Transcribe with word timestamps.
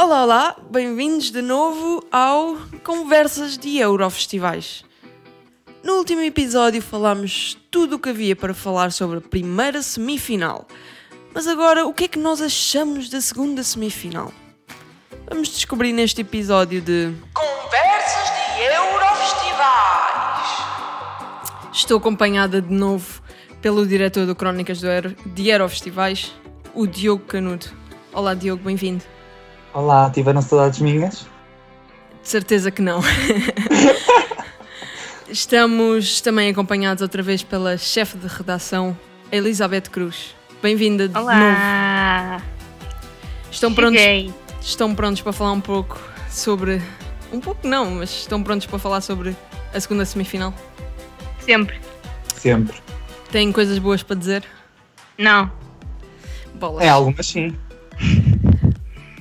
Olá, 0.00 0.22
olá, 0.22 0.56
bem-vindos 0.70 1.32
de 1.32 1.42
novo 1.42 2.06
ao 2.12 2.56
Conversas 2.84 3.58
de 3.58 3.78
Eurofestivais. 3.78 4.84
No 5.82 5.94
último 5.94 6.20
episódio 6.22 6.80
falámos 6.80 7.58
tudo 7.68 7.96
o 7.96 7.98
que 7.98 8.10
havia 8.10 8.36
para 8.36 8.54
falar 8.54 8.92
sobre 8.92 9.18
a 9.18 9.20
primeira 9.20 9.82
semifinal. 9.82 10.68
Mas 11.34 11.48
agora, 11.48 11.84
o 11.84 11.92
que 11.92 12.04
é 12.04 12.08
que 12.08 12.18
nós 12.18 12.40
achamos 12.40 13.08
da 13.08 13.20
segunda 13.20 13.64
semifinal? 13.64 14.32
Vamos 15.28 15.48
descobrir 15.48 15.92
neste 15.92 16.20
episódio 16.20 16.80
de 16.80 17.12
Conversas 17.34 18.28
de 18.54 18.62
Eurofestivais. 18.72 20.48
Estou 21.72 21.98
acompanhada 21.98 22.62
de 22.62 22.72
novo 22.72 23.20
pelo 23.60 23.84
diretor 23.84 24.26
do 24.26 24.36
Crónicas 24.36 24.80
do 24.80 24.86
Euro, 24.86 25.16
de 25.26 25.50
Eurofestivais, 25.50 26.32
o 26.72 26.86
Diogo 26.86 27.24
Canudo. 27.24 27.66
Olá, 28.12 28.32
Diogo, 28.34 28.62
bem-vindo. 28.62 29.17
Olá, 29.72 30.10
tiveram 30.10 30.40
saudades 30.40 30.80
minhas? 30.80 31.26
De 32.22 32.28
certeza 32.28 32.70
que 32.70 32.82
não. 32.82 33.00
Estamos 35.28 36.20
também 36.20 36.50
acompanhados 36.50 37.02
outra 37.02 37.22
vez 37.22 37.42
pela 37.42 37.76
chefe 37.76 38.16
de 38.16 38.26
redação, 38.26 38.96
Elizabeth 39.30 39.82
Cruz. 39.90 40.34
Bem-vinda 40.62 41.06
de 41.06 41.16
Olá. 41.16 42.38
novo. 42.38 42.44
Estão 43.50 43.72
prontos, 43.74 44.00
estão 44.60 44.94
prontos 44.94 45.20
para 45.20 45.32
falar 45.32 45.52
um 45.52 45.60
pouco 45.60 46.00
sobre. 46.30 46.80
Um 47.32 47.40
pouco 47.40 47.66
não, 47.68 47.90
mas 47.90 48.10
estão 48.10 48.42
prontos 48.42 48.66
para 48.66 48.78
falar 48.78 49.02
sobre 49.02 49.36
a 49.74 49.80
segunda 49.80 50.04
semifinal? 50.06 50.54
Sempre. 51.40 51.78
Sempre. 52.34 52.80
Têm 53.30 53.52
coisas 53.52 53.78
boas 53.78 54.02
para 54.02 54.16
dizer? 54.16 54.44
Não. 55.18 55.50
Bolas. 56.54 56.84
É 56.84 56.88
algumas 56.88 57.26
sim. 57.26 57.54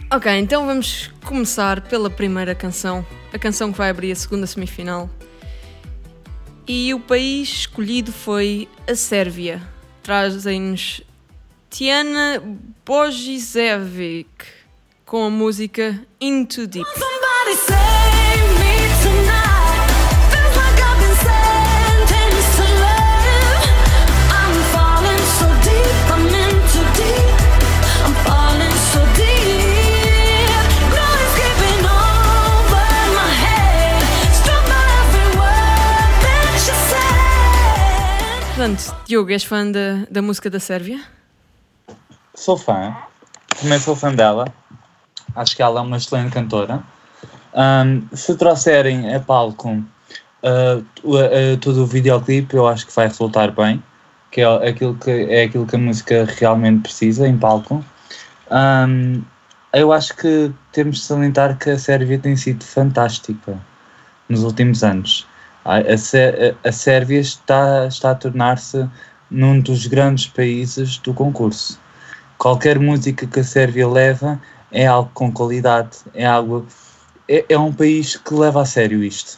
Ok, 0.09 0.31
então 0.31 0.65
vamos 0.65 1.11
começar 1.25 1.81
pela 1.81 2.09
primeira 2.09 2.55
canção, 2.55 3.05
a 3.33 3.37
canção 3.37 3.73
que 3.73 3.77
vai 3.77 3.89
abrir 3.89 4.09
a 4.13 4.15
segunda 4.15 4.47
semifinal. 4.47 5.09
E 6.65 6.93
o 6.93 6.99
país 6.99 7.49
escolhido 7.49 8.13
foi 8.13 8.69
a 8.89 8.95
Sérvia. 8.95 9.61
Trazem-nos 10.01 11.01
Tiana 11.69 12.41
Bojicevic 12.85 14.29
com 15.05 15.25
a 15.25 15.29
música 15.29 16.01
Into 16.21 16.65
Deep. 16.65 16.87
Portanto, 38.67 38.93
Diogo, 39.07 39.31
és 39.31 39.45
fã 39.45 39.71
da, 39.71 40.05
da 40.11 40.21
música 40.21 40.49
da 40.49 40.59
Sérvia? 40.59 40.99
Sou 42.35 42.57
fã. 42.57 42.97
Também 43.61 43.79
sou 43.79 43.95
fã 43.95 44.13
dela. 44.13 44.53
Acho 45.33 45.55
que 45.55 45.61
ela 45.61 45.79
é 45.79 45.83
uma 45.83 45.95
excelente 45.95 46.33
cantora. 46.33 46.83
Ahm, 47.53 48.01
se 48.11 48.35
trouxerem 48.35 49.15
a 49.15 49.21
palco 49.21 49.69
o- 51.01 51.17
ah, 51.17 51.57
todo 51.61 51.83
o 51.83 51.85
videoclipe, 51.87 52.55
eu 52.57 52.67
acho 52.67 52.85
que 52.85 52.93
vai 52.93 53.07
resultar 53.07 53.51
bem. 53.51 53.81
Que 54.31 54.41
é 54.41 54.67
aquilo 54.67 54.95
que, 54.95 55.11
é 55.11 55.43
aquilo 55.45 55.65
que 55.65 55.75
a 55.77 55.79
música 55.79 56.25
realmente 56.37 56.81
precisa 56.81 57.25
em 57.25 57.37
palco. 57.37 57.85
Ahm, 58.51 59.21
eu 59.71 59.93
acho 59.93 60.13
que 60.13 60.51
temos 60.73 60.97
de 60.97 61.03
salientar 61.05 61.57
que 61.57 61.69
a 61.69 61.79
Sérvia 61.79 62.19
tem 62.19 62.35
sido 62.35 62.65
fantástica 62.65 63.57
nos 64.27 64.43
últimos 64.43 64.83
anos. 64.83 65.25
A, 65.67 65.79
a, 65.79 65.97
Sé- 65.97 66.55
a- 66.63 66.69
a 66.69 66.71
Sérvia 66.71 67.19
está, 67.19 67.85
está 67.87 68.11
a 68.11 68.15
tornar-se 68.15 68.89
num 69.29 69.59
dos 69.59 69.85
grandes 69.85 70.25
países 70.27 70.97
do 70.99 71.13
concurso. 71.13 71.77
Qualquer 72.37 72.79
música 72.79 73.27
que 73.27 73.39
a 73.41 73.43
Sérvia 73.43 73.85
leva 73.85 74.41
é 74.71 74.87
algo 74.87 75.11
com 75.13 75.29
qualidade, 75.29 75.97
é 76.13 76.25
algo. 76.25 76.65
É, 77.27 77.43
é 77.49 77.59
um 77.59 77.73
país 77.73 78.15
que 78.15 78.33
leva 78.33 78.61
a 78.61 78.65
sério 78.65 79.03
isto. 79.03 79.37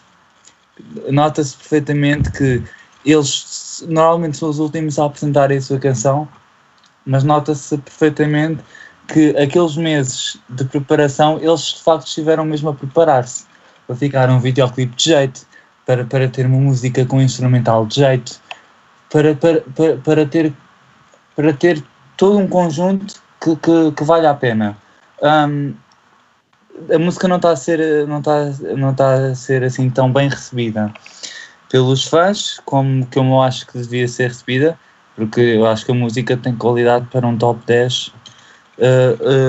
Nota-se 1.09 1.57
perfeitamente 1.57 2.31
que 2.31 2.63
eles 3.03 3.83
normalmente 3.87 4.37
são 4.37 4.49
os 4.49 4.59
últimos 4.59 4.99
a 4.99 5.05
apresentarem 5.05 5.57
a 5.57 5.61
sua 5.61 5.79
canção, 5.79 6.27
mas 7.05 7.23
nota-se 7.23 7.75
perfeitamente 7.79 8.63
que 9.07 9.35
aqueles 9.35 9.75
meses 9.75 10.37
de 10.47 10.63
preparação 10.65 11.39
eles 11.41 11.61
de 11.73 11.81
facto 11.81 12.05
estiveram 12.05 12.45
mesmo 12.45 12.69
a 12.69 12.73
preparar-se 12.75 13.45
para 13.87 13.95
ficar 13.95 14.29
um 14.29 14.39
videoclipe 14.39 14.95
de 14.95 15.05
jeito, 15.05 15.48
para, 15.89 16.05
para 16.05 16.27
ter 16.27 16.45
uma 16.45 16.59
música 16.59 17.03
com 17.03 17.19
instrumental 17.19 17.83
de 17.87 17.95
jeito, 17.95 18.39
para, 19.11 19.33
para, 19.33 19.61
para, 19.61 19.97
para 19.97 20.25
ter 20.27 20.53
para 21.35 21.51
ter 21.51 21.83
todo 22.15 22.37
um 22.37 22.47
conjunto 22.47 23.15
que, 23.41 23.55
que, 23.55 23.91
que 23.93 24.03
vale 24.03 24.27
a 24.27 24.35
pena. 24.35 24.77
Ahm, 25.23 25.73
a 26.93 26.99
música 26.99 27.27
não 27.27 27.37
está 27.37 27.49
a 27.49 27.55
ser 27.55 28.07
não 28.07 28.19
está, 28.19 28.45
não 28.77 28.91
está 28.91 29.13
a 29.15 29.33
ser 29.33 29.63
assim 29.63 29.89
tão 29.89 30.13
bem 30.13 30.29
recebida 30.29 30.93
pelos 31.71 32.05
fãs 32.05 32.61
como 32.65 33.07
que 33.07 33.17
eu 33.17 33.41
acho 33.41 33.65
que 33.65 33.79
devia 33.79 34.07
ser 34.07 34.27
recebida 34.27 34.77
porque 35.15 35.41
eu 35.41 35.65
acho 35.65 35.85
que 35.85 35.91
a 35.91 35.95
música 35.95 36.37
tem 36.37 36.55
qualidade 36.55 37.07
para 37.07 37.25
um 37.25 37.35
top 37.35 37.65
10 37.65 38.07
uh, 38.07 38.11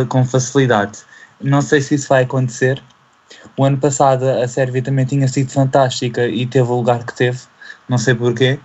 uh, 0.02 0.06
com 0.08 0.24
facilidade 0.24 1.00
não 1.40 1.60
sei 1.60 1.82
se 1.82 1.96
isso 1.96 2.08
vai 2.08 2.24
acontecer 2.24 2.82
o 3.56 3.64
ano 3.64 3.78
passado 3.78 4.28
a 4.28 4.46
Sérvia 4.48 4.82
também 4.82 5.04
tinha 5.04 5.28
sido 5.28 5.50
fantástica 5.50 6.26
e 6.26 6.46
teve 6.46 6.68
o 6.68 6.76
lugar 6.76 7.04
que 7.04 7.14
teve 7.14 7.38
não 7.88 7.98
sei 7.98 8.14
porquê 8.14 8.58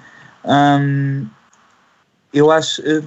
Ahm, 0.46 1.28
eu 2.34 2.52
acho 2.52 2.82
uh, 2.82 3.06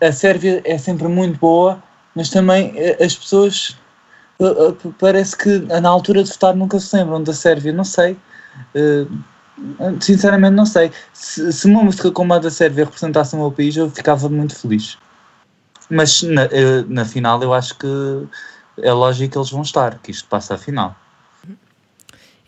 a, 0.00 0.06
a 0.06 0.12
Sérvia 0.12 0.62
é 0.64 0.78
sempre 0.78 1.08
muito 1.08 1.38
boa, 1.38 1.82
mas 2.14 2.30
também 2.30 2.70
uh, 2.70 3.04
as 3.04 3.16
pessoas 3.16 3.76
uh, 4.40 4.94
parece 4.98 5.36
que 5.36 5.58
na 5.60 5.88
altura 5.88 6.22
de 6.22 6.30
votar 6.30 6.54
nunca 6.54 6.78
se 6.78 6.96
lembram 6.96 7.22
da 7.22 7.32
Sérvia, 7.32 7.72
não 7.72 7.84
sei. 7.84 8.16
Sinceramente 10.00 10.54
não 10.54 10.66
sei. 10.66 10.90
Se, 11.12 11.52
se 11.52 11.66
uma 11.66 11.82
música 11.82 12.10
como 12.10 12.32
a 12.34 12.38
da 12.38 12.50
Sérvia 12.50 12.84
representasse 12.84 13.34
o 13.34 13.38
meu 13.38 13.50
país, 13.50 13.76
eu 13.76 13.90
ficava 13.90 14.28
muito 14.28 14.54
feliz. 14.54 14.98
Mas 15.90 16.22
na, 16.22 16.48
na 16.88 17.04
final 17.04 17.42
eu 17.42 17.52
acho 17.52 17.76
que 17.78 17.86
é 18.78 18.92
lógico 18.92 19.32
que 19.32 19.38
eles 19.38 19.50
vão 19.50 19.62
estar, 19.62 19.98
que 19.98 20.10
isto 20.10 20.28
passa 20.28 20.54
a 20.54 20.58
final. 20.58 20.96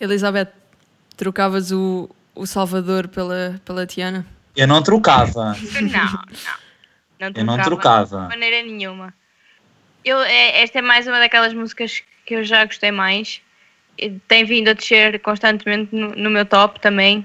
Elizabeth, 0.00 0.48
trocavas 1.16 1.70
o, 1.70 2.08
o 2.34 2.46
Salvador 2.46 3.08
pela, 3.08 3.60
pela 3.64 3.86
Tiana? 3.86 4.26
Eu 4.56 4.66
não 4.68 4.82
trocava. 4.82 5.56
Não, 5.72 5.82
não. 5.82 6.24
Não 7.20 7.30
Eu 7.34 7.44
não 7.44 7.56
De 7.56 7.62
trocava. 7.64 8.28
maneira 8.28 8.62
nenhuma. 8.62 9.14
Eu, 10.04 10.20
é- 10.22 10.62
esta 10.62 10.78
é 10.78 10.82
mais 10.82 11.06
uma 11.06 11.18
daquelas 11.18 11.54
músicas 11.54 12.02
que 12.26 12.34
eu 12.34 12.44
já 12.44 12.64
gostei 12.64 12.90
mais. 12.90 13.40
E 13.96 14.10
Tem 14.10 14.44
vindo 14.44 14.68
a 14.68 14.72
descer 14.72 15.20
constantemente 15.20 15.94
no, 15.94 16.08
no 16.10 16.30
meu 16.30 16.44
top 16.44 16.80
também. 16.80 17.24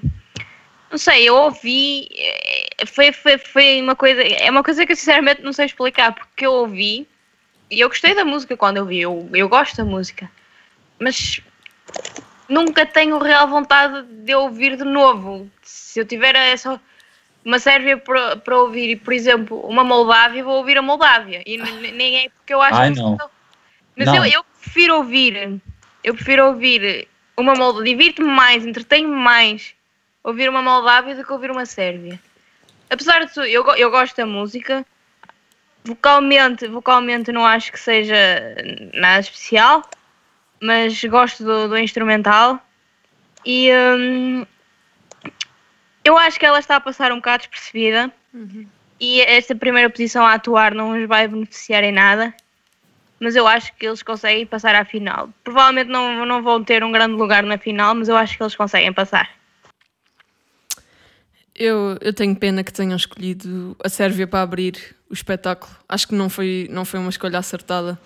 Não 0.92 0.98
sei, 0.98 1.28
eu 1.28 1.36
ouvi. 1.36 2.08
eh, 2.16 2.86
Foi, 2.86 3.12
foi, 3.12 3.38
foi 3.38 3.82
uma 3.82 3.96
coisa. 3.96 4.22
É 4.22 4.50
uma 4.50 4.64
coisa 4.64 4.86
que 4.86 4.92
eu 4.92 4.96
sinceramente 4.96 5.42
não 5.42 5.52
sei 5.54 5.66
explicar, 5.66 6.14
porque 6.14 6.46
eu 6.46 6.54
ouvi 6.54 7.08
e 7.70 7.82
eu 7.82 7.90
gostei 7.90 8.16
da 8.16 8.26
música 8.26 8.58
quando 8.58 8.78
eu 8.78 8.86
vi. 8.86 9.02
Eu, 9.02 9.30
eu 9.34 9.48
gosto 9.48 9.78
da 9.78 9.86
música. 9.86 10.30
Mas 11.00 11.42
nunca 12.48 12.86
tenho 12.86 13.18
real 13.20 13.48
vontade 13.48 14.04
de 14.04 14.34
ouvir 14.36 14.76
de 14.76 14.84
novo. 14.84 15.50
Se 15.62 16.00
eu 16.00 16.06
tiver 16.06 16.36
essa 16.36 16.82
uma 17.46 17.60
Sérvia 17.60 17.98
para 17.98 18.36
para 18.36 18.58
ouvir, 18.58 18.98
por 18.98 19.14
exemplo, 19.14 19.60
uma 19.62 19.84
Moldávia, 19.84 20.44
vou 20.44 20.58
ouvir 20.58 20.78
a 20.78 20.82
Moldávia. 20.82 21.44
E 21.46 21.58
nem 21.58 22.26
é 22.26 22.30
porque 22.30 22.54
eu 22.54 22.62
acho 22.62 22.80
Ai, 22.80 22.92
que 22.92 23.00
não. 23.00 23.18
Mas 23.96 24.08
Não. 24.08 24.16
eu, 24.16 24.26
eu 24.26 24.46
prefiro 24.62 24.96
ouvir, 24.96 25.62
eu 26.04 26.14
prefiro 26.16 26.48
ouvir 26.48 27.08
uma 27.36 27.54
Moldávia, 27.54 27.92
divirto-me 27.92 28.30
mais, 28.30 28.66
entretenho-me 28.66 29.16
mais 29.16 29.74
ouvir 30.24 30.50
uma 30.50 30.62
Moldávia 30.62 31.16
do 31.16 31.24
que 31.24 31.34
ouvir 31.34 31.52
uma 31.52 31.66
Sérvia. 31.66 32.20
Apesar 32.90 33.26
de 33.26 33.34
tudo, 33.34 33.46
eu, 33.46 33.66
eu 33.76 33.92
gosto 33.92 34.16
da 34.16 34.26
música, 34.26 34.86
vocalmente, 35.84 36.68
vocalmente 36.68 37.32
não 37.32 37.46
acho 37.46 37.72
que 37.72 37.80
seja 37.80 38.16
nada 38.94 39.20
especial, 39.20 39.82
mas 40.62 41.04
gosto 41.06 41.44
do, 41.44 41.68
do 41.70 41.78
instrumental 41.78 42.60
e 43.46 43.72
hum, 43.74 44.46
eu 46.04 46.18
acho 46.18 46.40
que 46.40 46.46
ela 46.46 46.60
está 46.60 46.76
a 46.76 46.82
passar 46.82 47.12
um 47.12 47.18
bocado 47.18 47.44
despercebida 47.44 48.12
e 49.00 49.22
esta 49.22 49.56
primeira 49.56 49.90
posição 49.90 50.26
a 50.26 50.34
atuar 50.34 50.74
não 50.74 51.00
os 51.00 51.08
vai 51.08 51.28
beneficiar 51.28 51.84
em 51.84 51.92
nada, 51.92 52.34
mas 53.20 53.36
eu 53.36 53.48
acho 53.48 53.74
que 53.76 53.88
eles 53.88 54.04
conseguem 54.04 54.46
passar 54.46 54.76
à 54.76 54.84
final. 54.84 55.30
Provavelmente 55.44 55.90
não, 55.90 56.26
não 56.26 56.44
vão 56.44 56.64
ter 56.64 56.84
um 56.84 56.92
grande 56.92 57.16
lugar 57.16 57.44
na 57.44 57.58
final, 57.58 57.96
mas 57.96 58.10
eu 58.10 58.18
acho 58.18 58.38
que 58.38 58.44
eles 58.44 58.56
conseguem 58.56 58.92
passar. 58.92 59.39
Eu, 61.60 61.98
eu 62.00 62.14
tenho 62.14 62.34
pena 62.38 62.64
que 62.64 62.72
tenham 62.72 62.96
escolhido 62.96 63.76
a 63.84 63.90
Sérvia 63.90 64.26
para 64.26 64.42
abrir 64.42 64.96
o 65.10 65.14
espetáculo. 65.14 65.70
Acho 65.90 66.08
que 66.08 66.16
não 66.16 66.30
foi, 66.30 66.70
não 66.72 66.86
foi 66.86 67.02
uma 67.02 67.10
escolha 67.10 67.38
acertada. 67.38 68.00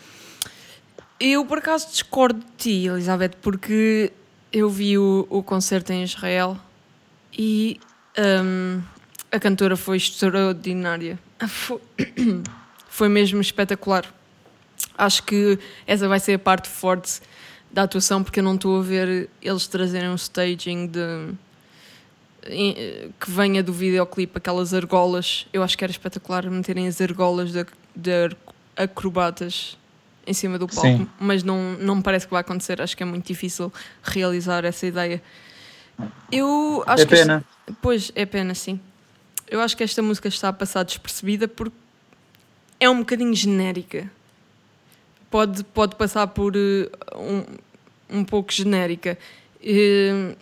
Eu 1.20 1.46
por 1.46 1.60
acaso 1.60 1.88
discordo 1.92 2.40
de 2.40 2.52
ti, 2.58 2.88
Elizabeth, 2.88 3.34
porque 3.44 4.12
eu 4.52 4.72
vi 4.72 4.98
o, 4.98 5.28
o 5.30 5.44
concerto 5.44 5.94
em 5.94 6.04
Israel 6.04 6.58
e 7.32 7.80
hum, 8.18 8.82
a 9.32 9.40
cantora 9.40 9.78
foi 9.78 9.98
extraordinária. 9.98 11.20
Foi, 11.48 11.80
foi 12.90 13.08
mesmo 13.08 13.40
espetacular. 13.40 14.12
Acho 14.98 15.22
que 15.22 15.60
essa 15.86 16.08
vai 16.08 16.20
ser 16.20 16.34
a 16.34 16.40
parte 16.40 16.68
forte 16.68 17.22
da 17.72 17.84
atuação, 17.84 18.24
porque 18.24 18.40
eu 18.40 18.44
não 18.44 18.56
estou 18.56 18.80
a 18.80 18.82
ver 18.82 19.30
eles 19.40 19.68
trazerem 19.68 20.10
um 20.10 20.16
staging 20.16 20.88
de 20.88 21.36
que 23.20 23.32
venha 23.32 23.64
do 23.64 23.72
videoclipe, 23.74 24.38
aquelas 24.38 24.74
argolas. 24.74 25.48
Eu 25.54 25.64
acho 25.64 25.78
que 25.78 25.84
era 25.84 25.92
espetacular 25.92 26.50
meterem 26.50 26.88
as 26.88 27.00
argolas 27.00 27.52
de, 27.52 27.66
de 27.96 28.36
acrobatas 28.76 29.78
em 30.26 30.34
cima 30.34 30.58
do 30.58 30.68
palco, 30.68 30.82
Sim. 30.88 31.08
mas 31.20 31.44
não, 31.44 31.74
não 31.74 31.96
me 31.96 32.04
parece 32.04 32.26
que 32.26 32.32
vai 32.32 32.42
acontecer. 32.42 32.82
Acho 32.82 32.96
que 32.96 33.04
é 33.04 33.06
muito 33.06 33.26
difícil 33.28 33.72
realizar 34.02 34.64
essa 34.66 34.86
ideia. 34.86 35.22
Eu 36.32 36.84
acho 36.88 37.04
É 37.04 37.06
que 37.06 37.14
esta- 37.14 37.26
pena. 37.26 37.46
Pois, 37.82 38.12
é 38.16 38.26
pena, 38.26 38.56
sim. 38.56 38.80
Eu 39.48 39.62
acho 39.62 39.76
que 39.78 39.84
esta 39.84 40.02
música 40.02 40.28
está 40.28 40.50
a 40.50 40.54
passar 40.54 40.84
despercebida 40.84 41.48
porque 41.48 41.76
é 42.80 42.90
um 42.90 43.00
bocadinho 43.00 43.34
genérica. 43.36 44.10
Pode, 45.30 45.64
pode 45.66 45.96
passar 45.96 46.28
por 46.28 46.54
eh, 46.56 46.90
um, 47.16 48.20
um 48.20 48.24
pouco 48.24 48.52
genérica. 48.52 49.18
Eh, 49.64 50.36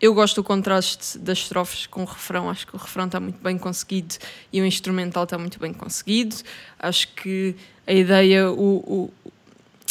eu 0.00 0.14
gosto 0.14 0.36
do 0.36 0.44
contraste 0.44 1.18
das 1.18 1.38
estrofes 1.38 1.86
com 1.86 2.02
o 2.02 2.06
refrão. 2.06 2.48
Acho 2.48 2.66
que 2.66 2.74
o 2.74 2.78
refrão 2.78 3.06
está 3.06 3.20
muito 3.20 3.42
bem 3.42 3.58
conseguido 3.58 4.14
e 4.52 4.60
o 4.60 4.64
instrumental 4.64 5.24
está 5.24 5.36
muito 5.36 5.58
bem 5.58 5.72
conseguido. 5.72 6.36
Acho 6.78 7.08
que 7.08 7.54
a 7.86 7.92
ideia, 7.92 8.50
o, 8.50 8.76
o, 8.76 9.10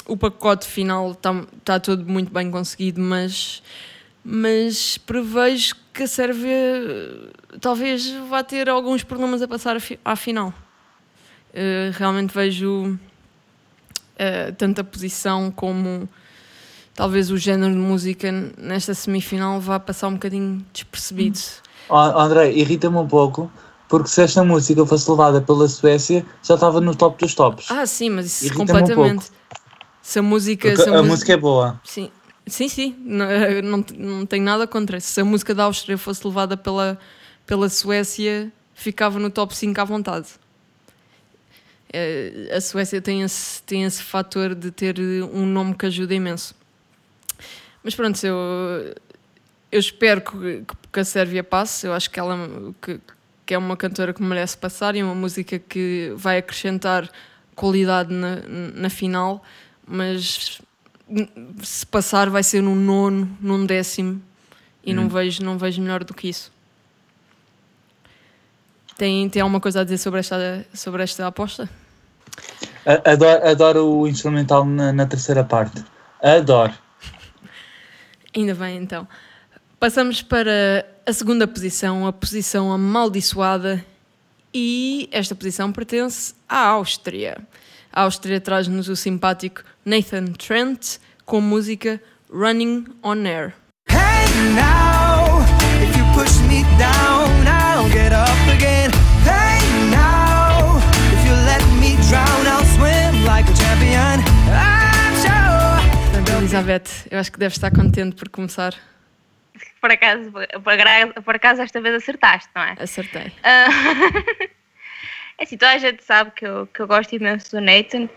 o 0.07 0.17
pacote 0.17 0.65
final 0.65 1.11
está, 1.11 1.79
todo 1.79 2.05
muito 2.05 2.31
bem 2.31 2.49
conseguido, 2.49 2.99
mas 2.99 3.61
mas 4.21 4.97
prevejo 4.97 5.75
que 5.93 6.03
a 6.03 6.07
Sérvia 6.07 6.51
eh, 6.51 7.57
talvez 7.61 8.09
vá 8.29 8.43
ter 8.43 8.69
alguns 8.69 9.01
problemas 9.01 9.41
a 9.41 9.47
passar 9.47 9.77
à 10.03 10.15
final. 10.15 10.53
Eh, 11.53 11.91
realmente 11.93 12.33
vejo 12.33 12.99
eh, 14.17 14.51
tanto 14.51 14.81
a 14.81 14.83
posição 14.83 15.49
como 15.49 16.07
talvez 16.99 17.31
o 17.31 17.37
género 17.37 17.71
de 17.71 17.79
música 17.79 18.29
nesta 18.57 18.93
semifinal 18.93 19.57
vá 19.61 19.79
passar 19.79 20.09
um 20.09 20.15
bocadinho 20.15 20.65
despercebido. 20.73 21.39
Ó, 21.87 22.19
André, 22.19 22.51
irrita-me 22.51 22.97
um 22.97 23.07
pouco, 23.07 23.49
porque 23.87 24.09
se 24.09 24.21
esta 24.21 24.43
música 24.43 24.85
fosse 24.85 25.09
levada 25.09 25.39
pela 25.41 25.65
Suécia, 25.69 26.25
já 26.43 26.55
estava 26.55 26.81
no 26.81 26.93
top 26.93 27.17
dos 27.23 27.33
tops. 27.33 27.71
Ah, 27.71 27.85
sim, 27.85 28.09
mas 28.09 28.25
isso 28.25 28.45
Irrita-me 28.47 28.63
um 28.63 28.81
completamente. 28.81 29.31
se 30.01 30.19
a 30.19 30.21
música. 30.21 30.75
Se 30.75 30.89
a 30.89 30.97
mus- 30.97 31.07
música 31.07 31.31
é 31.31 31.37
boa. 31.37 31.79
Sim, 31.85 32.11
sim, 32.45 32.67
sim. 32.67 32.93
Não, 32.99 33.25
não, 33.63 33.85
não 33.97 34.25
tenho 34.25 34.43
nada 34.43 34.67
contra. 34.67 34.99
Se 34.99 35.21
a 35.21 35.23
música 35.23 35.55
da 35.55 35.63
Áustria 35.63 35.97
fosse 35.97 36.27
levada 36.27 36.57
pela, 36.57 36.99
pela 37.45 37.69
Suécia, 37.69 38.51
ficava 38.73 39.17
no 39.19 39.29
top 39.29 39.55
5 39.55 39.79
à 39.79 39.85
vontade. 39.85 40.27
Eh, 41.93 42.51
A 42.53 42.59
Suécia 42.59 43.01
tem 43.01 43.21
esse, 43.21 43.63
tem 43.63 43.85
esse 43.85 44.03
fator 44.03 44.53
de 44.53 44.69
ter 44.69 44.99
um 45.33 45.45
nome 45.45 45.73
que 45.75 45.85
ajuda 45.85 46.13
imenso. 46.13 46.58
Mas 47.83 47.95
pronto, 47.95 48.21
eu, 48.23 48.95
eu 49.71 49.79
espero 49.79 50.21
que, 50.21 50.63
que 50.91 50.99
a 50.99 51.05
Sérvia 51.05 51.43
passe. 51.43 51.87
Eu 51.87 51.93
acho 51.93 52.09
que 52.09 52.19
ela 52.19 52.37
que, 52.81 52.99
que 53.45 53.53
é 53.53 53.57
uma 53.57 53.77
cantora 53.77 54.13
que 54.13 54.21
merece 54.21 54.57
passar 54.57 54.95
e 54.95 55.03
uma 55.03 55.15
música 55.15 55.57
que 55.57 56.13
vai 56.15 56.37
acrescentar 56.37 57.09
qualidade 57.55 58.13
na, 58.13 58.37
na 58.47 58.89
final. 58.89 59.43
Mas 59.87 60.61
se 61.63 61.85
passar 61.85 62.29
vai 62.29 62.43
ser 62.43 62.61
num 62.61 62.75
nono, 62.75 63.37
num 63.41 63.65
décimo 63.65 64.21
e 64.83 64.93
não, 64.93 65.09
vejo, 65.09 65.43
não 65.43 65.57
vejo 65.57 65.81
melhor 65.81 66.03
do 66.03 66.13
que 66.13 66.29
isso. 66.29 66.51
Tem, 68.97 69.29
tem 69.29 69.41
alguma 69.41 69.59
coisa 69.59 69.81
a 69.81 69.83
dizer 69.83 69.97
sobre 69.97 70.19
esta, 70.19 70.65
sobre 70.73 71.03
esta 71.03 71.25
aposta? 71.25 71.69
Adoro, 73.05 73.47
adoro 73.47 73.85
o 73.87 74.07
instrumental 74.07 74.65
na, 74.65 74.91
na 74.91 75.05
terceira 75.05 75.43
parte. 75.43 75.83
Adoro. 76.21 76.73
Ainda 78.35 78.53
bem 78.53 78.77
então. 78.77 79.07
Passamos 79.79 80.21
para 80.21 80.85
a 81.05 81.13
segunda 81.13 81.47
posição, 81.47 82.05
a 82.05 82.13
posição 82.13 82.71
amaldiçoada, 82.71 83.83
e 84.53 85.07
esta 85.11 85.35
posição 85.35 85.71
pertence 85.71 86.33
à 86.47 86.67
Áustria. 86.67 87.37
A 87.91 88.01
Áustria 88.03 88.39
traz-nos 88.41 88.87
o 88.89 88.95
simpático 88.95 89.63
Nathan 89.85 90.25
Trent 90.33 90.97
com 91.25 91.37
a 91.37 91.41
música 91.41 92.01
Running 92.31 92.85
on 93.03 93.25
Air. 93.25 93.53
Hey 93.89 94.27
now, 94.55 95.41
if 95.81 95.97
you 95.97 96.03
push 96.13 96.39
me 96.47 96.63
down, 96.77 97.47
I'll 97.47 97.89
get 97.89 98.13
up 98.13 98.38
Elizabeth, 106.53 107.07
eu 107.11 107.19
acho 107.19 107.31
que 107.31 107.37
deve 107.39 107.53
estar 107.53 107.71
contente 107.71 108.15
por 108.15 108.27
começar. 108.29 108.73
Por 109.79 109.91
acaso, 109.91 110.31
por, 110.31 110.43
acaso- 110.73 111.13
por 111.23 111.35
acaso 111.35 111.61
esta 111.61 111.79
vez 111.79 111.95
acertaste, 111.95 112.49
não 112.55 112.63
é? 112.63 112.75
Acertei. 112.79 113.31
Ah, 113.43 113.67
é 115.37 115.43
assim, 115.43 115.57
toda 115.57 115.71
a 115.73 115.77
gente 115.77 116.03
sabe 116.03 116.31
que 116.31 116.45
eu, 116.45 116.67
que 116.67 116.79
eu 116.81 116.87
gosto 116.87 117.13
imenso 117.15 117.51
do 117.51 117.61
Nathan. 117.61 118.09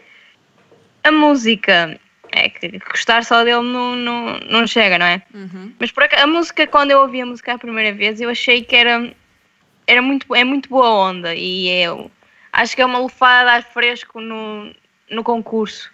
A 1.04 1.12
música, 1.12 1.98
é 2.32 2.48
que 2.48 2.78
gostar 2.78 3.24
só 3.24 3.44
dele 3.44 3.62
não, 3.62 3.94
não, 3.96 4.38
não 4.40 4.66
chega, 4.66 4.98
não 4.98 5.06
é? 5.06 5.22
Uhum. 5.34 5.74
Mas 5.78 5.90
por 5.90 6.04
acaso, 6.04 6.22
a 6.22 6.26
música, 6.26 6.66
quando 6.66 6.90
eu 6.92 7.00
ouvi 7.00 7.20
a 7.20 7.26
música 7.26 7.52
a 7.54 7.58
primeira 7.58 7.94
vez, 7.94 8.20
eu 8.20 8.30
achei 8.30 8.62
que 8.64 8.74
era, 8.74 9.12
era 9.86 10.00
muito, 10.00 10.34
é 10.34 10.42
muito 10.44 10.68
boa 10.68 10.88
onda 10.88 11.34
e 11.34 11.68
eu 11.68 12.10
acho 12.52 12.74
que 12.74 12.82
é 12.82 12.86
uma 12.86 12.98
lufada 12.98 13.50
de 13.50 13.56
ar 13.56 13.62
fresco 13.64 14.20
no, 14.20 14.72
no 15.10 15.22
concurso. 15.22 15.90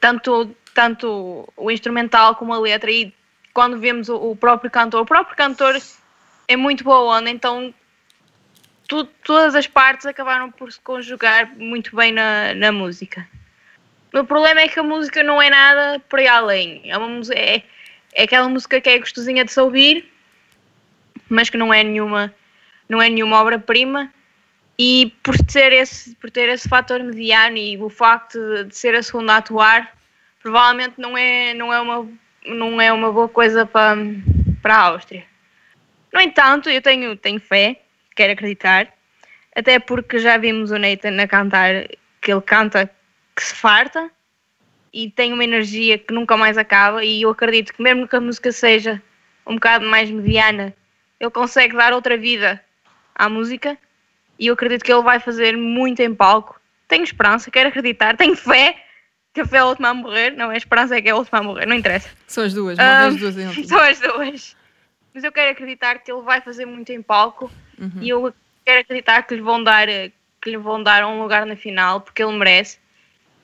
Tanto, 0.00 0.54
tanto 0.78 1.52
o 1.56 1.72
instrumental 1.72 2.36
como 2.36 2.54
a 2.54 2.60
letra 2.60 2.88
e 2.88 3.12
quando 3.52 3.80
vemos 3.80 4.08
o, 4.08 4.36
próprio 4.36 4.70
cantor, 4.70 5.00
o 5.00 5.04
próprio 5.04 5.36
cantor 5.36 5.76
é 6.46 6.56
muito 6.56 6.84
boa 6.84 7.18
onda, 7.18 7.28
então 7.28 7.74
tu- 8.86 9.08
todas 9.24 9.56
as 9.56 9.66
partes 9.66 10.06
acabaram 10.06 10.52
por 10.52 10.70
se 10.70 10.78
conjugar 10.78 11.52
muito 11.56 11.96
bem 11.96 12.12
na, 12.12 12.54
na 12.54 12.70
música. 12.70 13.26
O 14.14 14.22
problema 14.22 14.60
é 14.60 14.68
que 14.68 14.78
a 14.78 14.84
música 14.84 15.20
não 15.24 15.42
é 15.42 15.50
nada 15.50 15.98
por 16.08 16.20
aí 16.20 16.28
além. 16.28 16.82
É, 16.84 16.96
uma, 16.96 17.20
é, 17.34 17.64
é 18.12 18.22
aquela 18.22 18.48
música 18.48 18.80
que 18.80 18.88
é 18.88 19.00
gostosinha 19.00 19.44
de 19.44 19.50
se 19.50 19.60
ouvir, 19.60 20.08
mas 21.28 21.50
que 21.50 21.56
não 21.56 21.74
é 21.74 21.82
nenhuma, 21.82 22.32
não 22.88 23.02
é 23.02 23.08
nenhuma 23.08 23.40
obra-prima. 23.40 24.12
E 24.78 25.12
por 25.24 25.36
ter, 25.38 25.72
esse, 25.72 26.14
por 26.14 26.30
ter 26.30 26.48
esse 26.48 26.68
fator 26.68 27.02
mediano 27.02 27.56
e 27.56 27.76
o 27.76 27.90
facto 27.90 28.38
de, 28.38 28.64
de 28.66 28.76
ser 28.76 28.94
a 28.94 29.02
segunda 29.02 29.32
a 29.32 29.38
atuar, 29.38 29.97
provavelmente 30.48 30.94
não 30.96 31.16
é, 31.16 31.52
não 31.52 31.72
é, 31.72 31.78
uma, 31.78 32.08
não 32.46 32.80
é 32.80 32.90
uma 32.90 33.12
boa 33.12 33.28
coisa 33.28 33.66
para, 33.66 33.96
para 34.62 34.74
a 34.74 34.80
Áustria. 34.84 35.24
No 36.10 36.20
entanto, 36.20 36.70
eu 36.70 36.80
tenho, 36.80 37.14
tenho 37.16 37.38
fé, 37.38 37.82
quero 38.16 38.32
acreditar, 38.32 38.88
até 39.54 39.78
porque 39.78 40.18
já 40.18 40.38
vimos 40.38 40.70
o 40.70 40.78
Nathan 40.78 41.22
a 41.22 41.28
cantar, 41.28 41.86
que 42.22 42.32
ele 42.32 42.40
canta 42.40 42.90
que 43.36 43.44
se 43.44 43.54
farta 43.54 44.10
e 44.90 45.10
tem 45.10 45.34
uma 45.34 45.44
energia 45.44 45.98
que 45.98 46.14
nunca 46.14 46.34
mais 46.34 46.56
acaba 46.56 47.04
e 47.04 47.22
eu 47.22 47.30
acredito 47.30 47.74
que 47.74 47.82
mesmo 47.82 48.08
que 48.08 48.16
a 48.16 48.20
música 48.20 48.50
seja 48.50 49.02
um 49.46 49.56
bocado 49.56 49.84
mais 49.86 50.10
mediana, 50.10 50.74
ele 51.20 51.30
consegue 51.30 51.76
dar 51.76 51.92
outra 51.92 52.16
vida 52.16 52.64
à 53.14 53.28
música 53.28 53.76
e 54.38 54.46
eu 54.46 54.54
acredito 54.54 54.82
que 54.82 54.90
ele 54.90 55.02
vai 55.02 55.20
fazer 55.20 55.58
muito 55.58 56.00
em 56.00 56.14
palco. 56.14 56.58
Tenho 56.88 57.04
esperança, 57.04 57.50
quero 57.50 57.68
acreditar, 57.68 58.16
tenho 58.16 58.34
fé 58.34 58.87
que 59.46 59.54
é 59.54 59.58
a 59.58 59.66
última 59.66 59.88
a 59.90 59.94
morrer, 59.94 60.30
não 60.30 60.50
é 60.50 60.54
a 60.54 60.58
esperança 60.58 60.96
é 60.96 61.02
que 61.02 61.08
é 61.08 61.12
a 61.12 61.16
última 61.16 61.38
a 61.38 61.42
morrer, 61.42 61.66
não 61.66 61.76
interessa. 61.76 62.08
São 62.26 62.44
as 62.44 62.54
duas, 62.54 62.78
não 62.78 62.84
Ah, 62.84 63.06
as 63.06 63.16
duas 63.16 63.36
em. 63.36 63.52
São 63.64 63.78
as 63.78 64.00
duas. 64.00 64.56
Mas 65.14 65.24
eu 65.24 65.32
quero 65.32 65.50
acreditar 65.50 65.98
que 65.98 66.10
ele 66.10 66.22
vai 66.22 66.40
fazer 66.40 66.64
muito 66.66 66.90
em 66.92 67.02
palco 67.02 67.50
Uhum. 67.78 67.92
e 68.00 68.08
eu 68.08 68.34
quero 68.64 68.80
acreditar 68.80 69.22
que 69.22 69.34
lhe 69.36 69.40
vão 69.40 69.62
dar 69.62 69.86
que 69.86 70.50
lhe 70.50 70.56
vão 70.56 70.82
dar 70.82 71.04
um 71.06 71.20
lugar 71.22 71.46
na 71.46 71.54
final 71.56 72.00
porque 72.00 72.22
ele 72.22 72.36
merece. 72.36 72.78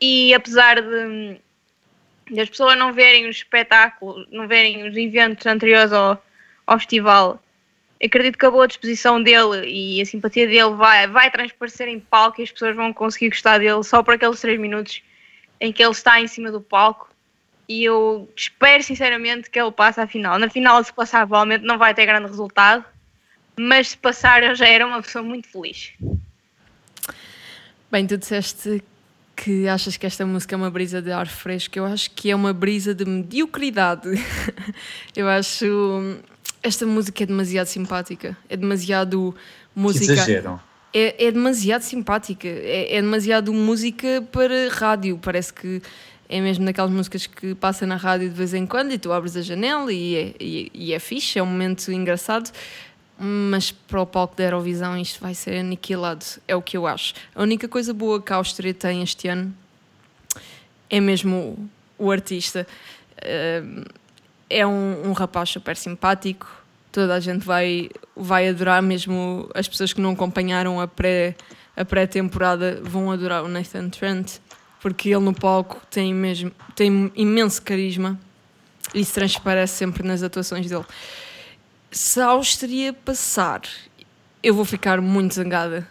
E 0.01 0.35
apesar 0.35 0.81
de, 0.81 1.41
de 2.31 2.41
as 2.41 2.49
pessoas 2.49 2.77
não 2.77 2.93
verem 2.93 3.29
os 3.29 3.37
espetáculos, 3.37 4.27
não 4.31 4.47
verem 4.49 4.89
os 4.89 4.97
eventos 4.97 5.47
anteriores 5.47 5.93
ao, 5.93 6.23
ao 6.67 6.79
festival, 6.79 7.41
acredito 8.05 8.39
que 8.39 8.47
a 8.47 8.51
boa 8.51 8.67
disposição 8.69 9.23
dele 9.23 9.67
e 9.67 10.01
a 10.01 10.05
simpatia 10.07 10.47
dele 10.47 10.75
vai, 10.75 11.07
vai 11.07 11.31
transparecer 11.31 11.89
em 11.89 12.01
palco 12.01 12.41
e 12.41 12.45
as 12.45 12.51
pessoas 12.53 12.75
vão 12.77 12.93
conseguir 12.93 13.29
gostar 13.31 13.59
dele 13.59 13.83
só 13.83 14.03
por 14.03 14.15
aqueles 14.15 14.41
três 14.41 14.59
minutos 14.59 15.03
em 15.65 15.73
que 15.73 15.83
ele 15.83 15.93
está 15.93 16.21
em 16.21 16.29
cima 16.29 16.53
do 16.53 16.61
palco. 16.61 17.09
E 17.67 17.85
eu 17.85 18.31
espero 18.37 18.83
sinceramente 18.83 19.49
que 19.49 19.59
ele 19.59 19.73
passe 19.73 19.99
à 19.99 20.07
final. 20.07 20.39
Na 20.39 20.51
final, 20.51 20.85
se 20.85 20.93
passar, 20.93 21.27
provavelmente 21.27 21.65
não 21.65 21.79
vai 21.79 21.95
ter 21.95 22.05
grande 22.05 22.27
resultado, 22.27 22.85
mas 23.57 23.89
se 23.89 23.97
passar, 23.97 24.43
eu 24.43 24.55
já 24.55 24.69
era 24.69 24.87
uma 24.87 25.01
pessoa 25.01 25.25
muito 25.25 25.49
feliz. 25.49 25.95
Bem, 27.91 28.07
tu 28.07 28.19
disseste 28.19 28.85
que 29.35 29.67
achas 29.67 29.97
que 29.97 30.05
esta 30.05 30.27
música 30.27 30.55
é 30.55 30.59
uma 30.59 30.71
brisa 30.71 31.01
de 31.01 31.11
ar 31.11 31.27
fresco. 31.27 31.79
Eu 31.79 31.87
acho 31.87 32.11
que 32.11 32.31
é 32.31 32.37
uma 32.37 32.53
brisa 32.53 32.95
de 32.95 33.07
mediocridade. 33.07 34.11
Eu 35.17 35.27
acho. 35.27 36.21
Esta 36.63 36.85
música 36.85 37.23
é 37.23 37.27
demasiado 37.27 37.67
simpática. 37.67 38.37
É 38.51 38.57
demasiado 38.57 39.35
Que 39.73 39.81
música. 39.81 40.61
É, 40.95 41.27
é 41.27 41.33
demasiado 41.33 41.83
simpática. 41.83 42.47
É, 42.47 42.97
é 42.97 43.03
demasiado 43.03 43.53
música 43.53 44.23
para 44.31 44.69
rádio. 44.71 45.19
Parece 45.21 45.53
que 45.53 45.83
é 46.29 46.41
mesmo 46.41 46.65
daquelas 46.65 46.91
músicas 46.91 47.27
que 47.27 47.55
passa 47.55 47.87
na 47.87 47.97
rádio 47.97 48.29
de 48.29 48.35
vez 48.35 48.55
em 48.55 48.65
quando 48.65 48.93
e 48.93 48.99
tu 48.99 49.13
abres 49.13 49.37
a 49.37 49.43
janela 49.43 49.93
e 49.93 50.17
é, 50.17 50.35
e, 50.41 50.71
e 50.73 50.93
é 50.93 50.99
fixe, 50.99 51.39
é 51.39 51.43
um 51.43 51.47
momento 51.47 51.91
engraçado. 51.93 52.51
Mas 53.19 53.71
para 53.71 54.01
o 54.01 54.07
palco 54.07 54.37
da 54.37 54.45
Eurovisão 54.45 54.97
isto 54.97 55.21
vai 55.21 55.35
ser 55.35 55.59
aniquilado, 55.59 56.25
é 56.49 56.57
o 56.57 56.63
que 56.63 56.77
eu 56.77 56.87
acho. 56.87 57.15
A 57.35 57.43
única 57.43 57.69
coisa 57.69 57.95
boa 57.95 58.21
que 58.21 58.33
a 58.33 58.37
Áustria 58.37 58.75
tem 58.75 59.03
este 59.03 59.29
ano 59.29 59.55
é 60.91 61.01
mesmo 61.01 61.69
o, 61.99 62.07
o 62.07 62.11
artista. 62.11 62.67
Uh, 63.19 63.85
é 64.51 64.67
um, 64.67 65.09
um 65.09 65.13
rapaz 65.13 65.51
super 65.51 65.77
simpático, 65.77 66.64
toda 66.95 67.13
a 67.13 67.21
gente 67.21 67.45
vai, 67.45 67.91
vai 68.15 68.49
adorar, 68.49 68.81
mesmo 68.81 69.51
as 69.53 69.67
pessoas 69.67 69.93
que 69.93 70.01
não 70.01 70.13
acompanharam 70.13 70.81
a 70.81 70.87
pré 70.87 71.35
a 71.77 71.85
pré-temporada 71.85 72.81
vão 72.85 73.11
adorar 73.11 73.43
o 73.43 73.49
Nathan 73.49 73.89
Trent, 73.89 74.39
porque 74.81 75.09
ele 75.09 75.25
no 75.25 75.35
palco 75.35 75.83
tem 75.91 76.15
mesmo 76.15 76.53
tem 76.77 77.11
imenso 77.17 77.61
carisma 77.61 78.17
e 78.95 79.01
isso 79.01 79.13
transparece 79.13 79.75
sempre 79.75 80.07
nas 80.07 80.23
atuações 80.23 80.69
dele. 80.69 80.85
Se 81.91 82.21
a 82.21 82.27
Áustria 82.27 82.93
passar, 82.93 83.63
eu 84.41 84.55
vou 84.55 84.65
ficar 84.65 85.01
muito 85.01 85.35
zangada. 85.35 85.89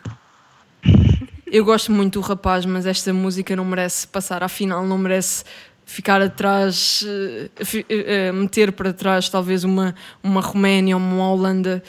Eu 1.46 1.66
gosto 1.66 1.92
muito 1.92 2.22
do 2.22 2.26
rapaz, 2.26 2.66
mas 2.66 2.86
esta 2.86 3.14
música 3.14 3.56
não 3.58 3.66
merece 3.66 4.08
passar 4.08 4.42
à 4.42 4.48
final, 4.48 4.86
não 4.86 4.98
merece 4.98 5.44
ficar 5.86 6.22
atrás, 6.22 7.04
eh, 7.06 7.50
eh, 7.60 7.86
eh, 7.90 8.32
meter 8.32 8.72
para 8.72 8.94
trás 8.94 9.30
talvez 9.30 9.64
uma, 9.64 9.94
uma 10.22 10.42
Roménia 10.42 10.96
ou 10.96 11.02
uma 11.02 11.30
Holanda. 11.30 11.84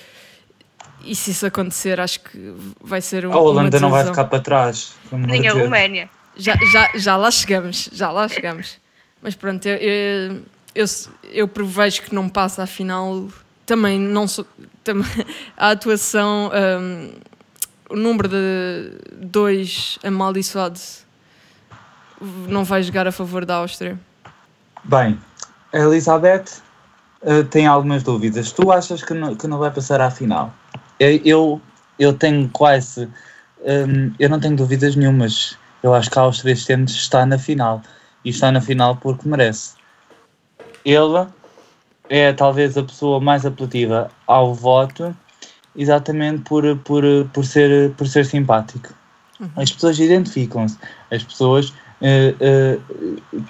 E 1.05 1.15
se 1.15 1.31
isso 1.31 1.47
acontecer, 1.47 2.01
acho 2.01 2.21
que 2.21 2.55
vai 2.81 3.01
ser 3.01 3.27
um, 3.27 3.33
A 3.33 3.39
Holanda 3.39 3.77
uma 3.77 3.81
não 3.81 3.91
vai 3.91 4.05
ficar 4.05 4.25
para 4.25 4.41
trás. 4.41 4.95
Nem 5.13 5.47
a. 5.49 5.53
Roménia. 5.53 6.09
Já, 6.37 6.57
já, 6.73 6.91
já 6.95 7.17
lá 7.17 7.31
chegamos, 7.31 7.89
já 7.93 8.11
lá 8.11 8.27
chegamos. 8.27 8.79
Mas 9.23 9.35
pronto, 9.35 9.65
eu, 9.67 9.77
eu, 9.77 10.43
eu, 10.75 10.87
eu 11.31 11.49
prevejo 11.49 12.03
que 12.03 12.15
não 12.15 12.29
passa 12.29 12.63
à 12.63 12.67
final. 12.67 13.29
Também 13.65 13.99
não 13.99 14.27
sou. 14.27 14.47
Também, 14.83 15.07
a 15.57 15.71
atuação, 15.71 16.51
hum, 16.81 17.11
o 17.91 17.97
número 17.97 18.29
de 18.29 18.91
dois 19.13 19.99
amaldiçoado 20.03 20.81
não 22.49 22.65
vai 22.65 22.83
jogar 22.83 23.07
a 23.07 23.13
favor 23.13 23.45
da 23.45 23.57
Áustria. 23.57 23.99
Bem, 24.85 25.19
a 25.73 25.79
Elizabeth 25.79 26.63
eh, 27.23 27.43
tem 27.45 27.67
algumas 27.67 28.03
dúvidas. 28.03 28.53
Tu 28.53 28.71
achas 28.71 29.03
que 29.03 29.15
não, 29.15 29.35
que 29.35 29.47
não 29.47 29.59
vai 29.59 29.71
passar 29.71 30.01
à 30.01 30.11
final? 30.11 30.53
Eu, 31.01 31.21
eu, 31.25 31.61
eu 31.99 32.13
tenho 32.13 32.49
quase. 32.51 33.09
hum, 33.61 34.13
eu 34.19 34.29
não 34.29 34.39
tenho 34.39 34.57
dúvidas 34.57 34.95
nenhumas. 34.95 35.59
Eu 35.83 35.95
acho 35.95 36.11
que 36.11 36.19
a 36.19 36.23
Áustria 36.23 36.53
este 36.53 36.73
ano 36.73 36.85
está 36.85 37.25
na 37.25 37.39
final. 37.39 37.83
E 38.25 38.31
está 38.31 38.53
na 38.53 38.61
final 38.61 38.97
porque 38.97 39.29
merece. 39.29 39.75
Ele 40.85 41.27
é 42.09 42.33
talvez 42.33 42.77
a 42.77 42.83
pessoa 42.83 43.21
mais 43.21 43.47
apelativa 43.47 44.11
ao 44.27 44.55
voto, 44.55 45.17
exatamente 45.75 46.43
por, 46.43 46.77
por, 46.79 47.03
por, 47.33 47.45
ser, 47.45 47.93
por 47.93 48.07
ser 48.07 48.27
simpático. 48.27 48.95
As 49.57 49.73
pessoas 49.73 49.99
identificam-se. 49.99 50.79
As 51.11 51.23
pessoas 51.23 51.73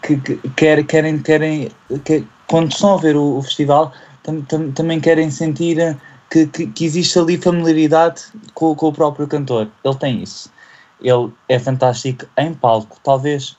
que, 0.03 0.17
que 0.21 0.37
quer- 0.51 0.85
querem, 0.85 1.19
querem 1.19 1.71
que, 2.05 2.25
quando 2.47 2.71
estão 2.71 2.95
a 2.95 3.01
ver 3.01 3.17
o, 3.17 3.39
o 3.39 3.43
festival, 3.43 3.93
tam- 4.23 4.43
tam- 4.43 4.71
também 4.73 5.01
querem 5.01 5.31
sentir 5.31 5.79
eh, 5.79 5.97
que, 6.31 6.47
que, 6.47 6.67
que 6.69 6.85
existe 6.85 7.19
ali 7.19 7.37
familiaridade 7.37 8.23
com, 8.55 8.75
com 8.75 8.89
o 8.89 8.93
próprio 8.93 9.27
cantor. 9.27 9.69
Ele 9.85 9.95
tem 9.97 10.23
isso. 10.23 10.53
Ele 11.01 11.33
é 11.49 11.59
fantástico 11.59 12.27
em 12.39 12.55
palco. 12.55 12.99
Talvez 13.03 13.57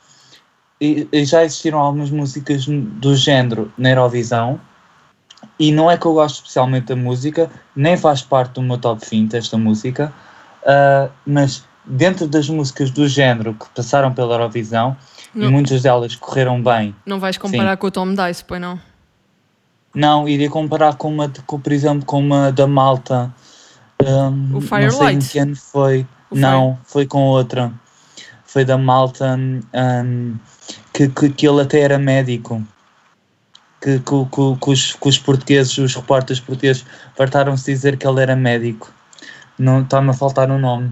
e- 0.79 1.07
e 1.11 1.25
já 1.25 1.43
existiram 1.43 1.79
algumas 1.79 2.09
músicas 2.11 2.65
do 2.65 3.15
género 3.15 3.71
na 3.77 3.89
Eurovisão. 3.91 4.59
E 5.59 5.71
não 5.71 5.89
é 5.89 5.97
que 5.97 6.05
eu 6.05 6.13
gosto 6.13 6.37
especialmente 6.37 6.87
da 6.87 6.95
música, 6.95 7.49
nem 7.75 7.95
faz 7.95 8.21
parte 8.21 8.53
do 8.53 8.61
meu 8.61 8.77
top 8.77 9.05
20 9.09 9.35
esta 9.37 9.57
música, 9.57 10.11
ah, 10.65 11.09
mas 11.25 11.63
dentro 11.85 12.27
das 12.27 12.49
músicas 12.49 12.91
do 12.91 13.07
género 13.07 13.53
que 13.53 13.65
passaram 13.75 14.13
pela 14.13 14.35
Eurovisão, 14.35 14.95
e 15.33 15.39
Não. 15.39 15.51
muitas 15.51 15.81
delas 15.81 16.15
correram 16.15 16.61
bem, 16.61 16.95
Não 17.05 17.19
vais 17.19 17.37
comparar 17.37 17.75
com 17.77 17.87
o 17.87 17.91
Tom 17.91 18.13
Dice, 18.13 18.43
pois 18.45 18.61
não? 18.61 18.79
não, 19.95 20.27
iria 20.27 20.49
comparar 20.49 20.95
com 20.95 21.07
uma, 21.09 21.31
com, 21.45 21.59
por 21.59 21.71
exemplo, 21.71 22.05
com 22.05 22.19
uma 22.19 22.51
da 22.51 22.67
Malta. 22.67 23.33
O 23.97 24.05
hum, 24.05 24.49
Não 24.51 24.61
sei 24.61 24.89
Firelight? 24.89 25.39
ano 25.39 25.55
foi. 25.55 26.05
O 26.29 26.35
não, 26.35 26.77
foi 26.83 27.05
com 27.05 27.23
outra. 27.23 27.71
Foi 28.45 28.65
da 28.65 28.77
Malta 28.77 29.37
hum, 29.37 30.35
que, 30.93 31.07
que, 31.07 31.29
que 31.29 31.47
ele 31.47 31.61
até 31.61 31.79
era 31.79 31.97
médico. 31.97 32.61
Que, 33.81 33.99
que, 33.99 34.25
que, 34.59 34.69
os, 34.69 34.97
os 34.99 35.19
portugueses, 35.19 35.77
os 35.77 35.95
repórteres 35.95 36.39
portugueses, 36.41 36.85
fartaram-se 37.15 37.71
dizer 37.71 37.97
que 37.97 38.07
ele 38.07 38.21
era 38.21 38.35
médico. 38.35 38.91
Não 39.57 39.81
está-me 39.81 40.09
a 40.09 40.13
faltar 40.13 40.49
o 40.49 40.57
nome. 40.57 40.91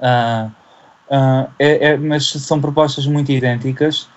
Ah, 0.00 0.50
ah, 1.10 1.48
é, 1.58 1.88
é- 1.92 1.96
mas 1.96 2.26
são 2.26 2.60
propostas 2.60 3.06
muito 3.06 3.30
idênticas 3.30 4.08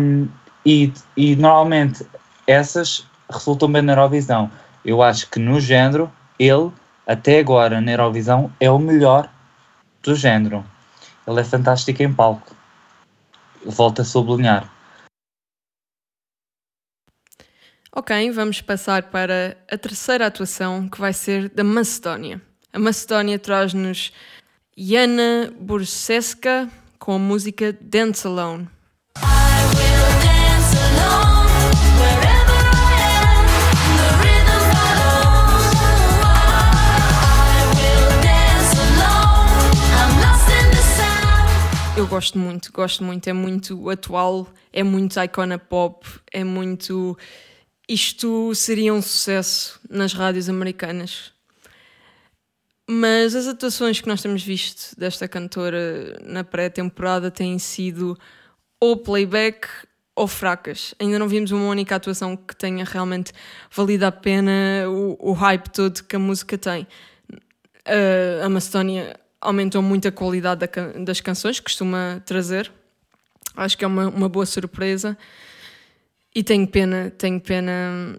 hum, 0.00 0.28
e, 0.64 0.92
e 1.16 1.36
normalmente 1.36 2.06
essas 2.46 3.06
resultam 3.30 3.70
bem 3.70 3.82
na 3.82 3.92
Eurovisão. 3.92 4.50
Eu 4.84 5.02
acho 5.02 5.28
que 5.30 5.38
no 5.38 5.60
género, 5.60 6.10
ele, 6.38 6.70
até 7.06 7.38
agora 7.40 7.80
na 7.80 7.92
Eurovisão, 7.92 8.52
é 8.60 8.70
o 8.70 8.78
melhor 8.78 9.28
do 10.02 10.14
género. 10.14 10.64
Ele 11.26 11.40
é 11.40 11.44
fantástico 11.44 12.02
em 12.02 12.12
palco. 12.12 12.54
Volto 13.64 14.02
a 14.02 14.04
sublinhar. 14.04 14.70
Ok, 17.92 18.30
vamos 18.30 18.60
passar 18.60 19.04
para 19.04 19.56
a 19.70 19.78
terceira 19.78 20.26
atuação, 20.26 20.88
que 20.88 21.00
vai 21.00 21.12
ser 21.12 21.48
da 21.48 21.64
Macedónia. 21.64 22.40
A 22.72 22.78
Macedónia 22.78 23.38
traz-nos 23.38 24.12
Jana 24.78 25.54
Burseska 25.58 26.70
com 26.98 27.14
a 27.14 27.18
música 27.18 27.72
Dance 27.80 28.26
Alone. 28.26 28.68
Eu 41.96 42.06
gosto 42.06 42.38
muito, 42.38 42.70
gosto 42.70 43.02
muito. 43.02 43.26
É 43.28 43.32
muito 43.32 43.88
atual, 43.88 44.46
é 44.70 44.82
muito 44.82 45.18
icona 45.18 45.58
pop, 45.58 46.06
é 46.30 46.44
muito. 46.44 47.16
Isto 47.88 48.54
seria 48.54 48.92
um 48.92 49.00
sucesso 49.00 49.80
nas 49.88 50.12
rádios 50.12 50.50
americanas. 50.50 51.32
Mas 52.88 53.34
as 53.34 53.48
atuações 53.48 54.00
que 54.00 54.06
nós 54.06 54.22
temos 54.22 54.42
visto 54.42 54.98
desta 54.98 55.26
cantora 55.26 56.18
na 56.24 56.44
pré-temporada 56.44 57.30
têm 57.30 57.58
sido 57.58 58.16
ou 58.80 58.96
playback 58.96 59.66
ou 60.14 60.28
fracas. 60.28 60.94
Ainda 61.00 61.18
não 61.18 61.28
vimos 61.28 61.50
uma 61.50 61.68
única 61.68 61.96
atuação 61.96 62.36
que 62.36 62.54
tenha 62.54 62.84
realmente 62.84 63.32
valido 63.70 64.06
a 64.06 64.12
pena 64.12 64.52
o, 64.88 65.30
o 65.30 65.32
hype 65.32 65.68
todo 65.68 66.04
que 66.04 66.14
a 66.14 66.18
música 66.18 66.56
tem. 66.56 66.86
Uh, 67.86 68.44
a 68.44 68.48
Macedónia 68.48 69.18
aumentou 69.40 69.82
muito 69.82 70.08
a 70.08 70.12
qualidade 70.12 70.60
da 70.60 71.02
das 71.04 71.20
canções, 71.20 71.58
que 71.58 71.64
costuma 71.64 72.22
trazer. 72.24 72.72
Acho 73.56 73.76
que 73.76 73.84
é 73.84 73.88
uma, 73.88 74.08
uma 74.08 74.28
boa 74.28 74.46
surpresa. 74.46 75.18
E 76.34 76.42
tenho 76.42 76.66
pena, 76.66 77.10
tenho 77.16 77.40
pena 77.40 78.18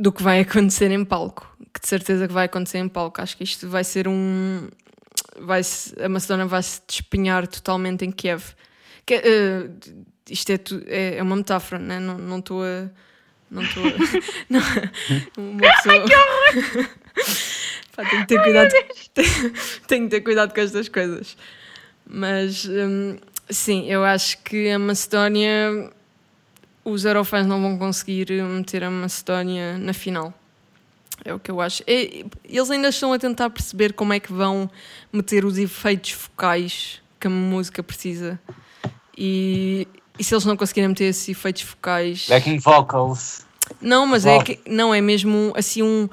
do 0.00 0.12
que 0.12 0.22
vai 0.22 0.40
acontecer 0.40 0.90
em 0.90 1.04
palco. 1.04 1.46
Que 1.72 1.80
de 1.80 1.88
certeza 1.88 2.26
que 2.26 2.32
vai 2.34 2.46
acontecer 2.46 2.78
em 2.78 2.88
palco. 2.88 3.20
Acho 3.20 3.36
que 3.36 3.44
isto 3.44 3.68
vai 3.68 3.84
ser 3.84 4.08
um. 4.08 4.68
Vai 5.38 5.62
a 6.02 6.08
Macedónia 6.08 6.46
vai 6.46 6.62
se 6.62 6.80
despenhar 6.86 7.46
totalmente 7.46 8.04
em 8.04 8.10
Kiev. 8.10 8.42
Que, 9.06 9.14
eh, 9.14 9.70
isto 10.28 10.50
é, 10.52 10.58
tu- 10.58 10.82
é, 10.86 11.16
é 11.16 11.22
uma 11.22 11.36
metáfora, 11.36 11.80
né? 11.80 11.98
não 12.00 12.38
estou 12.38 12.62
a. 12.62 12.88
Não 13.50 13.62
estou 13.62 13.82
a. 13.84 13.90
Não, 14.48 14.60
uma 15.38 15.60
pessoa. 15.60 16.04
Pá, 17.96 18.04
tenho 18.08 18.20
que 18.22 18.26
ter 18.28 18.42
cuidado. 18.42 18.72
tenho 19.88 20.04
que 20.04 20.08
ter 20.10 20.20
cuidado 20.20 20.54
com 20.54 20.60
estas 20.60 20.88
coisas. 20.88 21.36
Mas 22.06 22.64
hum, 22.66 23.16
sim, 23.48 23.86
eu 23.90 24.04
acho 24.04 24.38
que 24.42 24.70
a 24.70 24.78
Macedónia. 24.78 25.90
Os 26.84 27.04
Eurofans 27.04 27.46
não 27.46 27.60
vão 27.60 27.78
conseguir 27.78 28.30
meter 28.42 28.84
a 28.84 28.90
Macedónia 28.90 29.78
na 29.78 29.92
final. 29.92 30.32
É 31.24 31.34
o 31.34 31.38
que 31.38 31.50
eu 31.50 31.60
acho. 31.60 31.82
Eles 31.86 32.70
ainda 32.70 32.88
estão 32.88 33.12
a 33.12 33.18
tentar 33.18 33.50
perceber 33.50 33.92
como 33.92 34.12
é 34.12 34.20
que 34.20 34.32
vão 34.32 34.70
meter 35.12 35.44
os 35.44 35.58
efeitos 35.58 36.12
focais 36.12 37.02
que 37.18 37.26
a 37.26 37.30
música 37.30 37.82
precisa. 37.82 38.40
E, 39.16 39.86
e 40.18 40.24
se 40.24 40.34
eles 40.34 40.46
não 40.46 40.56
conseguirem 40.56 40.88
meter 40.88 41.04
esses 41.04 41.28
efeitos 41.28 41.62
focais. 41.62 42.26
Backing 42.28 42.58
vocals. 42.58 43.44
Não, 43.80 44.06
mas 44.06 44.24
é 44.24 44.36
Voz. 44.36 44.44
que 44.44 44.60
não 44.66 44.94
é 44.94 45.00
mesmo 45.00 45.52
assim 45.54 45.82
um, 45.82 46.08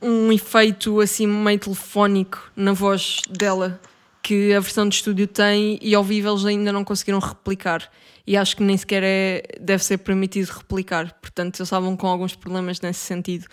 um 0.00 0.30
efeito 0.30 1.00
assim 1.00 1.26
meio 1.26 1.58
telefónico 1.58 2.52
na 2.54 2.72
voz 2.72 3.22
dela 3.28 3.80
que 4.22 4.52
a 4.52 4.60
versão 4.60 4.88
de 4.88 4.94
estúdio 4.94 5.26
tem 5.26 5.78
e 5.80 5.94
ao 5.94 6.04
vivo 6.04 6.28
eles 6.28 6.44
ainda 6.44 6.70
não 6.70 6.84
conseguiram 6.84 7.18
replicar. 7.18 7.90
E 8.28 8.36
acho 8.36 8.58
que 8.58 8.62
nem 8.62 8.76
sequer 8.76 9.02
é, 9.02 9.42
deve 9.58 9.82
ser 9.82 9.96
permitido 9.96 10.50
replicar. 10.50 11.14
Portanto, 11.14 11.60
eles 11.60 11.66
estavam 11.66 11.96
com 11.96 12.06
alguns 12.06 12.36
problemas 12.36 12.78
nesse 12.78 13.00
sentido. 13.00 13.46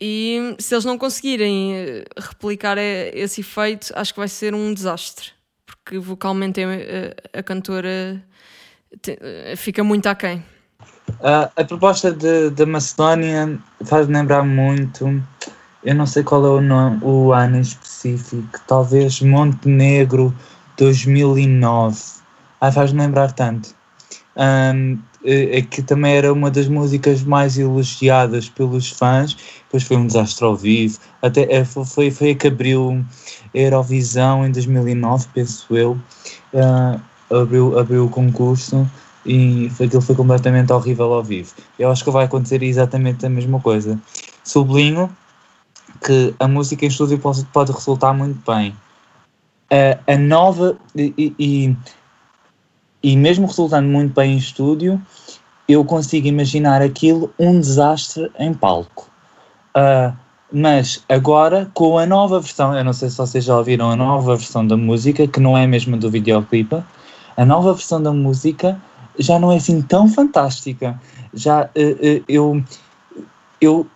E 0.00 0.54
se 0.60 0.72
eles 0.72 0.84
não 0.84 0.96
conseguirem 0.96 1.74
eh, 1.74 2.04
replicar 2.16 2.78
eh, 2.78 3.10
esse 3.12 3.40
efeito, 3.40 3.92
acho 3.96 4.14
que 4.14 4.20
vai 4.20 4.28
ser 4.28 4.54
um 4.54 4.72
desastre. 4.72 5.30
Porque 5.66 5.98
vocalmente 5.98 6.60
eh, 6.60 7.12
a 7.32 7.42
cantora 7.42 8.24
fica 9.56 9.82
muito 9.82 10.06
aquém. 10.06 10.44
Ah, 11.20 11.50
a 11.56 11.64
proposta 11.64 12.16
da 12.52 12.66
Macedónia 12.66 13.58
faz-me 13.84 14.14
lembrar 14.14 14.44
muito. 14.44 15.20
Eu 15.82 15.94
não 15.96 16.06
sei 16.06 16.22
qual 16.22 16.46
é 16.46 16.50
o, 16.50 16.60
nome, 16.60 17.00
o 17.02 17.32
ano 17.32 17.56
em 17.56 17.62
específico. 17.62 18.60
Talvez 18.64 19.20
Montenegro 19.20 20.32
2009. 20.76 22.00
Ah, 22.60 22.70
faz-me 22.70 23.00
lembrar 23.00 23.32
tanto. 23.32 23.76
Ahm, 24.38 24.98
é 25.24 25.58
é 25.58 25.62
que 25.62 25.82
também 25.82 26.14
era 26.14 26.32
uma 26.32 26.50
das 26.50 26.68
músicas 26.68 27.22
mais 27.24 27.58
elogiadas 27.58 28.48
pelos 28.48 28.90
fãs. 28.90 29.36
Depois 29.64 29.82
foi 29.82 29.96
um 29.96 30.06
desastre 30.06 30.44
ao 30.44 30.56
vivo. 30.56 30.98
Até 31.22 31.64
fo- 31.64 31.84
foi, 31.84 32.10
foi 32.10 32.30
a 32.30 32.34
que 32.36 32.46
abriu 32.48 33.04
a 33.54 33.58
Eurovisão 33.58 34.46
em 34.46 34.52
2009, 34.52 35.26
penso 35.34 35.76
eu. 35.76 35.98
Ah, 36.54 37.00
abriu, 37.30 37.78
abriu 37.78 38.06
o 38.06 38.10
concurso 38.10 38.88
e 39.26 39.68
foi- 39.70 39.86
aquilo 39.86 40.02
foi 40.02 40.14
completamente 40.14 40.72
horrível 40.72 41.12
ao 41.12 41.22
vivo. 41.24 41.52
Eu 41.78 41.90
acho 41.90 42.04
que 42.04 42.10
vai 42.10 42.24
acontecer 42.24 42.62
exatamente 42.62 43.26
a 43.26 43.28
mesma 43.28 43.60
coisa. 43.60 43.98
Sublinho 44.44 45.10
que 46.04 46.34
a 46.38 46.46
música 46.48 46.84
em 46.84 46.88
estúdio 46.88 47.18
pode, 47.18 47.44
pode 47.46 47.72
resultar 47.72 48.12
muito 48.12 48.40
bem. 48.50 48.74
A, 49.70 50.12
a 50.14 50.16
nova 50.18 50.78
e, 50.96 51.34
e- 51.38 51.76
e, 53.02 53.16
mesmo 53.16 53.46
resultando 53.46 53.88
muito 53.88 54.14
bem 54.14 54.34
em 54.34 54.38
estúdio, 54.38 55.00
eu 55.68 55.84
consigo 55.84 56.26
imaginar 56.26 56.82
aquilo 56.82 57.32
um 57.38 57.60
desastre 57.60 58.30
em 58.38 58.54
palco. 58.54 59.08
Ah, 59.74 60.12
mas 60.50 61.04
agora, 61.08 61.70
com 61.74 61.98
a 61.98 62.06
nova 62.06 62.40
versão, 62.40 62.74
eu 62.74 62.82
não 62.82 62.92
sei 62.92 63.10
se 63.10 63.18
vocês 63.18 63.44
já 63.44 63.56
ouviram 63.56 63.90
a 63.90 63.96
nova 63.96 64.34
versão 64.34 64.66
da 64.66 64.76
música, 64.76 65.26
que 65.26 65.40
não 65.40 65.56
é 65.56 65.64
a 65.64 65.68
mesma 65.68 65.96
do 65.96 66.10
videoclipe, 66.10 66.82
a 67.36 67.44
nova 67.44 67.74
versão 67.74 68.02
da 68.02 68.12
música 68.12 68.80
já 69.18 69.38
não 69.38 69.52
é 69.52 69.56
assim 69.56 69.82
tão 69.82 70.08
fantástica. 70.08 70.98
Já 71.34 71.68
eh, 71.74 71.96
eh, 72.00 72.22
eu, 72.28 72.62
eu 73.60 73.86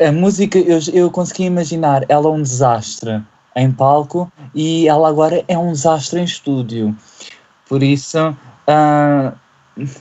a 0.00 0.12
música 0.12 0.58
eu, 0.58 0.78
eu 0.92 1.10
consegui 1.10 1.44
imaginar 1.44 2.04
ela 2.08 2.30
um 2.30 2.40
desastre 2.40 3.20
em 3.56 3.72
palco 3.72 4.30
e 4.54 4.86
ela 4.86 5.08
agora 5.08 5.44
é 5.48 5.58
um 5.58 5.72
desastre 5.72 6.20
em 6.20 6.24
estúdio. 6.24 6.96
Por 7.68 7.82
isso 7.82 8.36
ah, 8.66 9.32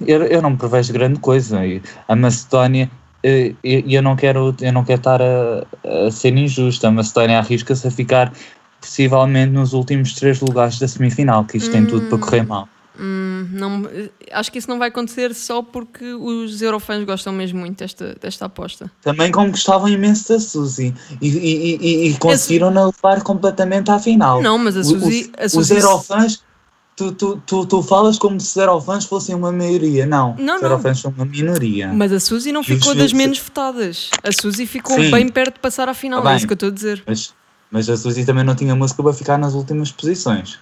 eu, 0.05 0.23
eu 0.23 0.41
não 0.41 0.55
prevejo 0.55 0.93
grande 0.93 1.19
coisa. 1.19 1.59
A 2.07 2.15
Macedónia 2.15 2.89
eh, 3.23 3.53
e 3.63 3.95
eu, 3.95 4.01
não 4.01 4.15
quero 4.15 4.55
eu 4.61 4.73
não 4.73 4.83
quero 4.83 4.99
estar 4.99 5.21
a, 5.21 6.07
a 6.07 6.11
ser 6.11 6.35
injusta. 6.37 6.87
A 6.87 6.91
Macedónia 6.91 7.39
arrisca-se 7.39 7.87
a 7.87 7.91
ficar 7.91 8.31
possivelmente 8.79 9.51
nos 9.51 9.73
últimos 9.73 10.13
três 10.13 10.39
lugares 10.39 10.79
da 10.79 10.87
semifinal, 10.87 11.43
que 11.45 11.57
isto 11.57 11.71
tem 11.71 11.85
tudo 11.85 12.07
para 12.07 12.17
correr 12.17 12.45
mal. 12.45 12.67
Hum, 12.99 13.47
não, 13.51 13.85
eh, 13.91 14.09
acho 14.31 14.51
que 14.51 14.57
isso 14.57 14.67
não 14.67 14.79
vai 14.79 14.87
acontecer 14.87 15.35
só 15.35 15.61
porque 15.61 16.13
os 16.13 16.61
eurofãs 16.61 17.03
gostam 17.03 17.31
mesmo 17.31 17.59
muito 17.59 17.77
desta, 17.77 18.15
desta 18.19 18.45
aposta. 18.45 18.89
Também 19.03 19.31
como 19.31 19.51
gostavam 19.51 19.87
imenso 19.87 20.33
da 20.33 20.39
Suzy 20.39 20.93
e, 21.21 21.27
e, 21.27 21.75
e, 21.75 22.07
e 22.07 22.17
conseguiram-na 22.17 22.87
levar 22.87 23.21
completamente 23.21 23.91
à 23.91 23.99
final. 23.99 24.41
Não, 24.41 24.57
mas 24.57 24.75
a 24.75 24.83
Suzy. 24.83 25.31
os, 25.37 25.43
a 25.43 25.45
os 25.45 25.51
Suzy 25.51 25.75
Eurofãs, 25.75 26.43
tu, 26.97 27.11
tu, 27.11 27.41
tu, 27.45 27.65
tu 27.65 27.83
falas 27.83 28.17
como 28.17 28.39
se 28.41 28.47
os 28.47 28.55
Eurofãs 28.57 29.05
fossem 29.05 29.35
uma 29.35 29.51
maioria. 29.51 30.05
Não, 30.05 30.35
Não. 30.37 30.59
Eurofãs 30.59 30.99
são 30.99 31.13
uma 31.15 31.23
minoria. 31.25 31.93
Mas 31.93 32.11
a 32.11 32.19
Suzy 32.19 32.51
não 32.51 32.61
E 32.61 32.63
os 32.63 32.67
ficou 32.67 32.95
das 32.95 33.13
menos 33.13 33.37
votadas. 33.39 34.09
A 34.23 34.31
Suzy 34.31 34.65
ficou 34.65 34.97
Sim. 34.99 35.11
bem 35.11 35.29
perto 35.29 35.53
de 35.53 35.59
passar 35.59 35.87
à 35.87 35.93
final, 35.93 36.23
Tá 36.23 36.33
é 36.33 36.37
isso 36.37 36.47
que 36.47 36.53
eu 36.53 36.55
estou 36.55 36.69
a 36.69 36.71
dizer. 36.71 37.03
Mas, 37.05 37.33
mas 37.71 37.87
a 37.87 37.95
Suzy 37.95 38.25
também 38.25 38.43
não 38.43 38.55
tinha 38.55 38.75
música 38.75 39.01
para 39.03 39.13
ficar 39.13 39.37
nas 39.37 39.53
últimas 39.53 39.91
posições. 39.91 40.59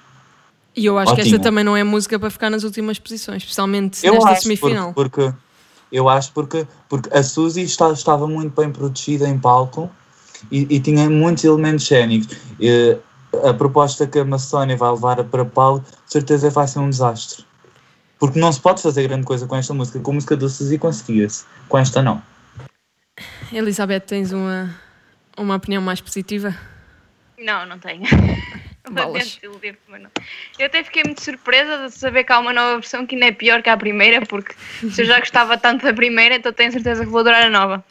E 0.76 0.86
eu 0.86 0.98
acho 0.98 1.15
que 1.15 1.21
Ótimo. 1.21 1.36
esta 1.36 1.43
também 1.43 1.63
não 1.63 1.78
é 1.78 1.84
música 1.86 2.19
para 2.19 2.30
ficar 2.30 2.50
nas 2.50 2.63
últimas 2.65 3.00
posições, 3.00 3.38
especialmente 3.43 4.06
Eu 4.06 4.15
nesta 4.15 4.32
acho, 4.32 4.41
semifinal. 4.41 4.91
porque, 4.93 5.21
porque 5.21 5.38
eu 5.89 6.10
acho 6.10 6.34
porque, 6.34 6.67
porque 6.89 7.10
a 7.17 7.24
Suzy 7.24 7.62
está, 7.62 7.91
estava 7.93 8.28
muito 8.28 8.54
bem 8.60 8.69
protegida 8.69 9.26
em 9.30 9.39
palco 9.39 9.89
e, 10.52 10.67
e 10.69 10.80
tinha 10.82 11.10
muitos 11.10 11.45
elementos 11.45 11.88
cénicos. 11.88 12.36
E 12.60 12.98
a 13.43 13.54
proposta 13.54 14.08
que 14.08 14.19
a 14.19 14.26
Macedónia 14.26 14.78
vai 14.78 14.91
levar 14.91 15.24
para 15.24 15.45
palco, 15.45 15.86
de 16.06 16.12
certeza 16.12 16.50
vai 16.50 16.67
ser 16.67 16.80
um 16.80 16.89
desastre. 16.89 17.45
Porque 18.19 18.39
não 18.39 18.52
se 18.52 18.60
pode 18.60 18.82
fazer 18.82 19.08
grande 19.08 19.26
coisa 19.26 19.45
com 19.45 19.56
esta 19.56 19.74
música. 19.74 20.00
Com 20.00 20.12
a 20.12 20.13
música 20.15 20.36
do 20.36 20.48
Suzy 20.48 20.78
conseguia-se. 20.78 21.45
Com 21.67 21.78
esta 21.78 22.02
não. 22.02 22.21
Elizabeth, 23.52 24.02
tens 24.02 24.32
uma, 24.32 24.74
uma 25.38 25.56
opinião 25.56 25.82
mais 25.82 26.02
positiva? 26.02 26.56
Não, 27.38 27.65
não 27.65 27.78
tenho. 27.78 28.04
Balas. 28.91 29.39
Eu 30.60 30.65
até 30.65 30.84
fiquei 30.84 31.04
muito 31.04 31.21
surpresa 31.21 31.88
de 31.88 31.91
saber 31.91 32.24
que 32.24 32.32
há 32.32 32.39
uma 32.39 32.54
nova 32.54 32.76
versão 32.76 33.06
que 33.06 33.15
ainda 33.15 33.28
é 33.28 33.32
pior 33.32 33.63
que 33.63 33.69
a 33.69 33.78
primeira, 33.78 34.24
porque 34.26 34.54
se 34.91 35.02
eu 35.02 35.06
já 35.06 35.19
gostava 35.19 35.58
tanto 35.58 35.84
da 35.84 35.93
primeira, 35.93 36.36
então 36.36 36.54
tenho 36.54 36.71
certeza 36.71 37.04
que 37.04 37.10
vou 37.10 37.21
adorar 37.21 37.45
a 37.45 37.50
nova. 37.50 37.84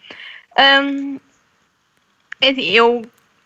Hum, 0.57 1.18
é 2.40 2.50
assim, 2.50 2.62
eu, 2.70 3.02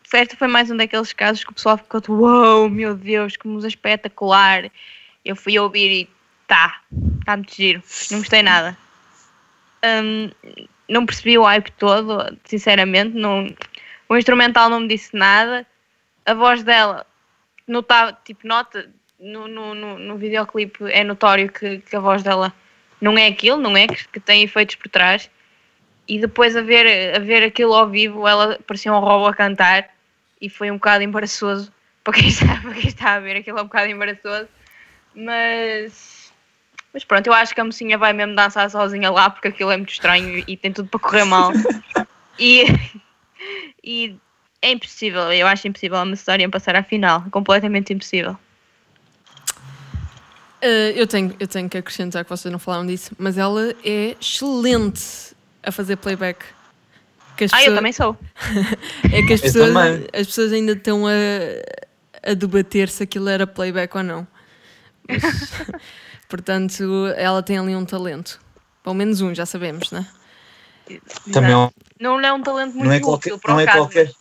certo, 0.09 0.39
foi 0.39 0.49
mais 0.49 0.71
um 0.71 0.77
daqueles 0.77 1.13
casos 1.13 1.45
que 1.45 1.51
o 1.51 1.55
pessoal 1.55 1.77
ficou 1.77 2.01
uau, 2.09 2.69
meu 2.69 2.95
Deus, 2.95 3.37
que 3.37 3.47
música 3.47 3.69
espetacular. 3.69 4.71
Eu 5.23 5.37
fui 5.37 5.59
ouvir 5.59 5.91
e 5.91 6.11
tá, 6.47 6.81
tá 7.27 7.37
muito 7.37 7.55
giro, 7.55 7.83
não 8.11 8.19
gostei 8.19 8.43
nada. 8.43 8.77
Hum, 9.85 10.31
não 10.89 11.05
percebi 11.05 11.37
o 11.37 11.45
hype 11.45 11.71
todo, 11.73 12.39
sinceramente, 12.45 13.15
não, 13.15 13.55
o 14.09 14.17
instrumental 14.17 14.71
não 14.71 14.81
me 14.81 14.89
disse 14.89 15.15
nada. 15.15 15.67
A 16.25 16.33
voz 16.33 16.63
dela, 16.63 17.07
notava, 17.67 18.17
tipo, 18.25 18.49
nota, 18.49 18.91
no, 19.21 19.47
no, 19.47 19.75
no, 19.75 19.99
no 19.99 20.17
videoclipe 20.17 20.91
é 20.91 21.05
notório 21.05 21.53
que, 21.53 21.81
que 21.81 21.95
a 21.95 22.01
voz 22.01 22.23
dela 22.23 22.53
não 22.99 23.19
é 23.19 23.27
aquilo, 23.27 23.59
não 23.59 23.77
é? 23.77 23.87
Que, 23.87 24.09
que 24.09 24.21
tem 24.21 24.43
efeitos 24.43 24.77
por 24.77 24.89
trás. 24.89 25.31
E 26.09 26.19
depois 26.19 26.57
a 26.57 26.63
ver, 26.63 27.15
a 27.15 27.19
ver 27.19 27.45
aquilo 27.45 27.75
ao 27.75 27.87
vivo, 27.87 28.27
ela 28.27 28.59
parecia 28.67 28.91
um 28.91 29.01
robô 29.01 29.27
a 29.27 29.35
cantar 29.35 29.98
e 30.41 30.49
foi 30.49 30.71
um 30.71 30.75
bocado 30.75 31.03
embaraçoso 31.03 31.73
para 32.05 32.15
quem 32.15 32.29
está, 32.29 32.61
para 32.61 32.75
quem 32.75 32.89
está 32.89 33.15
a 33.15 33.21
ver, 33.21 33.37
aquilo 33.37 33.59
é 33.59 33.63
um 33.63 33.67
bocado 33.67 33.91
embaraçoso. 33.91 34.49
Mas, 35.15 36.33
mas 36.93 37.05
pronto, 37.05 37.27
eu 37.27 37.33
acho 37.33 37.55
que 37.55 37.61
a 37.61 37.65
mocinha 37.65 37.99
vai 37.99 38.13
mesmo 38.13 38.35
dançar 38.35 38.71
sozinha 38.71 39.11
lá 39.11 39.29
porque 39.29 39.49
aquilo 39.49 39.71
é 39.71 39.77
muito 39.77 39.93
estranho 39.93 40.45
e 40.47 40.57
tem 40.57 40.73
tudo 40.73 40.89
para 40.89 41.01
correr 41.01 41.25
mal. 41.25 41.53
E, 42.41 42.67
e 43.83 44.17
é 44.63 44.71
impossível, 44.71 45.33
eu 45.33 45.45
acho 45.49 45.67
impossível 45.67 45.99
a 45.99 46.05
Macedónia 46.05 46.49
passar 46.49 46.77
à 46.77 46.85
final, 46.85 47.25
completamente 47.33 47.93
impossível. 47.93 48.39
Uh, 50.63 50.91
eu, 50.95 51.07
tenho, 51.07 51.35
eu 51.39 51.47
tenho 51.47 51.69
que 51.69 51.79
acrescentar 51.79 52.25
que 52.25 52.31
vocês 52.31 52.51
não 52.51 52.59
falaram 52.59 52.87
disso, 52.87 53.15
mas 53.19 53.39
ela 53.39 53.75
é 53.85 54.17
excelente 54.21 55.37
a 55.63 55.71
fazer 55.71 55.97
playback. 55.97 56.45
Que 57.39 57.45
as 57.45 57.53
Ah, 57.53 57.59
eu 57.59 57.61
pessoas- 57.67 57.77
também 57.77 57.93
sou. 57.93 58.17
É 59.13 59.23
que 59.23 59.33
as 59.33 59.41
Eu 59.41 59.53
pessoas, 59.53 59.77
as 60.13 60.27
pessoas 60.27 60.53
ainda 60.53 60.73
estão 60.73 61.07
a, 61.07 61.11
a 62.31 62.35
debater 62.35 62.89
se 62.91 63.03
aquilo 63.05 63.29
era 63.29 63.47
playback 63.47 63.97
ou 63.97 64.03
não. 64.03 64.27
Mas, 65.09 65.23
portanto, 66.29 66.83
ela 67.17 67.41
tem 67.43 67.57
ali 67.57 67.75
um 67.77 67.85
talento. 67.85 68.41
Pelo 68.83 68.95
menos 68.97 69.21
um, 69.21 69.33
já 69.35 69.47
sabemos, 69.47 69.91
né? 69.93 70.05
Também 71.33 71.53
é 71.53 71.57
um- 71.57 71.71
Não 72.01 72.21
é 72.21 72.33
um 72.33 72.43
talento 72.43 72.75
muito 72.75 72.87
não, 72.87 72.93
é 72.93 72.97
útil 72.97 73.39
qualquer, 73.39 73.39
para 73.39 73.51
não, 73.53 73.59
o 73.59 73.61
é 73.61 73.67
caso. 73.67 73.79
qualquer, 73.79 74.13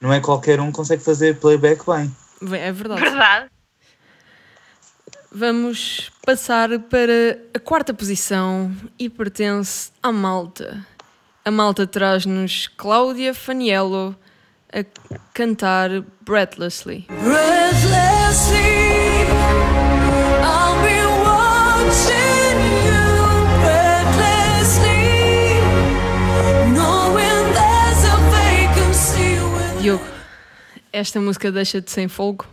não 0.00 0.12
é 0.12 0.20
qualquer 0.20 0.60
um 0.60 0.66
que 0.66 0.72
consegue 0.76 1.02
fazer 1.02 1.38
playback 1.40 1.84
bem. 1.84 2.14
É 2.58 2.70
verdade. 2.70 3.00
Verdade. 3.00 3.50
Vamos 5.34 6.10
passar 6.24 6.68
para 6.78 7.38
a 7.54 7.58
quarta 7.58 7.94
posição 7.94 8.70
e 8.98 9.08
pertence 9.08 9.90
à 10.02 10.12
Malta. 10.12 10.86
A 11.44 11.50
Malta 11.50 11.86
traz-nos 11.86 12.68
Cláudia 12.76 13.34
Faniello 13.34 14.14
a 14.72 14.84
cantar 15.34 16.04
Breathlessly. 16.24 17.04
Breathlessly, 17.08 18.56
I'll 20.40 20.78
be 20.82 21.02
watching 21.26 22.58
you 22.86 23.04
breathlessly, 23.60 25.02
knowing 26.72 27.44
there's 27.52 28.04
a 28.06 28.16
vacancy 28.30 29.34
within. 29.42 29.82
Diogo, 29.82 30.04
esta 30.92 31.20
música 31.20 31.50
deixa-te 31.50 31.90
sem 31.90 32.08
fogo? 32.08 32.46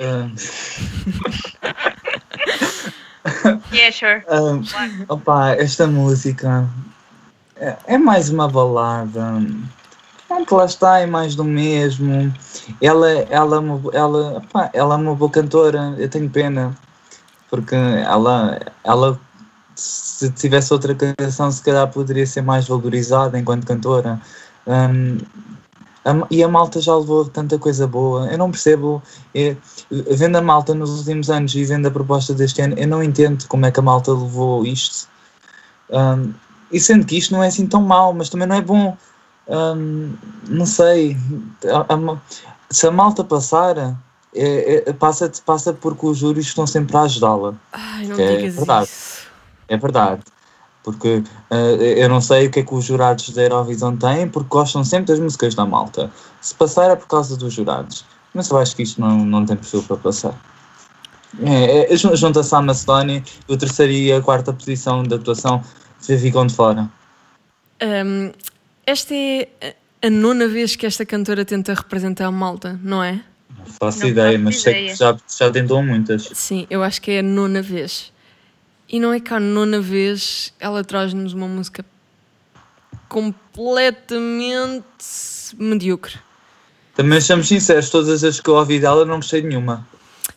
Ah, 0.00 0.28
Yeah, 3.72 3.90
sure. 3.90 4.24
ah, 4.28 4.58
opa, 5.08 5.54
esta 5.58 5.86
música 5.86 6.68
é, 7.60 7.76
é 7.86 7.98
mais 7.98 8.30
uma 8.30 8.48
balada. 8.48 9.40
Pronto, 10.26 10.54
lá 10.56 10.64
está, 10.66 10.98
é 10.98 11.06
mais 11.06 11.34
do 11.34 11.44
mesmo. 11.44 12.32
Ela, 12.80 13.10
ela, 13.30 13.56
é 13.92 13.96
ela, 13.96 14.42
ela 14.72 14.94
é 14.94 14.96
uma 14.98 15.14
boa 15.14 15.30
cantora, 15.30 15.94
eu 15.98 16.08
tenho 16.08 16.28
pena. 16.28 16.74
Porque 17.50 17.74
ela, 17.74 18.58
ela, 18.84 19.18
se 19.74 20.30
tivesse 20.32 20.72
outra 20.72 20.94
canção, 20.94 21.50
se 21.50 21.62
calhar 21.62 21.88
poderia 21.90 22.26
ser 22.26 22.42
mais 22.42 22.68
valorizada 22.68 23.38
enquanto 23.38 23.66
cantora. 23.66 24.20
Hum, 24.66 25.18
a- 26.04 26.26
e 26.30 26.42
a 26.42 26.48
malta 26.48 26.80
já 26.80 26.96
levou 26.96 27.24
tanta 27.26 27.58
coisa 27.58 27.86
boa. 27.86 28.26
Eu 28.30 28.38
não 28.38 28.50
percebo. 28.50 29.02
é, 29.34 29.56
vendo 29.90 30.36
a 30.36 30.42
malta 30.42 30.74
nos 30.74 30.98
últimos 31.00 31.30
anos 31.30 31.54
e 31.54 31.64
vendo 31.64 31.86
a 31.88 31.90
proposta 31.90 32.34
deste 32.34 32.60
ano, 32.62 32.74
eu 32.78 32.88
não 32.88 33.02
entendo 33.02 33.46
como 33.48 33.66
é 33.66 33.70
que 33.70 33.80
a 33.80 33.82
malta 33.82 34.12
levou 34.12 34.66
isto. 34.66 35.08
Hum, 35.90 36.32
e 36.70 36.78
sendo 36.80 37.06
que 37.06 37.16
isto 37.16 37.32
não 37.32 37.42
é 37.42 37.48
assim 37.48 37.66
tão 37.66 37.82
mau, 37.82 38.12
mas 38.12 38.28
também 38.28 38.46
não 38.46 38.56
é 38.56 38.60
bom. 38.60 38.96
Hum, 39.48 40.12
não 40.48 40.66
sei. 40.66 41.16
A- 41.66 41.94
a 41.94 42.16
se 42.70 42.86
a 42.86 42.90
malta 42.90 43.24
passar, 43.24 43.78
é- 44.34 44.84
é- 44.86 44.92
passa, 44.92 45.30
passa 45.46 45.72
porque 45.72 46.06
os 46.06 46.18
júris 46.18 46.46
estão 46.46 46.66
sempre 46.66 46.96
a 46.96 47.02
ajudá-la. 47.02 47.54
Ai, 47.72 48.06
não 48.06 48.16
É 48.18 48.36
digas 48.36 48.54
verdade. 48.56 48.84
isso. 48.84 49.26
É 49.68 49.76
verdade. 49.76 50.22
Porque 50.84 51.22
eh, 51.50 51.94
eu 52.04 52.08
não 52.08 52.20
sei 52.20 52.46
o 52.46 52.50
que 52.50 52.60
é 52.60 52.62
que 52.62 52.74
os 52.74 52.84
jurados 52.84 53.28
da 53.30 53.42
Eurovisão 53.42 53.96
têm, 53.96 54.28
porque 54.28 54.48
gostam 54.48 54.84
sempre 54.84 55.06
das 55.06 55.18
músicas 55.20 55.54
da 55.54 55.64
malta. 55.66 56.10
Se 56.40 56.54
passar 56.54 56.90
é 56.90 56.96
por 56.96 57.06
causa 57.06 57.36
dos 57.36 57.52
jurados. 57.52 58.04
Mas 58.34 58.48
eu 58.50 58.58
acho 58.58 58.76
que 58.76 58.82
isto 58.82 59.00
não, 59.00 59.18
não 59.24 59.44
tem 59.46 59.56
perfil 59.56 59.82
para 59.82 59.96
passar. 59.96 60.34
É, 61.40 61.92
é, 61.92 61.96
jun- 61.96 62.14
Junta-se 62.16 62.54
à 62.54 62.60
Macedónia, 62.62 63.22
o 63.48 63.56
terceiro 63.56 63.92
e 63.92 64.12
a 64.12 64.20
quarta 64.22 64.52
posição 64.52 65.02
da 65.02 65.16
atuação 65.16 65.62
ficam 66.00 66.46
de 66.46 66.54
fora. 66.54 66.88
Hum, 67.82 68.32
esta 68.86 69.14
é 69.14 69.48
a- 70.02 70.10
nona 70.10 70.46
vez 70.48 70.74
que 70.76 70.86
esta 70.86 71.04
cantora 71.04 71.44
tenta 71.44 71.74
representar 71.74 72.26
a 72.26 72.30
Malta, 72.30 72.78
não 72.82 73.02
é? 73.02 73.22
Não 73.58 73.66
faço 73.66 74.00
Não 74.00 74.08
ideia, 74.08 74.32
faço 74.32 74.44
mas 74.44 74.60
sei 74.62 74.72
ideia. 74.72 74.90
que 74.92 74.98
já, 74.98 75.16
já 75.38 75.50
tentou 75.50 75.82
muitas. 75.82 76.30
Sim, 76.34 76.66
eu 76.70 76.82
acho 76.82 77.00
que 77.02 77.10
é 77.10 77.18
a 77.20 77.22
nona 77.22 77.60
vez. 77.62 78.12
E 78.88 78.98
não 78.98 79.12
é 79.12 79.20
que 79.20 79.34
a 79.34 79.40
nona 79.40 79.80
vez 79.80 80.52
ela 80.58 80.82
traz-nos 80.82 81.32
uma 81.34 81.46
música 81.46 81.84
completamente 83.08 84.82
medíocre. 85.58 86.14
Também 86.94 87.20
sejamos 87.20 87.48
sinceros, 87.48 87.90
todas 87.90 88.24
as 88.24 88.40
que 88.40 88.48
eu 88.48 88.54
ouvi 88.54 88.80
dela 88.80 89.04
não 89.04 89.16
gostei 89.16 89.40
de 89.42 89.48
nenhuma. 89.48 89.86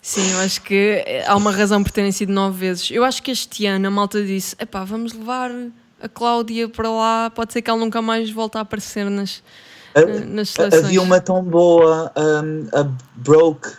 Sim, 0.02 0.32
eu 0.32 0.40
acho 0.40 0.62
que 0.62 1.04
há 1.28 1.36
uma 1.36 1.52
razão 1.52 1.84
por 1.84 1.92
terem 1.92 2.12
sido 2.12 2.32
nove 2.34 2.58
vezes. 2.58 2.90
Eu 2.90 3.04
acho 3.04 3.22
que 3.22 3.30
este 3.32 3.66
ano 3.68 3.88
a 3.88 3.92
malta 3.92 4.24
disse: 4.24 4.56
epá, 4.60 4.84
vamos 4.84 5.14
levar 5.14 5.52
a 6.02 6.10
Cláudia 6.10 6.68
para 6.68 6.90
lá, 6.90 7.30
pode 7.30 7.54
ser 7.54 7.62
que 7.62 7.70
ela 7.70 7.80
nunca 7.80 8.02
mais 8.02 8.32
volte 8.32 8.58
a 8.58 8.62
aparecer 8.62 9.08
nas, 9.10 9.44
A- 9.94 10.02
nas 10.26 10.50
seleções. 10.50 10.86
Havia 10.86 11.02
uma 11.02 11.22
tão 11.22 11.44
boa, 11.44 12.12
um, 12.18 12.68
a 12.80 12.84
Broke, 13.16 13.70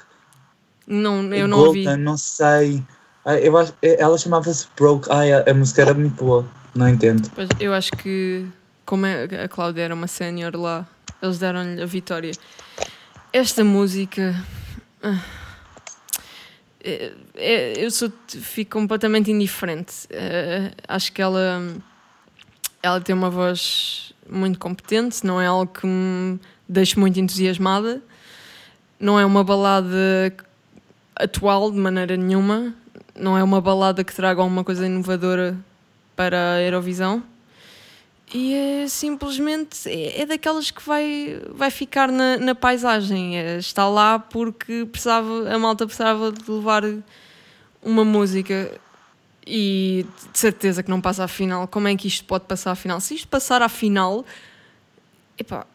Não, 0.87 1.25
eu 1.35 1.49
não 1.49 1.59
ouvi. 1.59 1.85
Não 1.97 2.17
sei. 2.17 2.83
Ah, 3.25 3.35
Eu 3.37 3.57
acho, 3.59 3.75
ela 3.83 4.17
chamava-se 4.17 4.69
Broke. 4.77 5.09
Ai, 5.11 5.33
a, 5.33 5.45
a 5.51 5.55
música 5.55 5.83
era 5.83 5.95
muito 5.95 6.23
boa. 6.25 6.47
Não 6.75 6.89
entendo. 6.89 7.29
Pois, 7.35 7.49
eu 7.61 7.75
acho 7.75 7.91
que, 7.93 8.47
como 8.87 9.07
é- 9.07 9.25
a 9.45 9.49
Cláudia 9.49 9.83
era 9.83 9.95
uma 9.95 10.07
sénior 10.07 10.55
lá, 10.57 10.87
eles 11.21 11.39
deram-lhe 11.39 11.83
a 11.83 11.87
vitória. 11.87 12.31
Esta 13.33 13.65
música. 13.65 14.35
ah, 15.03 15.19
eu 17.77 17.91
sou, 17.91 18.13
fico 18.29 18.73
completamente 18.73 19.31
indiferente. 19.31 20.07
Eh, 20.11 20.73
acho 20.89 21.13
que 21.13 21.23
ela, 21.23 21.63
ela 22.83 23.01
tem 23.01 23.15
uma 23.15 23.31
voz 23.31 24.13
muito 24.29 24.59
competente, 24.59 25.25
não 25.25 25.41
é 25.41 25.47
algo 25.47 25.73
que 25.73 25.87
me 25.87 26.41
deixe 26.69 26.99
muito 26.99 27.19
entusiasmada. 27.21 28.03
Não 28.99 29.19
é 29.19 29.27
uma 29.27 29.43
balada 29.43 30.35
atual 31.17 31.71
de 31.71 31.79
maneira 31.79 32.17
nenhuma. 32.17 32.75
Não 33.15 33.37
é 33.37 33.43
uma 33.43 33.61
balada 33.61 34.03
que 34.03 34.15
traga 34.15 34.41
alguma 34.41 34.65
coisa 34.65 34.87
inovadora 34.87 35.57
para 36.17 36.55
a 36.55 36.63
Eurovisão 36.63 37.23
e 38.33 38.55
é 38.55 38.89
simplesmente 38.89 39.89
é, 39.89 40.23
é 40.23 40.27
daquelas 40.27 40.71
que 40.71 40.83
vai, 40.83 41.41
vai 41.51 41.71
ficar 41.71 42.11
na, 42.11 42.37
na 42.39 42.55
paisagem. 42.55 43.39
É, 43.39 43.59
está 43.59 43.89
lá 43.89 44.19
porque 44.19 44.87
precisava, 44.87 45.51
a 45.55 45.59
malta 45.59 45.85
precisava 45.87 46.33
de 46.33 46.51
levar 46.51 46.83
uma 47.83 48.05
música 48.05 48.73
e 49.47 50.07
de 50.33 50.39
certeza 50.39 50.83
que 50.83 50.89
não 50.91 51.01
passa 51.01 51.25
à 51.25 51.29
final. 51.29 51.67
Como 51.69 51.89
é 51.89 51.97
que 51.97 52.09
isto 52.09 52.25
pode 52.25 52.45
passar 52.45 52.71
à 52.71 52.75
final? 52.75 53.01
Se 53.01 53.15
isto 53.15 53.29
passar 53.29 53.61
à 53.61 53.69
final, 53.69 54.25
epá, 55.39 55.67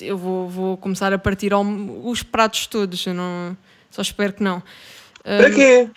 eu- 0.00 0.16
vou, 0.16 0.48
vou 0.48 0.76
começar 0.76 1.12
a 1.12 1.18
partir 1.18 1.52
ao- 1.52 1.64
os 1.64 2.22
pratos 2.22 2.66
todos. 2.66 3.04
Eu 3.06 3.14
não, 3.14 3.56
só 3.90 4.02
espero 4.02 4.32
que 4.32 4.42
não. 4.42 4.62
Para 5.22 5.50
quê? 5.50 5.90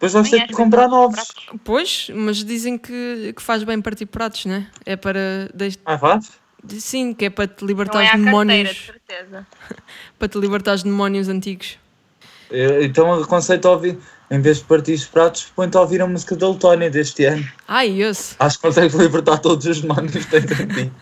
Depois 0.00 0.12
vamos 0.14 0.30
ter 0.30 0.38
Nem 0.38 0.46
que 0.46 0.54
comprar 0.54 0.88
novos. 0.88 1.14
pratos. 1.14 1.60
Pois, 1.62 2.10
mas 2.14 2.42
dizem 2.42 2.78
que, 2.78 3.34
que 3.36 3.42
faz 3.42 3.62
bem 3.64 3.82
partir 3.82 4.06
pratos, 4.06 4.46
né? 4.46 4.66
É 4.86 4.96
para. 4.96 5.50
deix- 5.52 5.78
Ah, 5.84 5.98
faz? 5.98 6.30
Sim, 6.78 7.12
que 7.12 7.26
é 7.26 7.30
para 7.30 7.46
te 7.46 7.62
libertar 7.66 8.00
é 8.00 8.04
os 8.04 8.10
carteira, 8.10 8.30
demónios. 8.30 8.68
de 8.70 8.74
certeza. 8.86 9.46
Para 10.18 10.28
te 10.28 10.38
libertar 10.38 10.74
os 10.74 10.82
demónios 10.82 11.28
antigos. 11.28 11.78
Eu- 12.50 12.82
Então 12.82 13.12
aconselho-te 13.22 13.66
a 13.66 13.70
ouvir, 13.70 13.98
em 14.30 14.40
vez 14.40 14.58
de 14.58 14.64
partir 14.64 14.92
os 14.94 15.04
pratos, 15.04 15.44
põe-te 15.54 15.76
a 15.76 15.80
ouvir 15.82 16.00
a 16.00 16.06
música 16.06 16.34
da 16.36 16.48
Letónia 16.48 16.88
deste 16.90 17.24
ano. 17.26 17.46
Ai, 17.68 18.00
esse. 18.02 18.36
Acho 18.38 18.56
que 18.56 18.62
consegues 18.62 18.94
libertar 18.94 19.36
todos 19.38 19.66
os 19.66 19.80
demónios 19.82 20.12
que 20.12 20.26
tens 20.30 20.50
em 20.60 20.68
ti. 20.68 20.92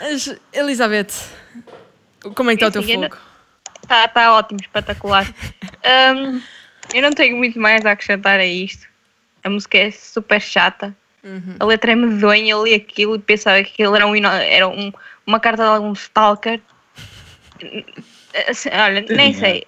Elizabeth, 0.52 1.12
como 2.34 2.50
é 2.50 2.56
que 2.56 2.64
está 2.64 2.78
o 2.80 2.82
teu 2.82 2.94
fogo? 2.94 3.16
Está 3.82 4.08
tá 4.08 4.32
ótimo, 4.34 4.60
espetacular. 4.60 5.26
Ahm, 5.84 6.40
eu 6.94 7.02
não 7.02 7.12
tenho 7.12 7.36
muito 7.36 7.58
mais 7.58 7.84
a 7.84 7.92
acrescentar 7.92 8.38
a 8.40 8.44
isto. 8.46 8.86
A 9.44 9.50
música 9.50 9.78
é 9.78 9.90
super 9.90 10.40
chata. 10.40 10.94
Uhum. 11.24 11.56
A 11.60 11.64
letra 11.64 11.92
é 11.92 11.94
medonha. 11.94 12.52
Eu 12.52 12.64
li 12.64 12.74
aquilo 12.74 13.16
e 13.16 13.18
pensava 13.18 13.62
que 13.62 13.72
aquilo 13.72 13.94
era, 13.96 14.06
um, 14.06 14.14
era 14.16 14.68
um- 14.68 14.92
uma 15.26 15.38
carta 15.40 15.62
de 15.62 15.68
algum 15.68 15.92
stalker. 15.92 16.60
Assim, 18.48 18.70
Olha, 18.72 19.00
nem 19.00 19.32
Tadinha. 19.32 19.34
sei. 19.38 19.66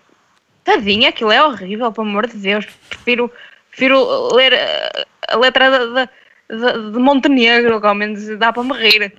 Tadinha, 0.65 1.09
aquilo 1.11 1.31
é 1.33 1.45
horrível, 1.45 1.93
pelo 1.93 2.07
amor 2.09 2.27
de 2.27 2.37
Deus. 2.37 2.67
Prefiro, 2.89 3.31
prefiro 3.71 4.35
ler 4.35 4.53
uh, 4.55 5.07
a 5.29 5.37
letra 5.37 5.71
da- 5.71 6.09
da- 6.49 6.73
de 6.91 6.99
Montenegro, 6.99 7.81
que 7.81 7.87
ao 7.87 7.95
menos 7.95 8.27
dá 8.39 8.53
para 8.53 8.65
me 8.65 8.73
rir. 8.75 9.13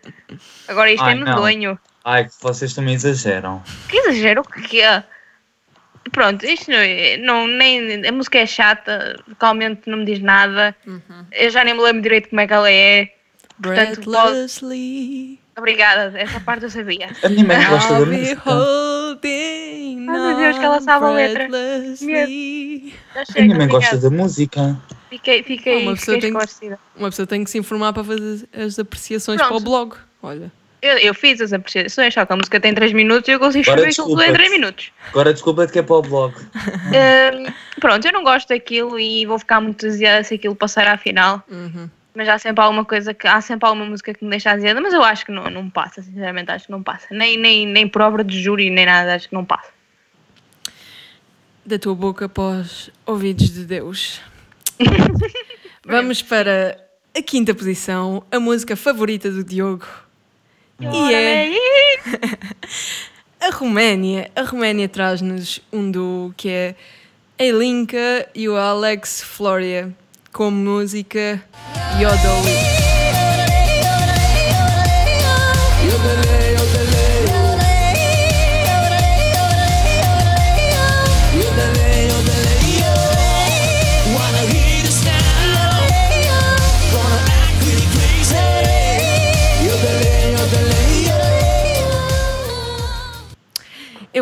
Agora 0.67 0.91
isto 0.91 1.03
Ai, 1.03 1.13
é 1.13 1.15
não. 1.15 1.25
medonho. 1.25 1.79
Ai, 2.03 2.25
que 2.25 2.31
vocês 2.41 2.73
também 2.73 2.95
exageram. 2.95 3.63
Que 3.89 3.97
exagero, 3.97 4.41
o 4.41 4.43
que 4.43 4.81
é? 4.81 5.03
Pronto, 6.11 6.45
isto 6.45 6.69
não, 6.71 6.77
é- 6.77 7.17
não 7.17 7.47
nem, 7.47 8.05
a 8.07 8.11
música 8.11 8.37
é 8.39 8.45
chata, 8.45 9.15
vocalmente 9.27 9.89
não 9.89 9.97
me 9.99 10.05
diz 10.05 10.19
nada. 10.19 10.75
Eu 11.31 11.49
já 11.49 11.63
nem 11.63 11.73
me 11.73 11.81
lembro 11.81 12.01
direito 12.01 12.29
como 12.29 12.41
é 12.41 12.47
que 12.47 12.53
ela 12.53 12.71
é. 12.71 13.09
Portanto, 13.61 14.01
pode- 14.01 14.05
Breathlessly. 14.05 15.39
Obrigada, 15.57 16.13
essa 16.19 16.39
parte 16.41 16.63
eu 16.63 16.69
sabia. 16.69 17.09
A 17.23 17.29
minha 17.29 17.45
mãe 17.45 17.57
gosta 17.69 17.93
da 17.93 18.05
música. 18.05 18.41
Ai, 19.23 19.95
meu 19.97 20.35
Deus, 20.37 20.57
que 20.59 20.65
ela 20.65 20.81
sabe 20.81 21.05
a 21.05 21.09
letra. 21.09 21.47
Já 21.47 23.39
A 23.39 23.41
minha 23.43 23.55
mãe 23.57 23.67
gosta 23.67 23.97
da 23.97 24.09
música. 24.09 24.77
Fiquei, 25.09 25.43
fiquei, 25.43 25.79
Ah, 25.79 25.83
uma 25.83 25.95
pessoa 25.95 26.15
fiquei 26.15 26.31
tem 26.31 26.39
que-. 26.69 26.77
Uma 26.97 27.09
pessoa 27.09 27.25
tem 27.27 27.43
que 27.43 27.49
se 27.49 27.57
informar 27.57 27.93
para 27.93 28.03
fazer 28.03 28.47
as 28.53 28.77
apreciações 28.77 29.37
Pronto. 29.37 29.49
para 29.49 29.57
o 29.57 29.63
blog. 29.63 29.95
Olha. 30.21 30.51
Eu, 30.85 30.97
eu 30.99 31.13
fiz 31.15 31.41
as 31.41 31.51
apreciações, 31.51 32.13
só 32.13 32.25
que 32.25 32.33
a 32.33 32.35
música 32.35 32.59
tem 32.59 32.73
3 32.73 32.93
minutos 32.93 33.27
e 33.27 33.31
eu 33.31 33.39
consigo 33.39 33.61
escrever 33.61 33.89
aquilo 33.89 34.07
tudo 34.07 34.21
em 34.21 34.25
desculpa-te. 34.25 34.49
3 34.49 34.51
minutos. 34.51 34.91
Agora 35.09 35.33
desculpa-te 35.33 35.73
que 35.73 35.79
é 35.79 35.81
para 35.81 35.95
o 35.95 36.01
blog. 36.03 36.33
Pronto, 37.81 38.05
eu 38.05 38.13
não 38.13 38.23
gosto 38.23 38.49
daquilo 38.49 38.99
e 38.99 39.25
vou 39.25 39.39
ficar 39.39 39.59
muito 39.59 39.85
desejada 39.85 40.23
se 40.23 40.35
aquilo 40.35 40.55
passar 40.55 40.87
à 40.87 40.97
final. 40.97 41.43
Uhum. 41.49 41.89
Mas 42.13 42.29
há 42.29 42.37
sempre 42.37 42.63
alguma 42.63 42.85
coisa 42.85 43.13
que 43.13 43.27
há 43.27 43.41
sempre 43.41 43.67
alguma 43.67 43.85
música 43.85 44.13
que 44.13 44.23
me 44.23 44.29
deixa 44.29 44.51
azeda, 44.51 44.79
mas 44.79 44.93
eu 44.93 45.03
acho 45.03 45.25
que 45.25 45.31
não, 45.31 45.49
não 45.49 45.69
passa, 45.69 46.01
sinceramente 46.01 46.51
acho 46.51 46.67
que 46.67 46.71
não 46.71 46.81
passa. 46.81 47.07
Nem, 47.11 47.35
nem, 47.35 47.67
nem 47.67 47.87
por 47.87 48.01
obra 48.01 48.23
de 48.23 48.41
júri, 48.41 48.69
nem 48.69 48.85
nada, 48.85 49.15
acho 49.15 49.27
que 49.27 49.33
não 49.33 49.43
passa. 49.43 49.69
Da 51.65 51.79
tua 51.79 51.95
boca 51.95 52.29
para 52.29 52.61
os 52.61 52.91
ouvidos 53.05 53.49
de 53.49 53.65
Deus. 53.65 54.21
Vamos 55.83 56.21
para 56.21 56.79
a 57.17 57.21
quinta 57.21 57.53
posição, 57.53 58.23
a 58.31 58.39
música 58.39 58.75
favorita 58.75 59.29
do 59.29 59.43
Diogo. 59.43 60.04
E 60.79 61.13
é 61.13 61.51
a 63.47 63.49
Roménia. 63.51 64.29
A 64.35 64.41
Roménia 64.43 64.89
traz-nos 64.89 65.61
um 65.71 65.89
duo 65.89 66.33
que 66.35 66.49
é 66.49 66.75
a 67.39 67.43
Elinka 67.43 68.27
e 68.35 68.49
o 68.49 68.57
Alex 68.57 69.21
Floria 69.21 69.93
com 70.33 70.51
música 70.51 71.41
Yodoli. 71.97 72.94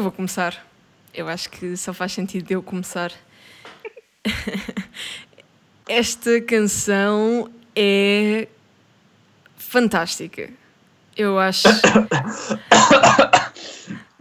Começar. 0.01 0.65
Eu 1.13 1.27
acho 1.27 1.49
que 1.49 1.77
só 1.77 1.93
faz 1.93 2.11
sentido 2.13 2.49
eu 2.51 2.61
começar. 2.63 3.11
Esta 5.87 6.41
canção 6.41 7.49
é 7.75 8.47
fantástica. 9.57 10.49
Eu 11.15 11.37
acho. 11.39 11.67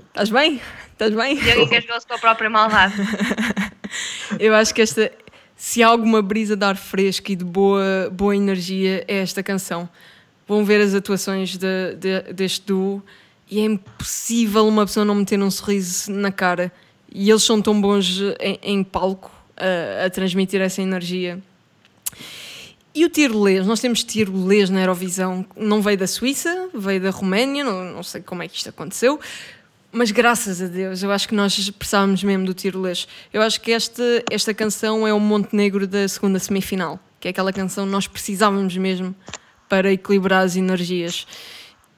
Estás 0.09 0.29
bem? 0.31 0.61
Estás 0.93 1.15
bem? 1.15 1.37
Diogo 1.37 1.63
engasgou-se 1.63 2.07
com 2.07 2.15
a 2.15 2.19
própria 2.19 2.51
maldade. 2.51 2.95
Eu 4.39 4.55
acho 4.55 4.75
que 4.75 4.81
esta, 4.81 5.11
se 5.57 5.83
há 5.83 5.89
alguma 5.89 6.23
brisa 6.23 6.57
de 6.57 6.65
ar 6.65 6.77
fresco 6.77 7.31
e 7.33 7.37
de 7.37 7.45
boa, 7.45 8.09
boa 8.11 8.35
energia, 8.37 9.05
é 9.07 9.19
esta 9.19 9.43
canção. 9.43 9.89
Vão 10.49 10.65
ver 10.65 10.81
as 10.81 10.95
atuações 10.95 11.57
de- 11.57 11.95
de- 11.97 12.33
deste 12.33 12.67
duo 12.67 13.05
e 13.53 13.61
é 13.61 13.65
impossível 13.65 14.67
uma 14.67 14.87
pessoa 14.87 15.05
não 15.05 15.15
meter 15.15 15.39
um 15.43 15.51
sorriso 15.51 16.11
na 16.11 16.33
cara. 16.33 16.73
E 17.15 17.29
eles 17.29 17.43
são 17.43 17.61
tão 17.61 17.79
bons 17.79 18.19
em, 18.41 18.59
em 18.63 18.83
palco 18.83 19.31
a, 19.55 20.07
a 20.07 20.11
transmitir 20.11 20.59
essa 20.63 20.81
energia. 20.81 21.39
E 22.95 23.05
o 23.05 23.11
tirolês, 23.11 23.67
nós 23.67 23.79
temos 23.79 24.03
tirolês 24.05 24.71
na 24.71 24.81
Eurovisão, 24.81 25.45
não 25.55 25.83
veio 25.83 25.99
da 25.99 26.07
Suíça, 26.07 26.71
veio 26.73 27.03
da 27.03 27.11
Roménia, 27.11 27.63
não, 27.63 27.85
não 27.85 28.03
sei 28.03 28.23
como 28.23 28.43
é 28.43 28.49
que 28.49 28.57
isto 28.57 28.71
aconteceu, 28.71 29.21
mas 29.91 30.11
graças 30.11 30.63
a 30.63 30.67
Deus, 30.67 31.03
eu 31.03 31.13
acho 31.13 31.29
que 31.29 31.35
nós 31.35 31.69
precisávamos 31.73 32.25
mesmo 32.25 32.47
do 32.47 32.55
tirolês. 32.55 33.07
Eu 33.35 33.43
acho 33.43 33.61
que 33.61 33.71
esta, 33.71 34.03
esta 34.31 34.55
canção 34.55 35.07
é 35.07 35.13
o 35.13 35.21
Montenegro 35.21 35.87
da 35.87 36.09
segunda 36.09 36.39
semifinal, 36.39 36.99
que 37.21 37.29
é 37.29 37.31
aquela 37.31 37.53
canção 37.53 37.85
que 37.85 37.93
nós 37.93 38.07
precisávamos 38.07 38.75
mesmo 38.79 39.15
para 39.69 39.93
equilibrar 39.93 40.43
as 40.43 40.57
energias. 40.57 41.27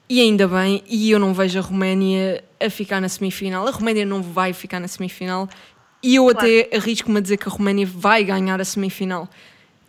E 0.07 0.21
ainda 0.21 0.47
bem, 0.47 0.83
e 0.87 1.09
eu 1.09 1.19
não 1.19 1.33
vejo 1.33 1.57
a 1.57 1.61
Roménia 1.61 2.43
a 2.63 2.69
ficar 2.69 3.01
na 3.01 3.09
semifinal. 3.09 3.67
A 3.67 3.71
Roménia 3.71 4.05
não 4.05 4.21
vai 4.21 4.53
ficar 4.53 4.79
na 4.79 4.87
semifinal, 4.87 5.49
e 6.03 6.15
eu 6.15 6.23
Claro. 6.25 6.39
até 6.39 6.69
arrisco-me 6.77 7.17
a 7.17 7.21
dizer 7.21 7.37
que 7.37 7.47
a 7.49 7.51
Roménia 7.51 7.87
vai 7.91 8.23
ganhar 8.23 8.61
a 8.61 8.65
semifinal. 8.65 9.27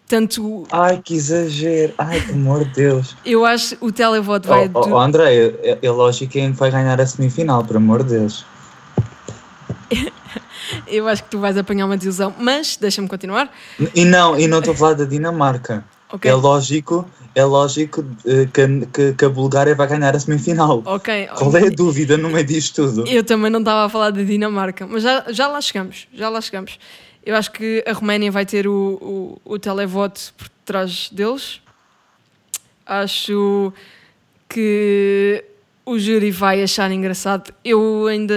Tanto 0.09 0.64
Ai, 0.70 1.02
que 1.05 1.14
exagero. 1.14 1.92
Ai, 1.98 2.20
pelo 2.20 2.38
amor 2.38 2.64
de 2.64 2.72
Deus. 2.74 3.16
eu 3.24 3.44
acho 3.44 3.76
o 3.81 3.90
televoto 3.90 4.48
vai. 4.48 4.70
oh, 4.72 4.88
oh, 4.88 4.98
André, 4.98 5.35
é, 5.62 5.79
é 5.83 5.90
lógico 5.90 6.33
quem 6.33 6.52
vai 6.52 6.70
ganhar 6.70 7.00
a 7.00 7.07
semifinal, 7.07 7.64
por 7.64 7.76
amor 7.76 8.02
de 8.05 8.11
Deus. 8.11 8.44
Eu 10.87 11.07
acho 11.07 11.22
que 11.24 11.31
tu 11.31 11.38
vais 11.38 11.57
apanhar 11.57 11.87
uma 11.87 11.96
desilusão, 11.96 12.35
mas 12.38 12.76
deixa-me 12.76 13.07
continuar. 13.09 13.50
E 13.94 14.05
não, 14.05 14.38
e 14.38 14.46
não 14.48 14.59
estou 14.59 14.74
a 14.74 14.76
falar 14.76 14.94
da 14.94 15.05
Dinamarca. 15.05 15.85
Ok. 16.12 16.31
É 16.31 16.35
lógico, 16.35 17.05
é 17.35 17.45
lógico 17.45 18.05
eh, 18.25 18.47
que, 18.53 18.87
que, 18.87 19.12
que 19.14 19.25
a 19.25 19.29
Bulgária 19.29 19.75
vai 19.75 19.87
ganhar 19.88 20.14
a 20.14 20.21
semifinal. 20.21 20.83
Ok. 20.87 21.27
Qual 21.37 21.57
é 21.57 21.66
a 21.66 21.71
dúvida 21.71 22.16
no 22.16 22.31
meio 22.31 22.45
disto 22.47 22.87
tudo? 22.87 23.07
Eu 23.09 23.25
também 23.25 23.51
não 23.51 23.59
estava 23.59 23.87
a 23.87 23.88
falar 23.88 24.11
da 24.11 24.23
Dinamarca, 24.23 24.87
mas 24.87 25.03
já, 25.03 25.25
já 25.33 25.49
lá 25.49 25.61
chegamos, 25.61 26.07
já 26.14 26.29
lá 26.29 26.40
chegamos. 26.40 26.79
Eu 27.25 27.35
acho 27.35 27.51
que 27.51 27.83
a 27.87 27.92
Roménia 27.92 28.31
vai 28.31 28.47
ter 28.47 28.69
o, 28.69 29.38
o, 29.45 29.55
o 29.55 29.59
televoto 29.59 30.33
por 30.38 30.49
trás 30.64 31.11
deles. 31.11 31.61
Acho 32.85 33.73
que 34.49 35.45
o 35.85 35.99
júri 35.99 36.31
vai 36.31 36.62
achar 36.62 36.90
engraçado. 36.92 37.53
Eu 37.64 38.07
ainda 38.07 38.35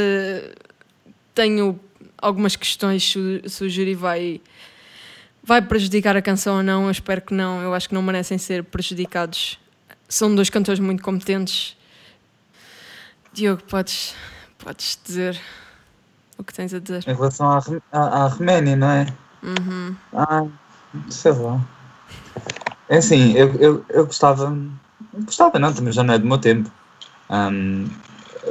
tenho 1.35 1.79
algumas 2.17 2.55
questões 2.55 3.03
se, 3.11 3.17
o- 3.19 3.47
se 3.49 3.63
o 3.63 3.69
júri 3.69 3.93
vai, 3.93 4.41
vai 5.49 5.63
prejudicar 5.63 6.15
a 6.15 6.21
canção 6.21 6.57
ou 6.57 6.63
não. 6.63 6.85
Eu 6.85 6.91
espero 6.91 7.21
que 7.21 7.33
não. 7.33 7.59
Eu 7.61 7.73
acho 7.73 7.89
que 7.89 7.95
não 7.95 8.03
merecem 8.03 8.37
ser 8.37 8.63
prejudicados. 8.63 9.59
São 10.07 10.33
dois 10.33 10.49
cantores 10.49 10.79
muito 10.79 11.01
competentes. 11.01 11.75
Diogo, 13.33 13.63
podes, 13.63 14.15
podes 14.59 14.97
dizer 15.03 15.39
o 16.37 16.43
que 16.43 16.53
tens 16.53 16.71
a 16.73 16.79
dizer. 16.79 17.03
Em 17.07 17.15
relação 17.15 17.49
à, 17.49 17.61
à, 17.91 18.23
à 18.23 18.27
Roménia, 18.27 18.75
não 18.75 18.89
é? 18.89 19.07
Uhum. 19.41 19.95
Ah, 20.13 20.45
sei 21.09 21.31
lá. 21.31 21.59
É 22.87 22.97
assim, 22.97 23.33
eu, 23.33 23.53
eu, 23.55 23.85
eu 23.89 24.05
gostava. 24.05 24.55
Gostava 25.25 25.57
não, 25.57 25.73
também 25.73 25.91
já 25.91 26.03
não 26.03 26.13
é 26.13 26.19
do 26.19 26.27
meu 26.27 26.37
tempo. 26.37 26.71
Ahm, 27.29 27.87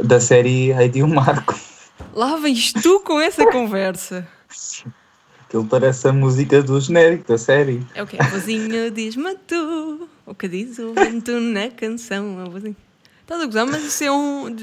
da 0.02 0.20
série 0.20 0.72
Heidi 0.72 0.98
e 0.98 1.02
o 1.04 1.08
Marco. 1.08 1.58
Lá 2.12 2.36
vens 2.36 2.72
tu 2.72 3.00
com 3.00 3.20
essa 3.20 3.48
conversa. 3.50 4.26
Aquilo 5.48 5.64
parece 5.64 6.06
a 6.06 6.12
música 6.12 6.62
do 6.62 6.78
genérico 6.78 7.26
da 7.26 7.38
série. 7.38 7.84
É 7.94 8.02
o 8.02 8.06
quê? 8.06 8.18
A 8.20 8.24
vozinha 8.28 8.90
diz-me 8.90 9.34
tu. 9.46 10.06
O 10.26 10.34
que 10.34 10.46
diz 10.46 10.78
o 10.78 10.92
vento 10.92 11.32
na 11.40 11.70
canção? 11.70 12.38
A 12.44 12.48
vozinha. 12.50 12.76
Estás 13.22 13.40
a 13.42 13.46
gozar, 13.46 13.66
mas 13.66 13.82
isso 13.82 14.04
é 14.04 14.12
um. 14.12 14.54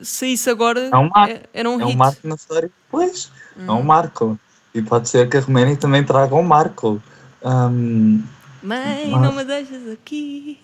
Se 0.00 0.26
isso 0.28 0.48
agora. 0.50 0.88
É 0.92 0.96
um 0.96 1.08
marco. 1.10 1.32
é- 1.34 1.42
era 1.52 1.68
um 1.70 1.78
É 1.80 1.84
um 1.84 1.94
marco 1.94 2.26
na 2.26 2.34
história. 2.36 2.70
Pois, 2.90 3.30
é 3.58 3.70
um 3.70 3.82
marco. 3.82 4.38
E 4.74 4.80
pode 4.80 5.08
ser 5.10 5.28
que 5.28 5.36
a 5.36 5.40
Roménia 5.40 5.76
também 5.76 6.02
traga 6.04 6.34
um 6.34 6.42
marco. 6.42 7.02
Ahm, 7.44 8.20
Mãe, 8.62 9.08
Mas- 9.10 9.22
não 9.22 9.32
me 9.32 9.44
deixas 9.44 9.88
aqui. 9.90 10.58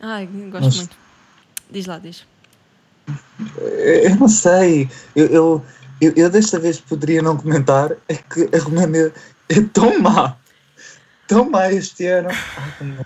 Ai, 0.00 0.26
gosto 0.50 0.64
Mas- 0.64 0.76
muito. 0.76 0.96
Diz 1.70 1.86
lá, 1.86 1.98
diz. 1.98 2.26
eu 3.58 4.16
não 4.16 4.28
sei. 4.28 4.88
Eu, 5.14 5.26
eu, 5.26 5.64
eu, 6.00 6.12
eu 6.16 6.30
desta 6.30 6.58
vez 6.58 6.80
poderia 6.80 7.22
não 7.22 7.36
comentar. 7.36 7.92
É 8.08 8.14
que 8.14 8.48
a 8.54 8.58
Roménia 8.58 9.12
é 9.48 9.60
tão 9.60 10.00
má. 10.00 10.36
Tão 11.28 11.48
má 11.48 11.70
este 11.70 12.06
ano. 12.06 12.28
Ai, 12.30 12.96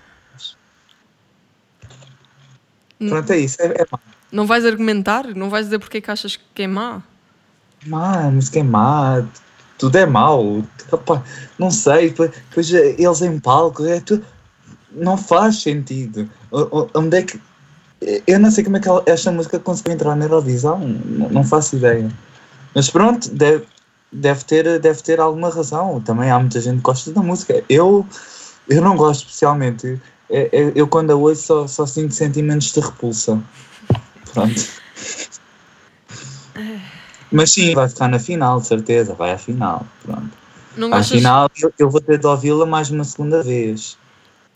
Pronto, 3.08 3.32
é 3.32 3.38
isso. 3.38 3.60
É, 3.60 3.66
é 3.66 3.86
má. 3.90 3.98
Não 4.30 4.46
vais 4.46 4.64
argumentar? 4.64 5.26
Não 5.34 5.50
vais 5.50 5.66
dizer 5.66 5.78
porque 5.78 5.98
é 5.98 6.00
que 6.00 6.10
achas 6.10 6.36
que 6.36 6.62
é 6.62 6.66
má? 6.66 7.02
Má, 7.86 8.30
música 8.30 8.60
é 8.60 8.62
má. 8.62 9.24
Tudo 9.78 9.96
é 9.98 10.06
mau. 10.06 10.64
Opa, 10.90 11.22
não 11.58 11.70
sei. 11.70 12.10
Depois, 12.10 12.30
depois 12.30 12.72
eles 12.72 13.22
em 13.22 13.38
palco. 13.38 13.84
É 13.84 14.00
tu, 14.00 14.22
não 14.90 15.16
faz 15.16 15.62
sentido. 15.62 16.28
Onde 16.94 17.18
é 17.18 17.22
que. 17.22 17.40
Eu 18.26 18.38
não 18.38 18.50
sei 18.50 18.64
como 18.64 18.76
é 18.76 18.80
que 18.80 18.88
esta 19.06 19.32
música 19.32 19.58
conseguiu 19.58 19.94
entrar 19.94 20.14
na 20.14 20.24
Eurovisão. 20.24 20.78
Não 20.78 21.42
faço 21.44 21.76
ideia. 21.76 22.10
Mas 22.74 22.90
pronto, 22.90 23.30
deve, 23.30 23.64
deve, 24.12 24.44
ter, 24.44 24.80
deve 24.80 25.02
ter 25.02 25.20
alguma 25.20 25.48
razão. 25.50 26.00
Também 26.00 26.30
há 26.30 26.38
muita 26.38 26.60
gente 26.60 26.76
que 26.76 26.82
gosta 26.82 27.12
da 27.12 27.22
música. 27.22 27.62
Eu, 27.68 28.06
eu 28.68 28.82
não 28.82 28.96
gosto 28.96 29.20
especialmente. 29.26 30.00
É- 30.30 30.48
é- 30.52 30.72
Eu, 30.74 30.88
quando 30.88 31.10
a 31.10 31.14
ouço 31.14 31.42
só, 31.42 31.66
só 31.66 31.86
sinto 31.86 32.14
sentimentos 32.14 32.72
de 32.72 32.80
repulsa. 32.80 33.40
Pronto. 34.32 34.66
Mas 37.30 37.50
sim, 37.52 37.74
vai 37.74 37.88
ficar 37.88 38.08
na 38.08 38.18
final, 38.18 38.60
de 38.60 38.66
certeza. 38.66 39.14
Vai 39.14 39.32
à 39.32 39.38
final. 39.38 39.86
Pronto. 40.02 40.30
Não 40.76 40.88
À 40.88 40.96
gostas? 40.98 41.18
final 41.18 41.50
eu, 41.60 41.72
eu 41.78 41.90
vou 41.90 42.00
ter 42.00 42.18
de 42.18 42.26
ouvi-la 42.26 42.66
mais 42.66 42.90
uma 42.90 43.04
segunda 43.04 43.42
vez. 43.42 43.96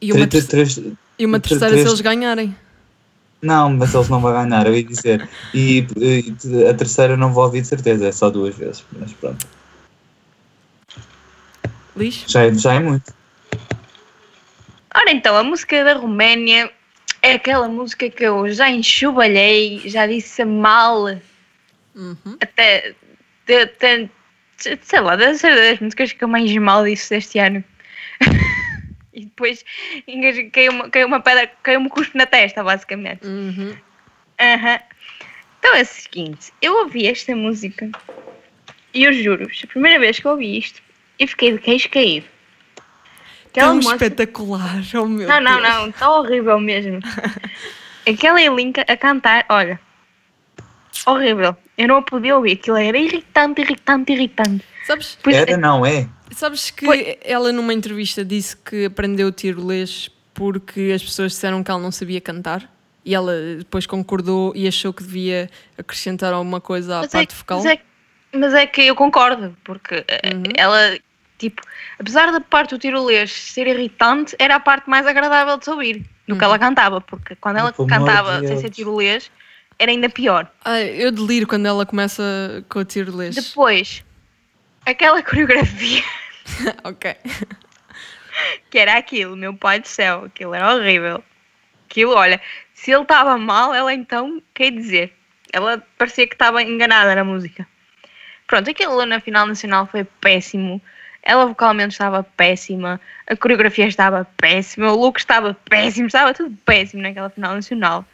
E 0.01 0.13
uma, 0.13 0.25
e 0.25 0.27
terce- 0.27 0.49
três- 0.49 0.81
e 1.19 1.27
uma 1.27 1.41
terceira 1.41 1.77
se 1.77 1.87
eles 1.87 2.01
ganharem. 2.01 2.57
Não, 3.41 3.71
mas 3.71 3.95
eles 3.95 4.09
não 4.09 4.21
vão 4.21 4.33
ganhar, 4.33 4.67
eu 4.67 4.75
ia 4.75 4.83
dizer. 4.83 5.29
E, 5.55 5.87
e 5.97 6.67
a 6.69 6.75
terceira 6.75 7.17
não 7.17 7.33
vou 7.33 7.45
ouvir 7.45 7.61
de 7.63 7.69
certeza, 7.69 8.09
é 8.09 8.13
só 8.13 8.31
duas 8.31 8.57
vezes. 8.57 8.85
Mas 8.99 9.13
pronto. 9.13 9.47
Liz? 11.97 12.25
Já 12.27 12.45
é, 12.45 12.55
já 12.55 12.75
é 12.75 12.81
muito. 12.81 13.15
Ora 14.95 15.11
então, 15.11 15.37
a 15.37 15.45
música 15.45 15.85
da 15.85 15.95
Roménia 15.95 16.71
é 17.23 17.33
aquela 17.35 17.69
música 17.69 18.11
que 18.11 18.25
eu 18.25 18.49
já 18.53 18.69
enxovalhei, 18.71 19.83
já 19.89 20.07
disse 20.07 20.45
mal, 20.45 21.05
Uhum. 21.95 22.37
até, 22.41 22.95
de- 23.47 23.67
de- 23.67 24.09
sei 24.83 25.01
lá, 25.01 25.15
deve 25.15 25.37
ser 25.39 25.55
das 25.55 25.79
músicas 25.81 26.13
que 26.13 26.23
eu 26.25 26.29
mais 26.29 26.53
mal 26.57 26.85
disse 26.85 27.11
deste 27.11 27.39
ano. 27.39 27.63
e 29.19 29.25
depois 29.25 29.65
caiu 30.53 30.73
uma, 30.73 30.89
caiu 30.91 31.07
uma 31.09 31.21
pedra, 31.21 31.51
caiu 31.63 31.81
um 31.81 31.89
cuspo 31.89 32.17
na 32.17 32.27
testa, 32.27 32.63
basicamente. 32.63 33.27
Uhum. 33.27 33.77
Aham. 34.41 34.81
Então 35.59 35.75
é 35.75 35.83
o 35.83 35.87
seguinte, 35.87 36.53
eu 36.63 36.73
ouvi 36.85 37.07
esta 37.09 37.35
música 37.35 37.91
e 38.95 39.03
eu 39.05 39.13
juro, 39.13 39.49
a 39.65 39.67
primeira 39.67 39.99
vez 39.99 40.19
que 40.21 40.27
eu 40.27 40.31
ouvi 40.31 40.57
isto, 40.59 40.81
eu 41.19 41.27
fiquei 41.27 41.53
de 41.53 41.59
queixo 41.59 41.91
caído. 41.91 42.27
Aquela 43.51 43.69
Tão 43.69 43.77
moça- 43.77 43.95
espetacular, 43.95 44.81
oh 44.95 45.07
meu 45.07 45.29
Não, 45.29 45.41
não, 45.41 45.61
Deus. 45.61 45.69
não, 45.75 45.89
está 45.89 46.11
horrível 46.13 46.61
mesmo. 46.61 47.01
Aquela 48.09 48.41
Elinka 48.41 48.85
a 48.87 48.97
cantar, 48.97 49.45
olha, 49.49 49.81
horrível. 51.07 51.57
Eu 51.77 51.89
não 51.89 51.97
a 51.97 52.03
podia 52.03 52.37
ouvir, 52.37 52.53
aquilo 52.53 52.77
era 52.77 52.97
irritante, 52.97 53.61
irritante, 53.63 54.13
irritante. 54.13 54.65
Sabes, 54.89 55.19
Pois 55.23 55.37
Era, 55.37 55.53
é, 55.53 55.57
não 55.59 55.85
é? 55.85 56.09
sabes 56.33 56.71
que 56.71 56.87
Foi- 56.87 57.19
ela 57.23 57.53
numa 57.53 57.75
entrevista 57.75 58.25
disse 58.25 58.57
que 58.57 58.87
aprendeu 58.87 59.31
tirolês 59.31 60.11
porque 60.33 60.93
as 60.95 61.03
pessoas 61.03 61.33
disseram 61.33 61.63
que 61.63 61.71
ela 61.71 61.79
não 61.81 61.93
sabia 61.93 62.23
cantar 62.23 62.73
e 63.05 63.15
ela 63.15 63.33
depois 63.59 63.85
concordou 63.87 64.51
e 64.57 64.67
achou 64.67 64.91
que 64.95 65.03
devia 65.03 65.51
acrescentar 65.77 66.33
alguma 66.33 66.59
coisa 66.59 66.97
à 66.97 67.01
mas, 67.01 67.13
é, 67.15 67.19
parte 67.19 67.35
vocal. 67.35 67.59
mas, 67.63 67.67
é, 67.67 67.81
mas 68.35 68.55
é 68.55 68.67
que 68.67 68.81
eu 68.81 68.95
concordo, 68.97 69.55
porque 69.63 70.03
eh, 70.09 70.31
Uhum. 70.33 70.43
ela, 70.57 70.99
tipo, 71.37 71.61
apesar 71.99 72.33
da 72.33 72.41
parte 72.41 72.71
do 72.71 72.79
tirolês 72.79 73.31
ser 73.31 73.67
irritante, 73.67 74.35
era 74.39 74.55
a 74.57 74.61
parte 74.61 74.89
mais 74.89 75.07
agradável 75.07 75.59
de 75.59 75.65
se 75.67 75.71
ouvir 75.71 76.03
do 76.27 76.35
que 76.35 76.45
ela 76.45 76.59
cantava, 76.59 76.99
porque 76.99 77.37
quando 77.37 77.59
ela 77.59 77.73
de 77.73 77.87
cantava 77.87 78.41
sem 78.47 78.59
ser 78.59 78.71
tirolês, 78.71 79.31
era 79.79 79.91
ainda 79.93 80.09
pior. 80.09 80.51
Ai, 80.65 80.89
eu 80.97 81.13
deliro 81.13 81.47
quando 81.47 81.67
ela 81.67 81.85
começa 81.85 82.65
com 82.71 82.79
o 82.79 82.85
tirolês. 82.85 83.35
Depois, 83.35 84.03
aquela 84.91 85.23
coreografia 85.25 86.03
ok. 86.85 87.17
que 88.71 88.79
era 88.79 88.97
aquilo, 88.97 89.37
meu 89.37 89.55
pai 89.55 89.81
do 89.81 89.89
céu, 89.89 90.25
aquilo 90.25 90.55
era 90.55 90.75
horrível. 90.75 91.23
Aquilo, 91.87 92.13
olha, 92.13 92.41
se 92.75 92.93
ele 92.93 93.03
estava 93.03 93.37
mal, 93.39 93.75
ela 93.75 93.93
então, 93.93 94.43
quer 94.55 94.71
dizer, 94.71 95.13
ela 95.53 95.83
parecia 95.97 96.27
que 96.27 96.35
estava 96.35 96.63
enganada 96.63 97.15
na 97.15 97.25
música. 97.25 97.67
Pronto, 98.47 98.71
aquilo 98.71 99.05
na 99.05 99.21
final 99.21 99.47
nacional 99.47 99.87
foi 99.87 100.05
péssimo. 100.05 100.81
Ela 101.23 101.47
vocalmente 101.47 101.93
estava 101.93 102.23
péssima, 102.23 103.01
a 103.27 103.37
coreografia 103.37 103.87
estava 103.87 104.25
péssima, 104.37 104.93
o 104.93 104.99
look 104.99 105.19
estava 105.19 105.53
péssimo, 105.69 106.07
estava 106.07 106.33
tudo 106.33 106.57
péssimo 106.65 107.03
naquela 107.03 107.29
final 107.29 107.55
nacional. 107.55 108.05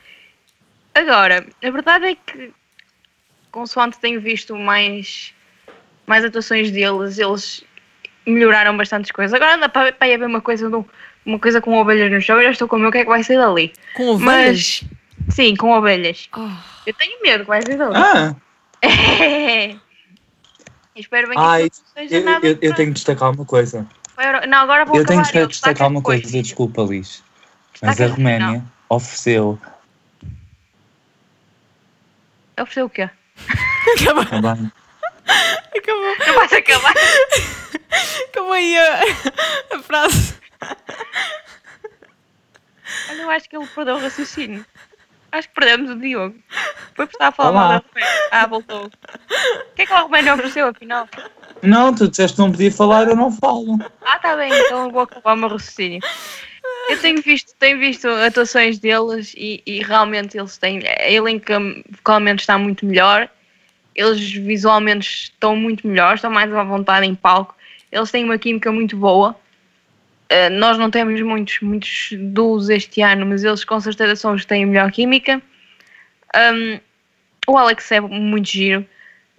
Agora, 0.94 1.46
a 1.62 1.70
verdade 1.70 2.06
é 2.06 2.14
que, 2.14 2.52
consoante 3.50 3.98
tenho 3.98 4.20
visto 4.20 4.56
mais, 4.56 5.33
mais 6.06 6.24
atuações 6.24 6.70
deles, 6.70 7.18
eles 7.18 7.64
melhoraram 8.26 8.76
bastantes 8.76 9.10
coisas. 9.10 9.34
Agora 9.34 9.54
anda 9.54 9.68
para, 9.68 9.92
para 9.92 10.08
ir 10.08 10.14
haver 10.14 10.26
uma 10.26 10.40
coisa, 10.40 10.68
uma 11.24 11.38
coisa 11.38 11.60
com 11.60 11.78
ovelhas 11.78 12.10
no 12.10 12.20
chão, 12.20 12.36
eu 12.36 12.44
já 12.44 12.50
estou 12.50 12.68
com 12.68 12.76
o 12.76 12.78
meu, 12.78 12.88
o 12.88 12.92
que 12.92 12.98
é 12.98 13.02
que 13.02 13.08
vai 13.10 13.22
sair 13.22 13.36
dali? 13.38 13.72
Com 13.94 14.08
ovelhas. 14.10 14.82
Mas, 14.82 15.34
sim, 15.34 15.54
com 15.56 15.70
ovelhas. 15.72 16.28
Ah, 16.32 16.62
Eu 16.86 16.94
tenho 16.94 17.20
medo 17.22 17.44
que 17.44 17.48
vai 17.48 17.62
sair 17.62 17.76
dali. 17.76 17.94
Ah, 17.96 18.34
Espero 20.96 21.26
bem 21.28 21.36
que 21.36 21.44
ai, 21.44 21.62
isso 21.64 21.82
não 21.96 22.02
seja 22.02 22.16
eu, 22.16 22.24
nada. 22.24 22.46
eu, 22.46 22.58
eu 22.60 22.74
tenho 22.74 22.88
que 22.88 22.94
destacar 22.94 23.32
uma 23.32 23.44
coisa. 23.44 23.84
Não, 24.48 24.58
agora 24.58 24.84
vou 24.84 24.96
Eu 24.96 25.04
tenho 25.04 25.20
que 25.22 25.26
destacar 25.26 25.48
destaca 25.48 25.86
uma 25.88 25.98
depois. 26.00 26.22
coisa, 26.22 26.42
desculpa, 26.42 26.82
Liz. 26.82 27.22
Mas 27.82 28.00
a 28.00 28.06
Roménia 28.06 28.64
ofereceu 28.88 29.58
Eu 32.56 32.62
ofereci 32.62 32.82
o 32.82 32.88
quê? 32.88 33.10
acabou, 34.00 34.24
também. 34.26 34.70
Acabou, 35.26 36.18
Não 36.26 36.34
vais 36.34 36.52
acabar. 36.52 36.94
acabou 38.28 38.52
aí 38.52 38.76
a, 38.76 39.00
a 39.76 39.78
frase. 39.82 40.34
Olha, 43.10 43.22
eu 43.22 43.30
acho 43.30 43.48
que 43.48 43.56
ele 43.56 43.66
perdeu 43.66 43.96
o 43.96 44.00
raciocínio. 44.00 44.64
Acho 45.32 45.48
que 45.48 45.54
perdemos 45.54 45.90
o 45.90 45.96
Diogo. 45.98 46.36
Foi 46.94 47.06
por 47.06 47.12
estar 47.12 47.28
a 47.28 47.32
falar 47.32 47.50
Olá. 47.50 47.60
mal 47.60 47.68
da 47.70 47.84
Roménia. 47.88 48.28
Ah, 48.30 48.46
voltou. 48.46 48.84
O 48.86 49.74
que 49.74 49.82
é 49.82 49.86
que 49.86 49.92
a 49.92 50.00
Roménia 50.00 50.34
ofereceu, 50.34 50.68
afinal? 50.68 51.08
Não, 51.60 51.92
tu 51.94 52.08
disseste 52.08 52.36
que 52.36 52.42
não 52.42 52.52
podia 52.52 52.70
falar, 52.70 53.08
eu 53.08 53.16
não 53.16 53.32
falo. 53.32 53.78
Ah, 54.04 54.18
tá 54.20 54.36
bem, 54.36 54.52
então 54.52 54.84
eu 54.84 54.90
vou 54.92 55.02
acabar 55.02 55.34
o 55.34 55.36
meu 55.36 55.48
raciocínio. 55.48 56.00
Eu 56.88 57.00
tenho 57.00 57.20
visto, 57.20 57.52
tenho 57.58 57.78
visto 57.80 58.06
atuações 58.08 58.78
deles 58.78 59.34
e, 59.36 59.60
e 59.66 59.82
realmente 59.82 60.38
eles 60.38 60.56
têm. 60.56 60.86
A 60.86 61.10
elenco 61.10 61.46
vocalmente 61.90 62.40
está 62.42 62.56
muito 62.56 62.86
melhor, 62.86 63.28
eles 63.94 64.32
visualmente 64.32 65.08
estão 65.24 65.54
muito 65.54 65.86
melhores, 65.86 66.18
estão 66.18 66.30
mais 66.30 66.52
à 66.52 66.64
vontade 66.64 67.06
em 67.06 67.14
palco, 67.14 67.54
eles 67.90 68.10
têm 68.10 68.24
uma 68.24 68.38
química 68.38 68.72
muito 68.72 68.96
boa. 68.96 69.36
Uh, 70.32 70.50
nós 70.52 70.78
não 70.78 70.90
temos 70.90 71.20
muitos, 71.20 71.60
muitos 71.60 72.10
duos 72.12 72.68
este 72.68 73.02
ano, 73.02 73.26
mas 73.26 73.44
eles 73.44 73.64
com 73.64 73.78
certeza 73.78 74.16
são 74.16 74.34
os 74.34 74.42
que 74.42 74.48
têm 74.48 74.64
a 74.64 74.66
melhor 74.66 74.90
química. 74.90 75.40
Um, 76.34 76.80
o 77.46 77.56
Alex 77.56 77.92
é 77.92 78.00
muito 78.00 78.50
giro 78.50 78.86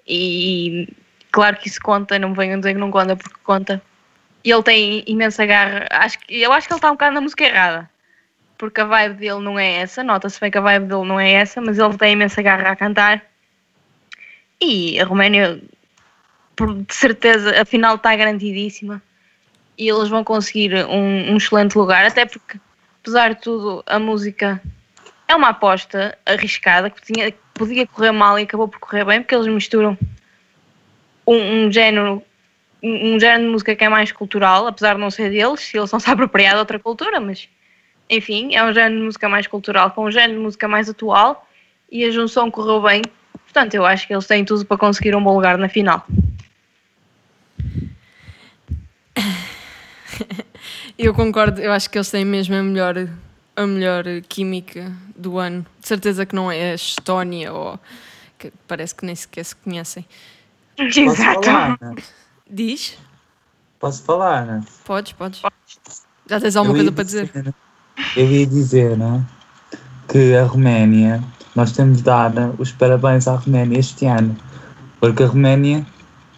e 0.07 0.87
claro 1.31 1.57
que 1.57 1.67
isso 1.67 1.81
conta, 1.81 2.17
não 2.19 2.33
venham 2.33 2.59
dizer 2.59 2.73
que 2.73 2.79
não 2.79 2.91
conta 2.91 3.15
porque 3.15 3.39
conta. 3.43 3.81
E 4.43 4.51
ele 4.51 4.63
tem 4.63 5.03
imensa 5.07 5.45
garra. 5.45 5.87
Acho 5.89 6.19
que, 6.19 6.39
eu 6.39 6.53
acho 6.53 6.67
que 6.67 6.73
ele 6.73 6.77
está 6.77 6.89
um 6.89 6.93
bocado 6.93 7.15
na 7.15 7.21
música 7.21 7.43
errada. 7.43 7.89
Porque 8.57 8.79
a 8.79 8.85
vibe 8.85 9.15
dele 9.15 9.41
não 9.41 9.59
é 9.59 9.73
essa. 9.77 10.03
Nota-se 10.03 10.39
bem 10.39 10.51
que 10.51 10.57
a 10.57 10.61
vibe 10.61 10.85
dele 10.85 11.05
não 11.05 11.19
é 11.19 11.31
essa, 11.31 11.59
mas 11.59 11.79
ele 11.79 11.97
tem 11.97 12.13
imensa 12.13 12.41
garra 12.41 12.69
a 12.69 12.75
cantar. 12.75 13.23
E 14.61 14.99
a 14.99 15.05
Roménia, 15.05 15.61
de 16.57 16.93
certeza, 16.93 17.61
a 17.61 17.65
final 17.65 17.95
está 17.95 18.15
garantidíssima. 18.15 19.01
E 19.77 19.89
eles 19.89 20.09
vão 20.09 20.23
conseguir 20.23 20.73
um, 20.85 21.33
um 21.33 21.37
excelente 21.37 21.77
lugar, 21.77 22.05
até 22.05 22.25
porque, 22.25 22.59
apesar 23.01 23.33
de 23.33 23.41
tudo, 23.41 23.83
a 23.85 23.99
música 23.99 24.61
é 25.27 25.35
uma 25.35 25.49
aposta 25.49 26.17
arriscada 26.25 26.89
que 26.89 27.01
tinha, 27.01 27.33
podia 27.53 27.85
correr 27.85 28.11
mal 28.11 28.39
e 28.39 28.43
acabou 28.43 28.67
por 28.67 28.79
correr 28.79 29.03
bem, 29.03 29.21
porque 29.21 29.35
eles 29.35 29.47
misturam 29.47 29.97
um, 31.27 31.65
um 31.65 31.71
género 31.71 32.23
um 32.83 33.19
género 33.19 33.45
de 33.45 33.49
música 33.49 33.75
que 33.75 33.83
é 33.83 33.89
mais 33.89 34.11
cultural, 34.11 34.67
apesar 34.67 34.93
de 34.93 34.99
não 34.99 35.09
ser 35.09 35.31
deles, 35.31 35.73
eles 35.73 35.91
não 35.91 35.99
se 35.99 36.09
apropriar 36.09 36.53
de 36.53 36.59
outra 36.59 36.77
cultura, 36.77 37.19
mas 37.19 37.49
enfim, 38.09 38.53
é 38.53 38.63
um 38.63 38.71
género 38.71 38.99
de 38.99 39.05
música 39.05 39.27
mais 39.27 39.47
cultural 39.47 39.91
com 39.91 40.05
um 40.05 40.11
género 40.11 40.33
de 40.33 40.39
música 40.39 40.67
mais 40.67 40.87
atual 40.87 41.47
e 41.91 42.05
a 42.05 42.11
junção 42.11 42.51
correu 42.51 42.81
bem. 42.81 43.01
Portanto, 43.55 43.75
eu 43.75 43.85
acho 43.85 44.05
que 44.05 44.13
eles 44.13 44.27
têm 44.27 44.43
tudo 44.43 44.65
para 44.65 44.77
conseguir 44.77 45.15
um 45.15 45.23
bom 45.23 45.33
lugar 45.33 45.57
na 45.57 45.69
final. 45.69 46.05
Eu 50.97 51.13
concordo, 51.13 51.61
eu 51.61 51.73
acho 51.73 51.89
que 51.89 51.97
eles 51.97 52.09
têm 52.09 52.23
mesmo 52.23 52.55
a 52.55 52.63
melhor, 52.63 52.95
a 53.55 53.67
melhor 53.67 54.05
química 54.29 54.93
do 55.15 55.37
ano. 55.37 55.65
De 55.79 55.87
certeza 55.87 56.25
que 56.25 56.33
não 56.33 56.49
é 56.49 56.71
a 56.71 56.75
Estónia 56.75 57.51
ou 57.51 57.77
que 58.37 58.51
parece 58.65 58.95
que 58.95 59.05
nem 59.05 59.13
sequer 59.13 59.43
se 59.43 59.55
conhecem. 59.57 60.05
Posso 60.77 60.99
Exato. 60.99 61.43
falar? 61.43 61.77
Diz? 62.49 62.97
Posso 63.77 64.03
falar, 64.03 64.43
Ana? 64.43 64.65
Podes, 64.85 65.11
podes. 65.11 65.41
Já 66.29 66.39
tens 66.39 66.55
alguma 66.55 66.75
coisa 66.75 66.89
ia 66.89 66.93
para 66.93 67.03
dizer? 67.03 67.53
Eu 68.15 68.31
ia 68.31 68.47
dizer 68.47 68.97
né, 68.97 69.21
que 70.09 70.33
a 70.33 70.45
Roménia, 70.45 71.21
nós 71.55 71.71
temos 71.71 71.97
de 71.97 72.03
dar 72.03 72.31
os 72.59 72.71
parabéns 72.71 73.27
à 73.27 73.35
Roménia 73.35 73.79
este 73.79 74.05
ano, 74.05 74.35
porque 74.99 75.23
a 75.23 75.27
Roménia 75.27 75.85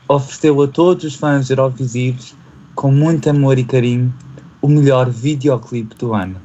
ofereceu 0.08 0.62
a 0.62 0.68
todos 0.68 1.04
os 1.04 1.16
fãs 1.16 1.50
eurovisivos, 1.50 2.36
com 2.76 2.92
muito 2.92 3.30
amor 3.30 3.58
e 3.58 3.64
carinho, 3.66 4.14
o 4.62 4.68
melhor 4.68 5.10
videoclipe 5.10 5.96
do 5.96 6.14
ano. 6.14 6.40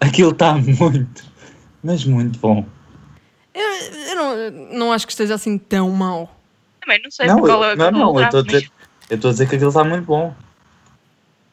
Aquilo 0.00 0.30
está 0.30 0.54
muito, 0.54 1.24
mas 1.82 2.04
muito 2.04 2.38
bom. 2.38 2.64
Eu, 3.54 3.68
eu 4.08 4.14
não, 4.16 4.50
não 4.78 4.92
acho 4.92 5.06
que 5.06 5.12
esteja 5.12 5.34
assim 5.34 5.56
tão 5.56 5.90
mau. 5.90 6.30
Também 6.80 7.00
não 7.02 7.10
sei 7.10 7.26
Não, 7.26 7.40
qual 7.40 7.64
eu, 7.64 7.70
é 7.70 7.76
não, 7.76 7.90
não, 7.90 8.20
estou 8.20 8.44
mas 8.44 8.68
eu 9.10 9.14
estou 9.16 9.30
a 9.30 9.32
dizer 9.32 9.48
que 9.48 9.54
aquilo 9.56 9.70
está 9.70 9.84
muito 9.84 10.04
bom. 10.04 10.34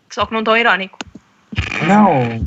só 0.10 0.26
que 0.26 0.34
não 0.34 0.44
tão 0.44 0.58
irónico. 0.58 0.98
Não, 1.88 2.44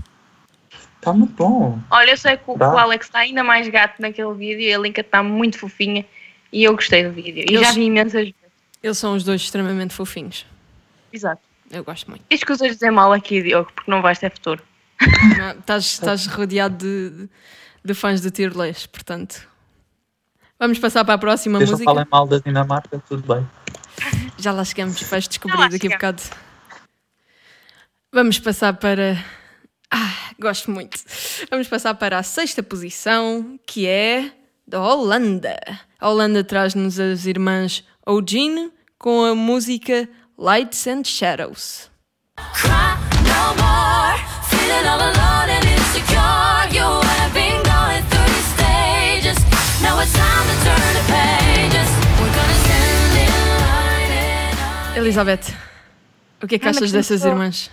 está 1.04 1.12
muito 1.12 1.32
bom. 1.34 1.78
Olha, 1.90 2.10
eu 2.10 2.16
sei 2.16 2.36
que 2.36 2.44
o, 2.46 2.58
Tá. 2.58 2.72
o 2.74 2.78
Alex 2.78 3.06
está 3.06 3.20
ainda 3.20 3.44
mais 3.44 3.68
gato 3.68 4.00
naquele 4.00 4.32
vídeo 4.34 4.60
e 4.62 4.72
a 4.74 4.78
Linka 4.78 5.00
está 5.02 5.22
muito 5.22 5.58
fofinha 5.58 6.04
e 6.52 6.64
eu 6.64 6.74
gostei 6.74 7.04
do 7.04 7.12
vídeo. 7.12 7.44
E 7.48 7.54
Eles- 7.54 7.66
já 7.68 7.72
vi 7.72 7.82
imensas 7.84 8.12
vezes. 8.24 8.34
Eles 8.82 8.98
são 8.98 9.14
os 9.14 9.24
dois 9.24 9.40
extremamente 9.42 9.94
fofinhos. 9.94 10.44
Exato. 11.12 11.40
Eu 11.70 11.82
gosto 11.84 12.08
muito. 12.10 12.24
Diz 12.30 12.44
que 12.44 12.52
usas 12.52 12.70
dizer 12.72 12.90
mal 12.90 13.12
aqui, 13.12 13.42
Diogo, 13.42 13.70
porque 13.74 13.90
não 13.90 14.02
vais 14.02 14.18
ter 14.18 14.30
futuro. 14.30 14.62
Não, 15.38 15.50
Estás, 15.58 15.84
estás 15.86 16.26
rodeado 16.26 16.76
de, 16.76 17.10
de, 17.10 17.30
de 17.84 17.94
fãs 17.94 18.20
de 18.20 18.30
tirolês, 18.30 18.86
portanto. 18.86 19.48
Vamos 20.58 20.78
passar 20.78 21.04
para 21.04 21.14
a 21.14 21.18
próxima 21.18 21.58
música. 21.58 21.82
falar 21.84 22.06
mal 22.10 22.26
da 22.26 22.38
Dinamarca, 22.38 23.02
tudo 23.08 23.34
bem. 23.34 23.46
Já 24.38 24.52
lá 24.52 24.64
chegamos, 24.64 25.00
vais 25.02 25.24
Já 25.24 25.28
descobrir 25.28 25.68
daqui 25.68 25.86
a 25.88 25.90
bocado. 25.90 26.22
Vamos 28.12 28.38
passar 28.38 28.74
para. 28.74 29.16
Ah, 29.90 30.30
gosto 30.40 30.70
muito. 30.70 30.98
Vamos 31.50 31.68
passar 31.68 31.94
para 31.94 32.18
a 32.18 32.22
sexta 32.22 32.62
posição, 32.62 33.58
que 33.66 33.86
é 33.86 34.30
da 34.66 34.80
Holanda. 34.82 35.56
A 36.00 36.08
Holanda 36.08 36.42
traz-nos 36.42 36.98
as 36.98 37.26
irmãs 37.26 37.84
Ogin 38.06 38.70
com 38.98 39.24
a 39.24 39.34
música 39.34 40.08
Lights 40.38 40.86
and 40.86 41.04
Shadows. 41.04 41.90
Cry 42.54 42.96
no 43.22 43.54
more, 43.62 44.18
feeling 44.50 44.86
all 44.88 45.00
alone 45.00 45.50
and 45.50 45.64
insecure. 45.64 46.74
You 46.74 47.00
have 47.20 47.32
been 47.32 47.62
going 47.62 48.02
through 48.10 48.30
the 48.34 48.42
stages. 48.56 49.38
Now 49.80 50.00
it's 50.00 50.12
time 50.12 50.46
to 50.48 50.56
turn 50.64 50.94
the 50.98 51.04
pages. 51.12 51.88
We're 52.18 52.34
gonna 52.34 52.58
stand 52.64 53.14
in 53.22 53.32
line 54.96 54.98
Elizabeth, 54.98 55.54
o 56.42 56.46
que 56.46 56.56
é 56.56 56.58
que 56.58 56.68
achas 56.68 56.90
dessas 56.90 57.24
irmãs? 57.24 57.70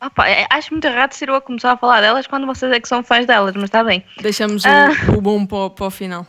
Opa, 0.00 0.28
é- 0.28 0.46
acho 0.50 0.72
muito 0.72 0.84
errado 0.86 1.12
ser 1.12 1.28
eu 1.28 1.34
a 1.34 1.40
começar 1.40 1.72
a 1.72 1.76
falar 1.76 2.00
delas 2.00 2.26
quando 2.26 2.46
vocês 2.46 2.70
é 2.70 2.78
que 2.80 2.88
são 2.88 3.02
fãs 3.02 3.24
delas, 3.26 3.54
mas 3.54 3.64
está 3.64 3.82
bem. 3.82 4.04
Deixamos 4.20 4.64
o- 4.64 4.68
Ah. 4.68 4.88
o, 5.16 5.20
bom 5.20 5.46
para, 5.46 5.56
o- 5.58 5.70
para 5.70 5.86
o 5.86 5.90
final. 5.90 6.26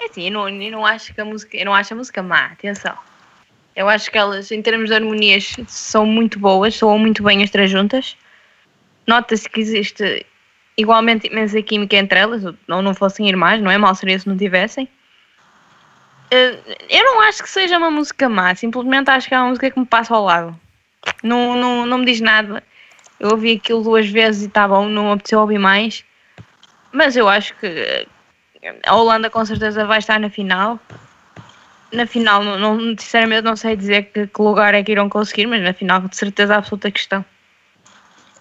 É 0.00 0.06
assim, 0.06 0.26
eu 0.26 0.32
não, 0.32 0.48
eu 0.48 0.72
não 0.72 0.84
acho 0.84 1.14
que 1.14 1.20
a 1.20 1.24
música, 1.24 1.56
eu 1.56 1.64
não 1.64 1.74
acho 1.74 1.94
a 1.94 1.96
música 1.96 2.22
má, 2.22 2.46
atenção. 2.46 2.94
Eu 3.76 3.88
acho 3.88 4.10
que 4.10 4.18
elas, 4.18 4.50
em 4.50 4.60
termos 4.62 4.88
de 4.88 4.94
harmonias, 4.94 5.56
são 5.68 6.04
muito 6.04 6.38
boas, 6.38 6.74
soam 6.74 6.98
muito 6.98 7.22
bem 7.22 7.42
as 7.42 7.50
três 7.50 7.70
juntas. 7.70 8.16
Nota-se 9.06 9.48
que 9.48 9.60
existe 9.60 10.26
igualmente 10.76 11.28
imensa 11.28 11.60
química 11.62 11.96
entre 11.96 12.18
elas, 12.18 12.44
ou 12.44 12.82
não 12.82 12.94
fossem 12.94 13.28
irmãs, 13.28 13.60
não 13.60 13.70
é 13.70 13.78
mal 13.78 13.94
seria 13.94 14.18
se 14.18 14.28
não 14.28 14.36
tivessem. 14.36 14.88
Eh, 16.30 16.58
Eu 16.90 17.04
não 17.04 17.20
acho 17.20 17.42
que 17.42 17.48
seja 17.48 17.78
uma 17.78 17.90
música 17.90 18.28
má, 18.28 18.54
simplesmente 18.54 19.10
acho 19.10 19.28
que 19.28 19.34
é 19.34 19.38
uma 19.38 19.48
música 19.48 19.70
que 19.70 19.78
me 19.78 19.86
passa 19.86 20.14
ao 20.14 20.24
lado. 20.24 20.58
Não, 21.22 21.56
não, 21.56 21.86
não 21.86 21.98
me 21.98 22.06
diz 22.06 22.20
nada. 22.20 22.62
Eu 23.18 23.30
ouvi 23.30 23.52
aquilo 23.52 23.82
duas 23.82 24.08
vezes 24.08 24.42
e 24.42 24.46
está 24.46 24.66
bom, 24.68 24.88
não 24.88 25.12
apeteceu 25.12 25.40
ouvir 25.40 25.58
mais. 25.58 26.04
Mas 26.92 27.16
eu 27.16 27.28
acho 27.28 27.54
que 27.56 28.06
a 28.86 28.94
Holanda 28.94 29.30
com 29.30 29.44
certeza 29.44 29.84
vai 29.86 29.98
estar 29.98 30.18
na 30.18 30.30
final. 30.30 30.78
Na 31.92 32.06
final, 32.06 32.42
não, 32.42 32.58
não- 32.58 32.78
sinceramente, 32.98 33.42
não 33.42 33.56
sei 33.56 33.76
dizer 33.76 34.10
que, 34.12 34.26
que 34.26 34.42
lugar 34.42 34.74
é 34.74 34.82
que 34.82 34.92
irão 34.92 35.08
conseguir, 35.08 35.46
mas 35.46 35.62
na 35.62 35.72
final, 35.72 36.00
de 36.00 36.16
certeza 36.16 36.56
absoluta 36.56 36.90
que 36.90 36.98
estão. 36.98 37.24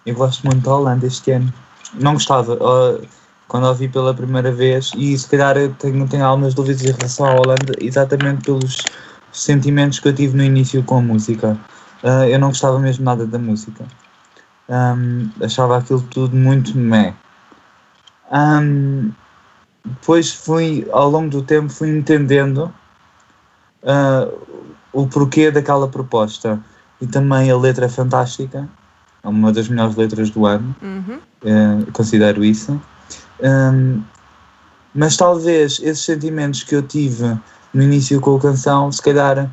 Eu 0.05 0.15
gosto 0.15 0.43
muito 0.45 0.61
da 0.61 0.75
Holanda 0.75 1.05
este 1.05 1.31
ano. 1.31 1.53
Não 1.93 2.13
gostava 2.13 2.57
ó, 2.59 2.97
quando 3.47 3.67
a 3.67 3.69
ouvi 3.69 3.87
pela 3.87 4.13
primeira 4.13 4.51
vez 4.51 4.91
e 4.97 5.17
se 5.17 5.29
calhar 5.29 5.55
tenho, 5.77 6.07
tenho 6.07 6.25
algumas 6.25 6.53
dúvidas 6.53 6.83
em 6.83 6.91
relação 6.91 7.25
à 7.27 7.33
Holanda, 7.35 7.75
exatamente 7.79 8.43
pelos 8.43 8.77
sentimentos 9.31 9.99
que 9.99 10.07
eu 10.07 10.13
tive 10.15 10.35
no 10.35 10.43
início 10.43 10.83
com 10.83 10.97
a 10.97 11.01
música. 11.01 11.57
Ah, 12.03 12.27
eu 12.27 12.37
não 12.37 12.49
gostava 12.49 12.77
mesmo 12.79 13.05
nada 13.05 13.25
da 13.25 13.39
música. 13.39 13.85
Ahm, 14.69 15.29
achava 15.41 15.77
aquilo 15.77 16.01
tudo 16.01 16.35
muito 16.35 16.77
meh. 16.77 17.13
Ahm, 18.29 19.11
depois 19.85 20.33
fui, 20.33 20.87
ao 20.91 21.09
longo 21.09 21.29
do 21.29 21.41
tempo, 21.41 21.69
fui 21.69 21.89
entendendo 21.89 22.73
ah, 23.85 24.27
o 24.91 25.07
porquê 25.07 25.49
daquela 25.49 25.87
proposta. 25.87 26.59
E 27.01 27.07
também 27.07 27.49
a 27.49 27.57
letra 27.57 27.85
é 27.85 27.89
fantástica. 27.89 28.69
É 29.23 29.27
uma 29.27 29.51
das 29.51 29.67
melhores 29.67 29.95
letras 29.95 30.29
do 30.29 30.45
ano. 30.45 30.75
Uhum. 30.81 31.19
eh, 31.45 31.91
considero 31.91 32.43
isso. 32.43 32.79
Hum, 33.41 34.01
mas 34.93 35.17
talvez 35.17 35.79
esses 35.81 36.05
sentimentos 36.05 36.63
que 36.63 36.75
eu 36.75 36.81
tive 36.81 37.37
no 37.73 37.81
início 37.81 38.21
com 38.21 38.35
a 38.35 38.39
canção, 38.39 38.91
se 38.91 39.01
calhar 39.01 39.49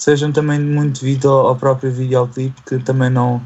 sejam 0.00 0.32
também 0.32 0.58
muito 0.58 1.00
devido 1.00 1.28
ao, 1.28 1.48
ao 1.48 1.56
próprio 1.56 1.92
videoclipe, 1.92 2.62
que 2.62 2.78
também 2.78 3.10
não, 3.10 3.40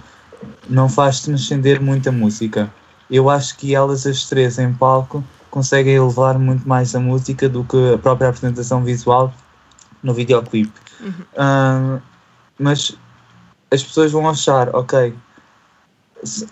não 0.69 0.89
faz 0.89 1.21
transcender 1.21 1.83
muito 1.83 2.09
a 2.09 2.13
música. 2.13 2.73
Eu 3.11 3.29
acho 3.29 3.57
que 3.57 3.75
elas, 3.75 4.07
as 4.07 4.25
três 4.27 4.57
em 4.57 4.73
palco, 4.73 5.23
conseguem 5.51 5.95
elevar 5.95 6.39
muito 6.39 6.67
mais 6.67 6.95
a 6.95 7.01
música 7.01 7.49
do 7.49 7.65
que 7.65 7.95
a 7.95 7.99
própria 7.99 8.29
apresentação 8.29 8.85
visual 8.85 9.35
no 10.01 10.15
videoclipe. 10.15 10.73
Hum, 11.03 12.01
mas 12.57 12.97
as 13.69 13.83
pessoas 13.83 14.13
vão 14.13 14.29
achar, 14.29 14.75
ok, 14.77 15.13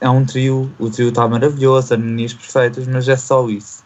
é 0.01 0.11
um 0.11 0.25
trio, 0.27 0.69
o 0.81 0.91
trio 0.91 1.11
está 1.11 1.29
maravilhoso, 1.29 1.95
harmonias 1.95 2.35
perfeitas, 2.35 2.89
mas 2.89 3.09
é 3.09 3.17
só 3.17 3.49
isso. 3.49 3.85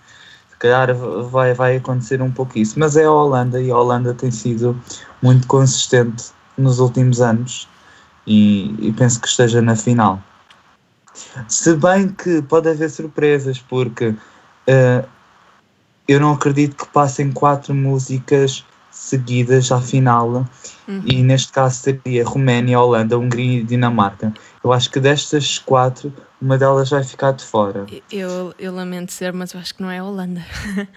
Se 0.57 0.61
calhar 0.61 0.95
vai, 0.95 1.53
vai 1.53 1.77
acontecer 1.77 2.23
um 2.23 2.31
pouco 2.31 2.59
isso. 2.59 2.79
Mas 2.79 2.97
é 2.97 3.05
a 3.05 3.13
Holanda 3.13 3.61
e 3.61 3.71
a 3.71 3.77
Holanda 3.77 4.15
tem 4.15 4.31
sido 4.31 4.79
muito 5.23 5.47
consistente 5.47 6.31
nos 6.57 6.79
últimos 6.79 7.21
anos 7.21 7.69
e, 8.27 8.75
e 8.79 8.93
penso 8.93 9.21
que 9.21 9.29
esteja 9.29 9.61
na 9.61 9.77
final. 9.77 10.19
Se 11.47 11.77
bem 11.77 12.09
que 12.09 12.41
pode 12.41 12.71
haver 12.71 12.91
surpresas, 12.91 13.59
porque 13.59 14.15
eh, 14.67 15.05
eu 16.09 16.21
não 16.21 16.33
acredito 16.33 16.85
que 16.85 16.91
passem 16.91 17.31
quatro 17.33 17.75
músicas 17.75 18.65
seguidas 18.91 19.71
à 19.71 19.81
final 19.81 20.47
e 21.05 21.23
neste 21.23 21.53
caso 21.53 21.77
seria 21.77 22.25
Roménia, 22.25 22.81
Holanda, 22.81 23.19
Hungria 23.19 23.61
e 23.61 23.63
Dinamarca. 23.63 24.33
Eu 24.67 24.73
acho 24.73 24.91
que 24.91 24.99
destas 24.99 25.61
quatro, 25.61 26.13
uma 26.43 26.59
delas 26.59 26.91
vai 26.91 27.05
ficar 27.05 27.31
de 27.31 27.45
fora. 27.45 27.87
Eu, 28.11 28.53
eu 28.59 28.75
lamento 28.75 29.13
ser, 29.13 29.33
mas 29.33 29.55
eu 29.55 29.61
acho 29.61 29.73
que 29.73 29.81
não 29.81 29.89
é 29.89 29.99
a 29.99 30.05
Holanda. 30.05 30.45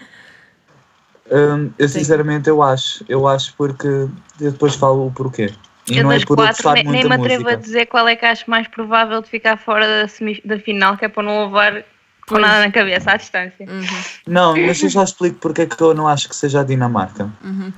Hum, 1.32 1.70
eu 1.78 1.88
sinceramente 1.88 2.48
eu 2.48 2.60
acho, 2.60 3.04
eu 3.08 3.28
acho 3.28 3.54
porque 3.56 3.86
eu 3.86 4.10
depois 4.40 4.74
falo 4.74 5.06
o 5.06 5.12
porquê. 5.12 5.54
E 5.88 5.96
eu 5.96 6.02
não 6.02 6.10
é 6.10 6.18
por 6.18 6.36
quatro 6.36 6.72
nem, 6.72 6.82
nem 6.82 7.04
me 7.04 7.14
atrevo 7.14 7.42
a 7.42 7.52
música. 7.52 7.56
dizer 7.56 7.86
qual 7.86 8.08
é 8.08 8.16
que 8.16 8.26
acho 8.26 8.50
mais 8.50 8.66
provável 8.66 9.22
de 9.22 9.28
ficar 9.28 9.56
fora 9.56 9.86
da, 9.86 10.08
semi- 10.08 10.42
da 10.44 10.58
final, 10.58 10.96
que 10.96 11.04
é 11.04 11.08
para 11.08 11.22
não 11.22 11.44
levar 11.44 11.84
com 12.26 12.36
nada 12.36 12.58
na 12.66 12.72
cabeça 12.72 13.12
à 13.12 13.16
distância. 13.16 13.64
Uhum. 13.64 14.02
Não, 14.26 14.56
mas 14.56 14.82
eu 14.82 14.88
já 14.88 15.04
explico 15.04 15.38
porque 15.38 15.62
é 15.62 15.66
que 15.66 15.80
eu 15.80 15.94
não 15.94 16.08
acho 16.08 16.28
que 16.28 16.34
seja 16.34 16.62
a 16.62 16.64
Dinamarca. 16.64 17.30
Uhum. 17.44 17.72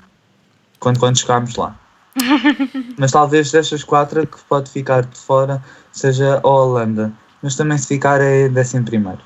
Quando, 0.78 0.98
quando 0.98 1.18
chegarmos 1.18 1.54
lá. 1.54 1.76
mas 2.96 3.12
talvez 3.12 3.52
destas 3.52 3.84
quatro 3.84 4.22
a 4.22 4.26
que 4.26 4.38
pode 4.48 4.70
ficar 4.70 5.02
de 5.04 5.18
fora 5.18 5.62
seja 5.92 6.40
a 6.42 6.48
Holanda. 6.48 7.12
Mas 7.42 7.56
também 7.56 7.76
se 7.78 7.88
ficar 7.88 8.20
é 8.20 8.48
décimo 8.48 8.84
primeiro. 8.84 9.20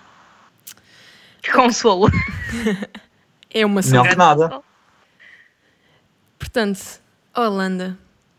Que 1.42 1.52
consolo. 1.52 2.10
É 3.48 3.64
uma 3.64 3.80
Melhor 3.80 4.02
sorte. 4.02 4.10
que 4.10 4.16
nada. 4.16 4.62
Portanto, 6.38 7.00
a 7.32 7.42
Holanda. 7.42 7.96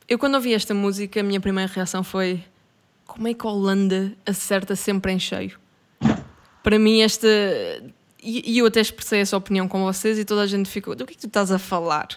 Eu 0.08 0.20
quando 0.20 0.36
ouvi 0.36 0.54
esta 0.54 0.74
música, 0.74 1.20
a 1.20 1.24
minha 1.24 1.40
primeira 1.40 1.72
reação 1.72 2.04
foi 2.04 2.44
como 3.06 3.28
é 3.28 3.34
que 3.34 3.48
a 3.48 3.50
Holanda 3.50 4.14
acerta 4.26 4.76
sempre 4.76 5.12
em 5.12 5.20
cheio? 5.20 5.58
Para 6.62 6.78
mim 6.78 7.02
esta... 7.02 7.28
E 8.22 8.58
eu 8.58 8.66
até 8.66 8.82
expressei 8.82 9.22
essa 9.22 9.38
opinião 9.38 9.68
com 9.68 9.84
vocês 9.86 10.20
e 10.20 10.26
toda 10.26 10.42
a 10.42 10.48
gente 10.48 10.70
ficou, 10.70 10.94
do 10.94 11.06
que 11.06 11.14
é 11.14 11.16
que 11.16 11.22
tu 11.22 11.28
estás 11.28 11.52
a 11.52 11.58
falar? 11.58 12.10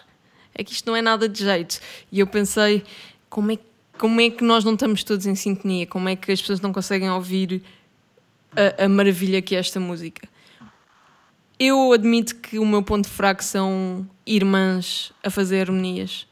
É 0.53 0.63
que 0.63 0.73
isto 0.73 0.85
não 0.85 0.95
é 0.95 1.01
nada 1.01 1.29
de 1.29 1.43
jeito. 1.43 1.79
E 2.11 2.19
eu 2.19 2.27
pensei, 2.27 2.83
como 3.29 3.51
é, 3.51 3.57
como 4.01 4.19
é 4.19 4.31
que 4.31 4.43
nós 4.43 4.63
não 4.63 4.73
estamos 4.73 5.03
todos 5.03 5.27
em 5.27 5.35
sintonia? 5.35 5.85
Como 5.85 6.09
é 6.09 6.15
que 6.15 6.31
as 6.31 6.41
pessoas 6.41 6.59
não 6.59 6.73
conseguem 6.73 7.11
ouvir 7.11 7.61
a, 8.51 8.85
a 8.85 8.89
maravilha 8.89 9.43
que 9.43 9.55
é 9.55 9.59
esta 9.59 9.79
música? 9.79 10.27
Eu 11.59 11.93
admito 11.93 12.35
que 12.37 12.57
o 12.57 12.65
meu 12.65 12.81
ponto 12.81 13.07
fraco 13.07 13.43
são 13.43 14.09
irmãs 14.25 15.13
a 15.23 15.29
fazer 15.29 15.61
harmonias. 15.61 16.25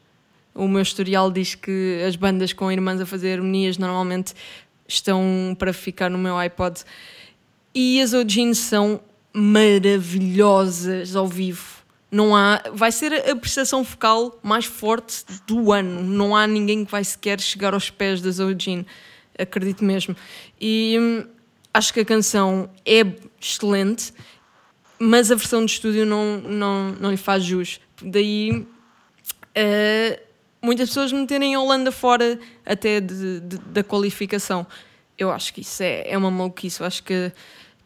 O 0.52 0.66
meu 0.66 0.82
historial 0.82 1.30
diz 1.30 1.54
que 1.54 2.02
as 2.04 2.16
bandas 2.16 2.52
com 2.52 2.72
irmãs 2.72 3.00
a 3.00 3.06
fazer 3.06 3.34
harmonias 3.34 3.78
normalmente 3.78 4.34
estão 4.88 5.54
para 5.56 5.72
ficar 5.72 6.10
no 6.10 6.18
meu 6.18 6.36
iPod. 6.38 6.80
E 7.72 8.02
as 8.02 8.12
Ojins 8.12 8.58
são 8.58 9.00
maravilhosas 9.32 11.14
ao 11.14 11.28
vivo. 11.28 11.79
Não 12.10 12.34
há, 12.34 12.60
vai 12.72 12.90
ser 12.90 13.12
a 13.30 13.36
prestação 13.36 13.84
focal 13.84 14.38
mais 14.42 14.64
forte 14.64 15.24
do 15.46 15.72
ano. 15.72 16.02
Não 16.02 16.34
há 16.34 16.46
ninguém 16.46 16.84
que 16.84 16.90
vai 16.90 17.04
sequer 17.04 17.40
chegar 17.40 17.72
aos 17.72 17.88
pés 17.90 18.20
das 18.20 18.38
Ojin. 18.40 18.84
Acredito 19.38 19.84
mesmo. 19.84 20.16
E 20.60 20.96
hum, 21.00 21.24
acho 21.72 21.92
que 21.94 22.00
a 22.00 22.04
canção 22.04 22.68
é 22.84 23.04
excelente 23.40 24.12
mas 25.02 25.30
a 25.32 25.34
versão 25.34 25.64
de 25.64 25.72
estúdio 25.72 26.04
não, 26.04 26.36
não, 26.42 26.92
não 27.00 27.10
lhe 27.10 27.16
faz 27.16 27.42
jus. 27.42 27.80
Daí 28.02 28.66
eh, 29.54 30.20
muitas 30.60 30.88
pessoas 30.90 31.10
meterem 31.10 31.54
a 31.54 31.60
Holanda 31.60 31.90
fora 31.90 32.38
até 32.66 33.00
de- 33.00 33.40
de- 33.40 33.58
da 33.58 33.82
qualificação. 33.82 34.66
Eu 35.16 35.30
acho 35.30 35.54
que 35.54 35.62
isso 35.62 35.82
é, 35.82 36.04
é 36.10 36.18
uma 36.18 36.30
maluquice. 36.30 36.80
Eu 36.80 36.86
acho 36.86 37.02
que, 37.02 37.32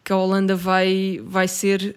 que 0.03 0.12
a 0.12 0.16
Holanda 0.16 0.57
vai, 0.57 1.20
vai 1.25 1.47
ser. 1.47 1.97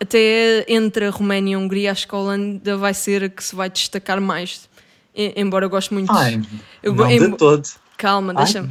Até 0.00 0.64
entre 0.66 1.06
a 1.06 1.10
Roménia 1.10 1.52
e 1.52 1.54
a 1.54 1.58
Hungria, 1.58 1.92
acho 1.92 2.08
que 2.08 2.14
a 2.14 2.18
Holanda 2.18 2.76
vai 2.76 2.94
ser 2.94 3.24
a 3.24 3.28
que 3.28 3.44
se 3.44 3.54
vai 3.54 3.68
destacar 3.68 4.20
mais. 4.20 4.68
Embora 5.14 5.66
eu 5.66 5.70
goste 5.70 5.92
muito. 5.92 6.10
Ai, 6.10 6.40
eu, 6.82 6.94
não 6.94 7.10
em- 7.10 7.18
de 7.18 7.36
todo. 7.36 7.68
calma, 7.98 8.32
deixa-me. 8.32 8.68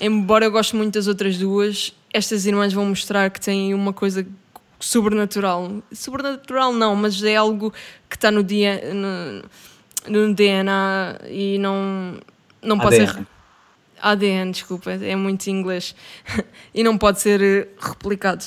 Embora 0.00 0.44
eu 0.44 0.50
goste 0.52 0.76
muito 0.76 0.94
das 0.94 1.08
outras 1.08 1.36
duas, 1.36 1.92
estas 2.12 2.46
irmãs 2.46 2.72
vão 2.72 2.86
mostrar 2.86 3.28
que 3.30 3.40
têm 3.40 3.74
uma 3.74 3.92
coisa 3.92 4.24
sobrenatural. 4.78 5.82
Sobrenatural 5.92 6.72
não, 6.72 6.94
mas 6.94 7.22
é 7.22 7.34
algo 7.34 7.72
que 8.08 8.16
está 8.16 8.30
no, 8.30 8.44
dia, 8.44 8.94
no, 8.94 9.42
no 10.08 10.34
DNA 10.34 11.20
e 11.28 11.58
não, 11.58 12.20
não 12.62 12.78
pode 12.78 12.96
ser. 12.96 13.08
ADN. 13.08 13.26
ADN, 14.00 14.52
desculpa, 14.52 14.92
é 14.92 15.16
muito 15.16 15.48
inglês. 15.48 15.94
e 16.72 16.84
não 16.84 16.96
pode 16.96 17.20
ser 17.20 17.68
replicado. 17.80 18.44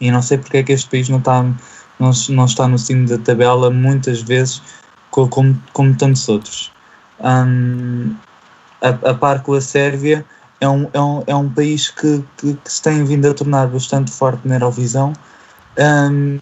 E 0.00 0.10
não 0.10 0.22
sei 0.22 0.38
porque 0.38 0.58
é 0.58 0.62
que 0.62 0.72
este 0.72 0.88
país 0.90 1.08
não 1.08 1.18
está, 1.18 1.42
não, 1.42 2.10
não 2.30 2.44
está 2.44 2.66
no 2.66 2.78
cimo 2.78 3.06
da 3.08 3.18
tabela 3.18 3.70
muitas 3.70 4.22
vezes, 4.22 4.62
co- 5.10 5.28
como, 5.28 5.60
como 5.72 5.94
tantos 5.96 6.28
outros. 6.28 6.72
Hum, 7.20 8.14
a, 8.82 9.10
a 9.10 9.14
par 9.14 9.42
com 9.42 9.54
a 9.54 9.60
Sérvia, 9.60 10.24
é 10.60 10.68
um, 10.68 10.88
é 10.92 11.00
um, 11.00 11.24
é 11.26 11.34
um 11.34 11.48
país 11.48 11.88
que, 11.90 12.22
que, 12.36 12.54
que 12.54 12.72
se 12.72 12.82
tem 12.82 13.04
vindo 13.04 13.28
a 13.28 13.34
tornar 13.34 13.68
bastante 13.68 14.10
forte 14.10 14.46
na 14.46 14.56
Eurovisão. 14.56 15.12
Hum, 15.78 16.38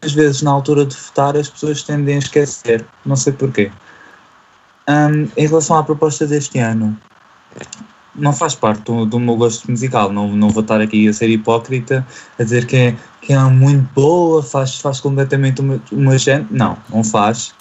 às 0.00 0.12
vezes, 0.12 0.42
na 0.42 0.50
altura 0.50 0.84
de 0.84 0.96
votar, 0.96 1.36
as 1.36 1.48
pessoas 1.48 1.82
tendem 1.82 2.16
a 2.16 2.18
esquecer, 2.18 2.84
não 3.04 3.16
sei 3.16 3.32
porquê. 3.32 3.70
Hum, 4.88 5.28
em 5.36 5.46
relação 5.46 5.76
à 5.76 5.82
proposta 5.82 6.26
deste 6.26 6.58
ano, 6.58 6.96
não 8.14 8.32
faz 8.32 8.54
parte 8.54 8.82
do, 8.82 9.06
do 9.06 9.18
meu 9.18 9.36
gosto 9.36 9.70
musical, 9.70 10.12
não, 10.12 10.28
não 10.36 10.50
vou 10.50 10.62
estar 10.62 10.80
aqui 10.80 11.08
a 11.08 11.12
ser 11.12 11.30
hipócrita, 11.30 12.06
a 12.38 12.42
dizer 12.44 12.66
que 12.66 12.76
é, 12.76 12.96
que 13.20 13.32
é 13.32 13.38
muito 13.44 13.88
boa, 13.94 14.42
faz, 14.42 14.78
faz 14.78 15.00
completamente 15.00 15.60
uma, 15.60 15.80
uma 15.90 16.18
gente. 16.18 16.46
Não, 16.52 16.76
não 16.90 17.02
faz. 17.02 17.54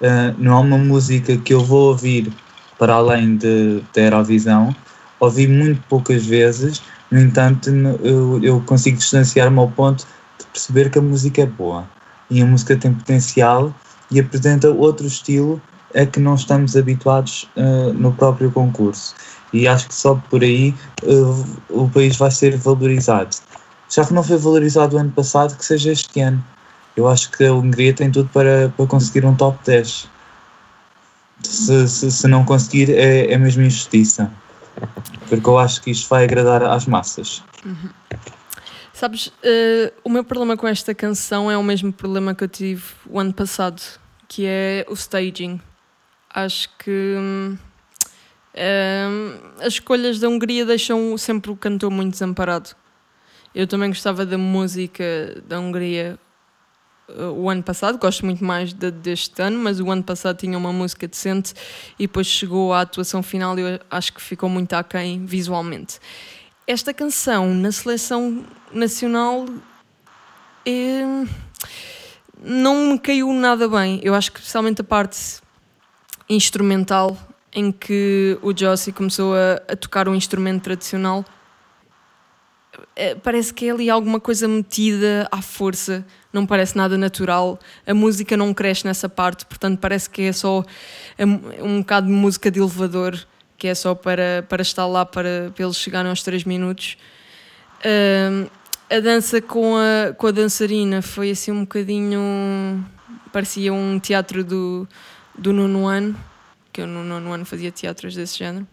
Uh, 0.00 0.34
não 0.38 0.52
é 0.56 0.60
uma 0.60 0.78
música 0.78 1.36
que 1.36 1.52
eu 1.52 1.60
vou 1.64 1.88
ouvir 1.88 2.32
para 2.78 2.94
além 2.94 3.36
de, 3.36 3.82
da 3.94 4.02
Eurovisão, 4.02 4.74
ouvi 5.20 5.46
muito 5.46 5.82
poucas 5.88 6.24
vezes, 6.24 6.82
no 7.10 7.18
entanto, 7.20 7.70
eu, 8.02 8.42
eu 8.42 8.60
consigo 8.66 8.98
distanciar-me 8.98 9.58
ao 9.58 9.70
ponto 9.70 10.06
de 10.38 10.46
perceber 10.46 10.90
que 10.90 10.98
a 10.98 11.02
música 11.02 11.42
é 11.42 11.46
boa 11.46 11.88
e 12.30 12.42
a 12.42 12.46
música 12.46 12.76
tem 12.76 12.92
potencial 12.92 13.74
e 14.10 14.20
apresenta 14.20 14.70
outro 14.70 15.06
estilo 15.06 15.60
a 15.94 16.04
que 16.04 16.20
não 16.20 16.34
estamos 16.34 16.76
habituados 16.76 17.48
uh, 17.56 17.92
no 17.94 18.12
próprio 18.12 18.50
concurso. 18.50 19.14
E 19.52 19.66
acho 19.66 19.88
que 19.88 19.94
só 19.94 20.14
por 20.28 20.42
aí 20.42 20.74
uh, 21.02 21.46
o 21.70 21.88
país 21.88 22.16
vai 22.16 22.30
ser 22.30 22.56
valorizado. 22.58 23.36
Já 23.88 24.04
que 24.04 24.12
não 24.12 24.22
foi 24.22 24.36
valorizado 24.36 24.96
o 24.96 24.98
ano 24.98 25.10
passado, 25.10 25.56
que 25.56 25.64
seja 25.64 25.92
este 25.92 26.20
ano. 26.20 26.44
Eu 26.94 27.08
acho 27.08 27.30
que 27.30 27.44
a 27.44 27.54
Hungria 27.54 27.94
tem 27.94 28.10
tudo 28.10 28.28
para, 28.28 28.70
para 28.76 28.86
conseguir 28.86 29.24
um 29.24 29.34
top 29.34 29.58
10. 29.64 30.10
Se, 31.48 31.88
se, 31.88 32.10
se 32.10 32.28
não 32.28 32.44
conseguir, 32.44 32.90
é, 32.90 33.32
é 33.32 33.38
mesmo 33.38 33.62
injustiça. 33.62 34.30
Porque 35.28 35.48
eu 35.48 35.58
acho 35.58 35.82
que 35.82 35.90
isto 35.90 36.08
vai 36.08 36.24
agradar 36.24 36.62
às 36.62 36.86
massas. 36.86 37.42
Sabes, 38.92 39.32
eh, 39.42 39.92
o 40.04 40.10
meu 40.10 40.24
problema 40.24 40.56
com 40.56 40.66
esta 40.68 40.94
canção 40.94 41.50
é 41.50 41.56
o 41.56 41.62
mesmo 41.62 41.92
problema 41.92 42.34
que 42.34 42.44
eu 42.44 42.48
tive 42.48 42.82
o 43.08 43.18
ano 43.18 43.32
passado, 43.32 43.80
que 44.28 44.44
é 44.46 44.84
o 44.88 44.94
staging. 44.94 45.60
Acho 46.34 46.68
que 46.78 47.14
hum, 47.16 47.56
hum, 48.54 49.38
as 49.60 49.74
escolhas 49.74 50.20
da 50.20 50.28
Hungria 50.28 50.66
deixam 50.66 51.16
sempre 51.16 51.50
o 51.50 51.56
cantor 51.56 51.90
muito 51.90 52.12
desamparado. 52.12 52.70
Eu 53.54 53.66
também 53.66 53.88
gostava 53.88 54.26
da 54.26 54.36
música 54.36 55.42
da 55.46 55.58
Hungria 55.58 56.18
o 57.34 57.48
ano 57.48 57.62
passado, 57.62 57.98
gosto 57.98 58.24
muito 58.24 58.44
mais 58.44 58.72
da 58.72 58.90
deste 58.90 59.40
ano, 59.40 59.58
mas 59.58 59.80
o 59.80 59.90
ano 59.90 60.02
passado 60.02 60.36
tinha 60.36 60.56
uma 60.58 60.72
música 60.72 61.08
decente 61.08 61.54
e 61.98 62.06
depois 62.06 62.26
chegou 62.26 62.72
à 62.72 62.82
atuação 62.82 63.22
final 63.22 63.58
e 63.58 63.62
eu 63.62 63.80
acho 63.90 64.12
que 64.12 64.20
ficou 64.20 64.48
muito 64.48 64.72
aquém 64.74 65.24
visualmente. 65.24 65.98
Esta 66.66 66.92
canção 66.92 67.54
na 67.54 67.72
seleção 67.72 68.44
nacional 68.72 69.46
eh, 70.66 71.24
não 72.42 72.92
me 72.92 72.98
caiu 72.98 73.32
nada 73.32 73.66
bem. 73.68 74.00
Eu 74.02 74.14
acho 74.14 74.30
que 74.30 74.38
especialmente 74.38 74.82
a 74.82 74.84
parte 74.84 75.40
instrumental 76.28 77.16
em 77.54 77.72
que 77.72 78.38
o 78.42 78.56
Jossie 78.56 78.92
começou 78.92 79.34
a, 79.34 79.54
a 79.72 79.76
tocar 79.76 80.08
um 80.08 80.14
instrumento 80.14 80.62
tradicional 80.62 81.24
eh, 82.94 83.14
parece 83.14 83.52
que 83.52 83.66
é 83.66 83.70
ali 83.70 83.88
alguma 83.88 84.20
coisa 84.20 84.46
metida 84.46 85.28
à 85.30 85.40
força, 85.40 86.04
não 86.32 86.46
parece 86.46 86.76
nada 86.76 86.96
natural. 86.98 87.58
A 87.86 87.94
música 87.94 88.36
não 88.36 88.52
cresce 88.52 88.84
nessa 88.84 89.08
parte, 89.08 89.46
portanto, 89.46 89.78
parece 89.78 90.08
que 90.08 90.22
é 90.22 90.32
só 90.32 90.64
um, 91.62 91.80
bocado 91.80 92.06
de 92.06 92.12
música 92.12 92.50
de 92.50 92.58
elevador, 92.60 93.18
que 93.56 93.66
é 93.66 93.74
só 93.74 93.94
para, 93.94 94.44
para 94.48 94.62
estar 94.62 94.86
lá 94.86 95.04
para, 95.04 95.50
para 95.54 95.64
eles 95.64 95.76
chegarem 95.76 96.10
aos 96.10 96.22
3 96.22 96.44
minutos. 96.44 96.96
Ahm, 97.84 98.46
a 98.90 99.00
dança 99.00 99.40
com 99.40 99.76
a, 99.76 100.12
com 100.14 100.26
a 100.26 100.30
dançarina 100.30 101.02
foi 101.02 101.30
assim 101.30 101.52
um 101.52 101.60
bocadinho. 101.60 102.84
parecia 103.32 103.72
um 103.72 103.98
teatro 103.98 104.42
do, 104.42 104.88
do 105.36 105.52
nono 105.52 105.86
ano, 105.86 106.18
que 106.72 106.80
eu 106.80 106.86
no 106.86 107.04
nono 107.04 107.32
ano 107.32 107.44
fazia 107.44 107.70
teatros 107.70 108.14
desse 108.14 108.38
género. 108.38 108.66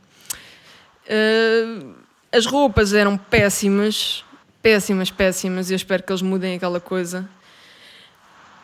Ah, 1.10 2.06
as 2.32 2.46
roupas 2.46 2.94
eram 2.94 3.18
péssimas, 3.18 4.24
péssimas, 4.62 5.10
péssimas, 5.12 5.70
e 5.70 5.74
eu 5.74 5.78
espero 5.78 6.04
que 6.04 6.12
eles 6.12 6.22
mudem 6.22 6.56
aquela 6.56 6.80
coisa. 6.80 7.30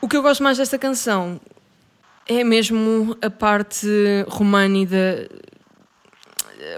O 0.02 0.08
que 0.08 0.18
eu 0.18 0.22
gosto 0.24 0.42
mais 0.44 0.58
desta 0.58 0.80
canção 0.80 1.40
é 2.28 2.44
mesmo 2.44 3.16
a 3.22 3.30
parte 3.30 3.88
romani 4.28 4.86
da 4.86 5.28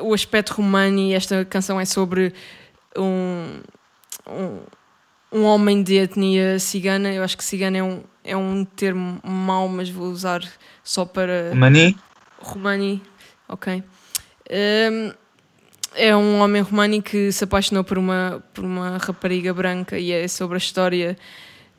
o 0.01 0.13
aspecto 0.13 0.53
romani. 0.53 1.13
Esta 1.13 1.45
canção 1.45 1.79
é 1.79 1.85
sobre 1.85 2.33
um, 2.97 3.61
um, 4.27 4.59
um 5.31 5.43
homem 5.43 5.81
de 5.81 5.95
etnia 5.95 6.59
cigana. 6.59 7.11
Eu 7.13 7.23
acho 7.23 7.37
que 7.37 7.43
cigana 7.43 7.77
é 7.77 7.83
um, 7.83 8.03
é 8.23 8.35
um 8.35 8.65
termo 8.65 9.19
mau, 9.23 9.67
mas 9.67 9.89
vou 9.89 10.07
usar 10.07 10.41
só 10.83 11.05
para. 11.05 11.53
Mani, 11.55 11.97
Romani, 12.39 13.01
ok. 13.47 13.83
Um, 14.51 15.13
é 15.95 16.15
um 16.15 16.39
homem 16.39 16.61
romani 16.61 17.01
que 17.01 17.31
se 17.31 17.43
apaixonou 17.43 17.83
por 17.83 17.97
uma, 17.97 18.43
por 18.53 18.65
uma 18.65 18.97
rapariga 18.97 19.53
branca 19.53 19.97
e 19.97 20.11
é 20.11 20.27
sobre 20.27 20.55
a 20.55 20.57
história 20.57 21.15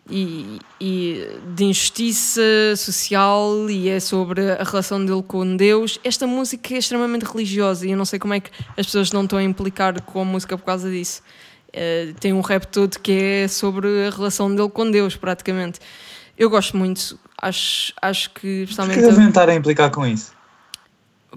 e, 0.08 0.58
e 0.80 1.26
de 1.54 1.64
injustiça 1.64 2.42
social 2.76 3.68
e 3.70 3.88
é 3.88 3.98
sobre 4.00 4.50
a 4.52 4.62
relação 4.62 5.04
dele 5.04 5.22
com 5.22 5.56
Deus. 5.56 5.98
Esta 6.04 6.26
música 6.26 6.74
é 6.74 6.78
extremamente 6.78 7.24
religiosa 7.24 7.86
e 7.86 7.92
eu 7.92 7.96
não 7.96 8.04
sei 8.04 8.18
como 8.18 8.34
é 8.34 8.40
que 8.40 8.50
as 8.76 8.86
pessoas 8.86 9.12
não 9.12 9.24
estão 9.24 9.38
a 9.38 9.42
implicar 9.42 10.00
com 10.02 10.20
a 10.20 10.24
música 10.24 10.58
por 10.58 10.64
causa 10.64 10.90
disso. 10.90 11.22
Eh, 11.72 12.14
tem 12.20 12.32
um 12.32 12.40
rap 12.40 12.66
todo 12.66 12.98
que 13.00 13.12
é 13.12 13.48
sobre 13.48 14.06
a 14.06 14.10
relação 14.10 14.54
dele 14.54 14.68
com 14.68 14.90
Deus, 14.90 15.16
praticamente. 15.16 15.80
Eu 16.36 16.50
gosto 16.50 16.76
muito, 16.76 17.18
acho, 17.40 17.92
acho 18.00 18.30
que 18.30 18.66
por 18.76 18.88
que 18.90 19.00
devem 19.00 19.28
estar 19.28 19.48
a 19.48 19.54
implicar 19.54 19.90
com 19.90 20.06
isso? 20.06 20.32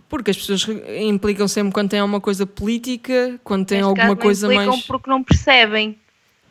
Porque 0.10 0.32
as 0.32 0.38
pessoas 0.38 0.68
implicam 1.00 1.48
sempre 1.48 1.74
quando 1.74 1.90
tem 1.90 2.00
alguma 2.00 2.22
coisa 2.22 2.46
política, 2.46 3.40
quando 3.44 3.66
tem 3.66 3.80
Neste 3.80 3.90
alguma 3.90 4.16
caso, 4.16 4.22
coisa 4.22 4.48
não 4.48 4.54
implicam 4.54 4.74
mais. 4.74 4.86
porque 4.86 5.10
não 5.10 5.24
percebem. 5.24 5.98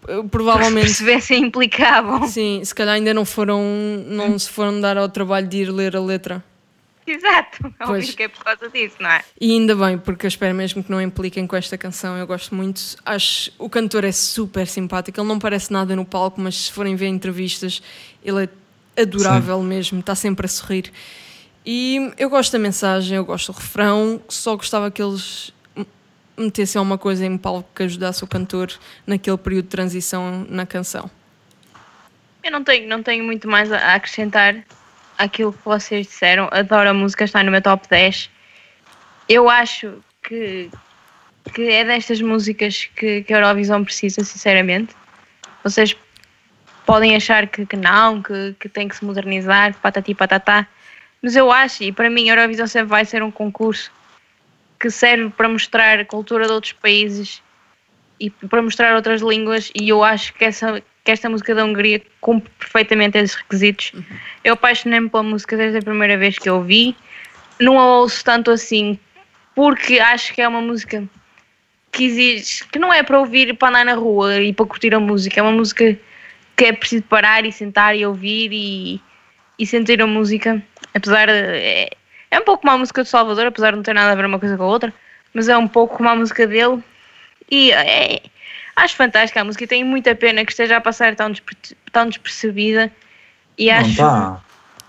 Eh, 0.09 0.23
Se 0.23 0.29
Provavelmente. 0.29 0.87
percebessem, 0.87 1.43
implicavam. 1.45 2.27
Sim, 2.29 2.63
se 2.65 2.75
calhar 2.75 2.95
ainda 2.95 3.13
não 3.15 3.25
foram. 3.25 3.63
não 4.07 4.39
se 4.39 4.49
foram 4.51 4.81
dar 4.81 4.97
ao 4.97 5.09
trabalho 5.09 5.47
de 5.49 5.59
ir 5.59 5.71
ler 5.73 5.97
a 5.97 6.01
letra. 6.01 6.43
Exato. 7.07 7.73
É 7.79 7.87
Pois. 7.87 8.17
é 8.19 8.27
por 8.29 8.43
causa 8.43 8.69
disso, 8.69 8.97
não 8.99 9.09
é? 9.09 9.23
E 9.41 9.53
ainda 9.53 9.77
bem, 9.77 9.97
porque 9.97 10.27
eu 10.27 10.29
espero 10.29 10.53
mesmo 10.57 10.83
que 10.83 10.91
não 10.91 11.01
impliquem 11.01 11.47
com 11.47 11.55
esta 11.55 11.79
canção. 11.79 12.17
Eu 12.17 12.27
gosto 12.27 12.53
muito. 12.55 12.81
Acho 13.05 13.53
o 13.59 13.71
cantor 13.71 14.03
é 14.05 14.11
super 14.11 14.67
simpático. 14.67 15.21
Ele 15.21 15.29
não 15.29 15.39
parece 15.39 15.73
nada 15.73 15.95
no 15.95 16.05
palco, 16.05 16.41
mas 16.41 16.57
se 16.65 16.73
forem 16.73 16.97
ver 16.97 17.07
entrevistas, 17.07 17.81
ele 18.25 18.45
é 18.97 19.03
adorável 19.03 19.63
mesmo. 19.63 20.01
Está 20.01 20.17
sempre 20.17 20.47
a 20.47 20.49
sorrir. 20.49 20.93
E 21.65 22.13
eu 22.19 22.29
gosto 22.29 22.53
da 22.53 22.59
mensagem, 22.59 23.17
eu 23.17 23.25
gosto 23.25 23.53
do 23.53 23.57
refrão. 23.59 24.21
Só 24.29 24.57
gostava 24.57 24.91
que 24.91 25.01
eles 25.01 25.53
metessem 26.37 26.79
alguma 26.79 26.99
coisa 26.99 27.25
em 27.25 27.37
palco 27.39 27.69
que 27.75 27.83
ajudasse 27.83 28.23
o 28.23 28.27
cantor 28.27 28.73
naquele 29.07 29.39
período 29.39 29.65
de 29.65 29.71
transição 29.71 30.47
na 30.49 30.67
canção. 30.67 31.11
Eu 32.43 32.53
não 32.53 32.63
tenho, 32.63 32.89
não 32.89 33.03
tenho 33.03 33.25
muito 33.25 33.49
mais 33.49 33.73
a 33.73 33.95
acrescentar 33.95 34.55
àquilo 35.19 35.53
que 35.53 35.65
vocês 35.65 36.07
disseram. 36.07 36.49
Adoro 36.53 36.91
a 36.91 36.95
música, 36.95 37.25
está 37.25 37.43
no 37.43 37.51
meu 37.51 37.63
top 37.63 37.89
10. 37.89 38.31
Eu 39.29 39.49
acho 39.49 39.99
que, 40.23 40.71
que 41.53 41.63
é 41.69 41.85
destas 41.85 42.21
músicas 42.21 42.89
que, 42.95 43.23
que 43.23 43.35
a 43.35 43.39
Eurovisão 43.39 43.85
precisa, 43.85 44.23
sinceramente. 44.23 44.95
Vocês 45.65 45.97
podem 46.85 47.17
achar 47.17 47.49
que, 47.49 47.67
que 47.67 47.77
não, 47.77 48.23
que, 48.23 48.55
que 48.61 48.69
tem 48.69 48.87
que 48.87 48.95
se 48.95 49.05
modernizar, 49.05 49.75
patati 49.83 50.15
patatá. 50.15 50.67
Mas 51.21 51.35
eu 51.35 51.51
acho, 51.51 51.83
e 51.83 51.91
para 51.91 52.09
mim 52.09 52.31
a 52.31 52.35
Eurovisão 52.35 52.69
sempre 52.69 52.89
vai 52.89 53.05
ser 53.05 53.23
um 53.23 53.31
concurso 53.31 53.91
que 54.79 54.91
serve 54.91 55.31
para 55.31 55.49
mostrar 55.49 55.99
a 55.99 56.05
cultura 56.05 56.47
de 56.47 56.53
outros 56.53 56.73
países 56.73 57.43
e 58.21 58.31
para 58.31 58.63
mostrar 58.63 58.95
outras 58.95 59.21
línguas 59.21 59.71
e 59.75 59.89
eu 59.89 60.03
acho 60.03 60.33
que, 60.35 60.45
essa, 60.45 60.83
que 61.05 61.11
esta 61.11 61.29
música 61.29 61.55
da 61.55 61.65
Hungria 61.65 62.03
cumpre 62.21 62.51
perfeitamente 62.59 63.19
esses 63.19 63.37
requisitos. 63.37 63.93
Eu 64.43 64.55
apaixonei-me 64.55 65.09
pela 65.09 65.23
música 65.23 65.57
desde 65.57 65.79
a 65.79 65.83
primeira 65.83 66.17
vez 66.17 66.39
que 66.39 66.49
eu 66.49 66.57
ouvi. 66.57 66.97
Não 67.61 67.79
a 67.79 67.99
ouço 67.99 68.25
tanto 68.25 68.51
assim 68.51 68.99
porque 69.57 69.99
acho 69.99 70.35
que 70.35 70.43
é 70.43 70.47
uma 70.47 70.61
música 70.61 71.03
que 71.91 72.05
exige, 72.05 72.65
que 72.71 72.79
não 72.79 72.93
é 72.93 73.03
para 73.03 73.19
ouvir 73.19 73.57
para 73.57 73.69
andar 73.69 73.85
na 73.87 73.95
rua 73.95 74.43
e 74.43 74.53
para 74.53 74.67
curtir 74.67 74.95
a 74.95 75.01
música, 75.01 75.41
é 75.41 75.43
uma 75.43 75.53
música 75.53 75.99
que 76.55 76.65
é 76.67 76.73
preciso 76.73 77.05
parar 77.05 77.47
e 77.47 77.51
sentar 77.51 77.97
e 77.97 78.05
ouvir 78.05 78.51
e, 78.53 79.01
e 79.59 79.67
sentir 79.67 80.01
a 80.03 80.07
música. 80.07 80.63
Apesar 80.95 81.27
de. 81.27 81.33
É, 81.33 81.91
é 82.37 82.41
um 82.41 82.45
pouco 82.45 82.63
como 82.63 82.73
a 82.75 82.79
música 82.79 83.03
do 83.03 83.09
Salvador, 83.09 83.47
apesar 83.47 83.71
de 83.71 83.77
não 83.77 83.83
ter 83.83 83.95
nada 83.95 84.13
a 84.13 84.15
ver 84.15 84.25
uma 84.27 84.39
coisa 84.39 84.57
com 84.57 84.63
a 84.63 84.67
outra, 84.67 84.93
mas 85.33 85.49
é 85.49 85.57
um 85.57 85.67
pouco 85.67 85.97
como 85.97 86.09
a 86.09 86.15
música 86.17 86.47
dele. 86.47 86.83
E 87.51 87.73
é, 87.73 88.21
acho 88.75 88.95
fantástica 88.97 89.41
a 89.41 89.45
música 89.45 89.65
e 89.65 89.67
tenho 89.67 89.87
muita 89.87 90.15
pena 90.15 90.45
que 90.45 90.53
esteja 90.53 90.77
a 90.77 90.81
passar 90.81 91.15
tão, 91.15 91.31
desper- 91.31 91.57
tão 91.93 92.09
despercebida. 92.09 92.93
E 93.59 93.71
Não 93.73 93.79
acho. 93.81 93.97
tá. 93.97 94.41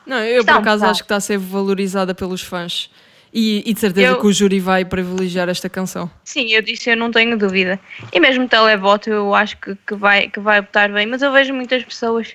Não, 0.06 0.18
eu 0.24 0.43
por 0.43 0.52
Então, 0.52 0.62
acaso 0.62 0.84
tá. 0.84 0.89
acho 0.91 1.00
que 1.02 1.06
está 1.06 1.16
a 1.18 1.20
ser 1.22 1.38
valorizada 1.38 2.14
pelos 2.14 2.41
fãs. 2.41 2.89
E, 3.34 3.62
e 3.70 3.74
de 3.74 3.80
certeza 3.80 4.08
Eu- 4.08 4.20
que 4.22 4.26
o 4.28 4.32
júri 4.34 4.60
vai 4.60 4.84
privilegiar 4.86 5.48
esta 5.50 5.70
canção. 5.70 6.10
Sim, 6.24 6.48
eu 6.54 6.62
disse, 6.62 6.89
eu 6.89 6.95
não 6.98 7.12
tenho 7.12 7.38
dúvida. 7.38 7.80
E 8.12 8.20
mesmo 8.20 8.45
o 8.45 8.48
televoto 8.48 9.10
eu 9.10 9.36
acho 9.36 9.58
que, 9.58 9.76
que, 9.86 9.95
vai, 9.95 10.30
que 10.30 10.39
vai 10.39 10.62
votar 10.62 10.89
bem, 10.91 11.06
mas 11.06 11.22
eu 11.22 11.32
vejo 11.32 11.54
muitas 11.54 11.84
pessoas 11.84 12.34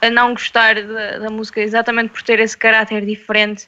a 0.00 0.08
não 0.10 0.32
gostar 0.32 0.74
da, 0.82 1.18
da 1.18 1.30
música 1.30 1.60
exatamente 1.60 2.10
por 2.10 2.22
ter 2.22 2.38
esse 2.40 2.56
caráter 2.56 3.04
diferente 3.04 3.66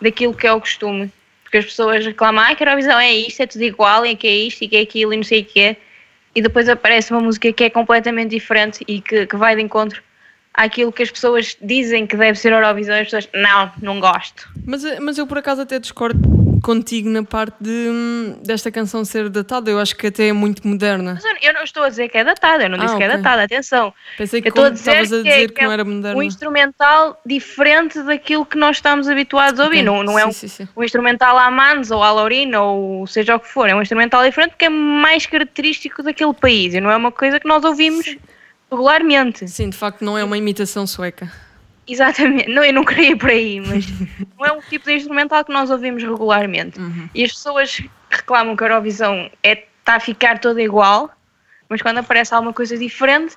daquilo 0.00 0.34
que 0.34 0.46
é 0.46 0.52
o 0.52 0.60
costume. 0.60 1.10
Porque 1.42 1.58
as 1.58 1.64
pessoas 1.64 2.04
reclamam, 2.04 2.44
ah, 2.44 2.54
que 2.54 2.64
a 2.64 2.66
Eurovisão 2.66 2.98
é 2.98 3.12
isto, 3.12 3.40
é 3.40 3.46
tudo 3.46 3.62
igual, 3.62 4.04
e 4.04 4.16
que 4.16 4.26
é 4.26 4.34
isto, 4.34 4.62
e 4.62 4.68
que 4.68 4.76
é 4.76 4.80
aquilo, 4.80 5.12
e 5.12 5.16
não 5.16 5.24
sei 5.24 5.42
o 5.42 5.44
que 5.44 5.60
é. 5.60 5.76
E 6.34 6.42
depois 6.42 6.68
aparece 6.68 7.12
uma 7.12 7.20
música 7.20 7.52
que 7.52 7.64
é 7.64 7.70
completamente 7.70 8.30
diferente 8.30 8.84
e 8.86 9.00
que, 9.00 9.26
que 9.26 9.36
vai 9.36 9.54
de 9.56 9.62
encontro 9.62 10.02
àquilo 10.52 10.90
que 10.90 11.02
as 11.02 11.10
pessoas 11.10 11.56
dizem 11.62 12.06
que 12.06 12.16
deve 12.16 12.38
ser 12.38 12.52
Eurovisão, 12.52 12.96
as 12.96 13.04
pessoas, 13.04 13.28
não, 13.32 13.72
não 13.80 14.00
gosto. 14.00 14.48
Mas, 14.66 14.82
mas 15.00 15.18
eu 15.18 15.26
por 15.26 15.38
acaso 15.38 15.62
até 15.62 15.78
discordo 15.78 16.35
contigo 16.62 17.08
na 17.08 17.22
parte 17.22 17.54
de, 17.60 17.88
desta 18.44 18.70
canção 18.70 19.04
ser 19.04 19.28
datada. 19.28 19.70
Eu 19.70 19.78
acho 19.78 19.94
que 19.96 20.06
até 20.06 20.28
é 20.28 20.32
muito 20.32 20.66
moderna. 20.66 21.14
Mas 21.14 21.24
eu, 21.24 21.48
eu 21.48 21.54
não 21.54 21.62
estou 21.62 21.82
a 21.82 21.88
dizer 21.88 22.08
que 22.08 22.18
é 22.18 22.24
datada, 22.24 22.64
eu 22.64 22.68
não 22.70 22.78
Ah, 22.78 22.84
disse 22.84 22.96
que 22.96 23.02
é 23.02 23.08
datada, 23.08 23.42
atenção. 23.44 23.92
Pensei 24.16 24.40
que 24.42 24.48
a 24.48 24.70
dizer 24.70 24.74
estavas 25.02 25.12
a 25.12 25.22
que 25.22 25.28
é- 25.28 25.32
dizer 25.34 25.48
que 25.48 25.54
que, 25.54 25.60
é 25.60 25.64
não 25.64 25.72
era 25.72 25.84
moderna. 25.84 26.18
um 26.18 26.22
instrumental 26.22 27.20
diferente 27.26 28.02
daquilo 28.02 28.44
que 28.46 28.56
nós 28.56 28.76
estamos 28.76 29.08
habituados 29.08 29.60
a 29.60 29.64
ouvir. 29.64 29.76
Ok, 29.78 29.84
Não, 29.84 30.02
não 30.02 30.18
é 30.18 30.22
sim, 30.22 30.28
um, 30.28 30.32
sim, 30.32 30.48
sim. 30.48 30.68
um 30.76 30.82
instrumental 30.84 31.36
à 31.38 31.50
Mans 31.50 31.90
ou 31.90 32.02
à 32.02 32.10
Laurina 32.12 32.60
ou 32.62 33.06
seja 33.06 33.36
o 33.36 33.40
que 33.40 33.48
for. 33.48 33.68
É 33.68 33.74
um 33.74 33.82
instrumental 33.82 34.22
diferente 34.24 34.50
porque 34.50 34.64
é 34.66 34.68
mais 34.70 35.26
característico 35.26 36.02
daquele 36.02 36.32
país 36.34 36.74
e 36.74 36.80
não 36.80 36.90
é 36.90 36.96
uma 36.96 37.12
coisa 37.12 37.38
que 37.40 37.46
nós 37.48 37.64
ouvimos 37.64 38.16
regularmente. 38.70 39.46
Sim, 39.48 39.70
de 39.70 39.76
facto 39.76 40.04
não 40.04 40.18
é 40.18 40.24
uma 40.24 40.36
imitação 40.36 40.86
sueca. 40.86 41.30
Exatamente. 41.86 42.48
Não, 42.48 42.64
eu 42.64 42.72
não 42.72 42.84
queria 42.84 43.10
ir 43.10 43.16
por 43.16 43.30
aí, 43.30 43.60
mas 43.60 43.86
não 44.38 44.46
é 44.46 44.52
um 44.52 44.60
tipo 44.60 44.86
de 44.86 44.94
instrumental 44.94 45.44
que 45.44 45.52
nós 45.52 45.70
ouvimos 45.70 46.02
regularmente. 46.02 46.80
Uhum. 46.80 47.08
E 47.14 47.24
as 47.24 47.32
pessoas 47.32 47.82
reclamam 48.10 48.56
que 48.56 48.64
a 48.64 48.66
Eurovisão 48.66 49.30
é, 49.42 49.52
está 49.52 49.96
a 49.96 50.00
ficar 50.00 50.38
toda 50.38 50.60
igual, 50.60 51.10
mas 51.68 51.80
quando 51.80 51.98
aparece 51.98 52.34
alguma 52.34 52.52
coisa 52.52 52.76
diferente, 52.76 53.36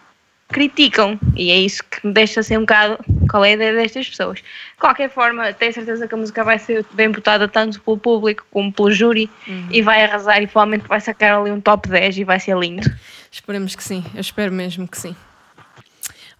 criticam. 0.50 1.20
E 1.36 1.52
é 1.52 1.60
isso 1.60 1.84
que 1.84 2.06
me 2.06 2.14
deixa 2.14 2.42
ser 2.42 2.58
um 2.58 2.62
bocado 2.62 2.98
qual 3.30 3.46
é 3.46 3.52
a 3.52 3.54
ideia 3.54 3.74
destas 3.74 4.10
pessoas. 4.10 4.40
De 4.40 4.80
qualquer 4.80 5.10
forma, 5.10 5.54
tenho 5.54 5.74
certeza 5.74 6.08
que 6.08 6.14
a 6.14 6.18
música 6.18 6.44
vai 6.44 6.58
ser 6.58 6.86
bem 6.94 7.12
votada 7.12 7.48
tanto 7.48 7.80
pelo 7.82 7.98
público 7.98 8.46
como 8.52 8.74
pelo 8.74 8.92
júri 8.92 9.30
e 9.70 9.82
vai 9.82 10.04
arrasar 10.04 10.42
e 10.42 10.48
provavelmente 10.48 10.88
vai 10.88 11.00
sacar 11.00 11.40
ali 11.40 11.52
um 11.52 11.62
top 11.62 11.88
10 11.88 12.18
e 12.18 12.24
vai 12.24 12.40
ser 12.40 12.58
lindo. 12.58 12.90
Esperemos 13.32 13.76
que 13.76 13.84
sim, 13.84 14.04
eu 14.16 14.22
espero 14.22 14.52
mesmo 14.52 14.88
que 14.88 14.98
sim. 14.98 15.16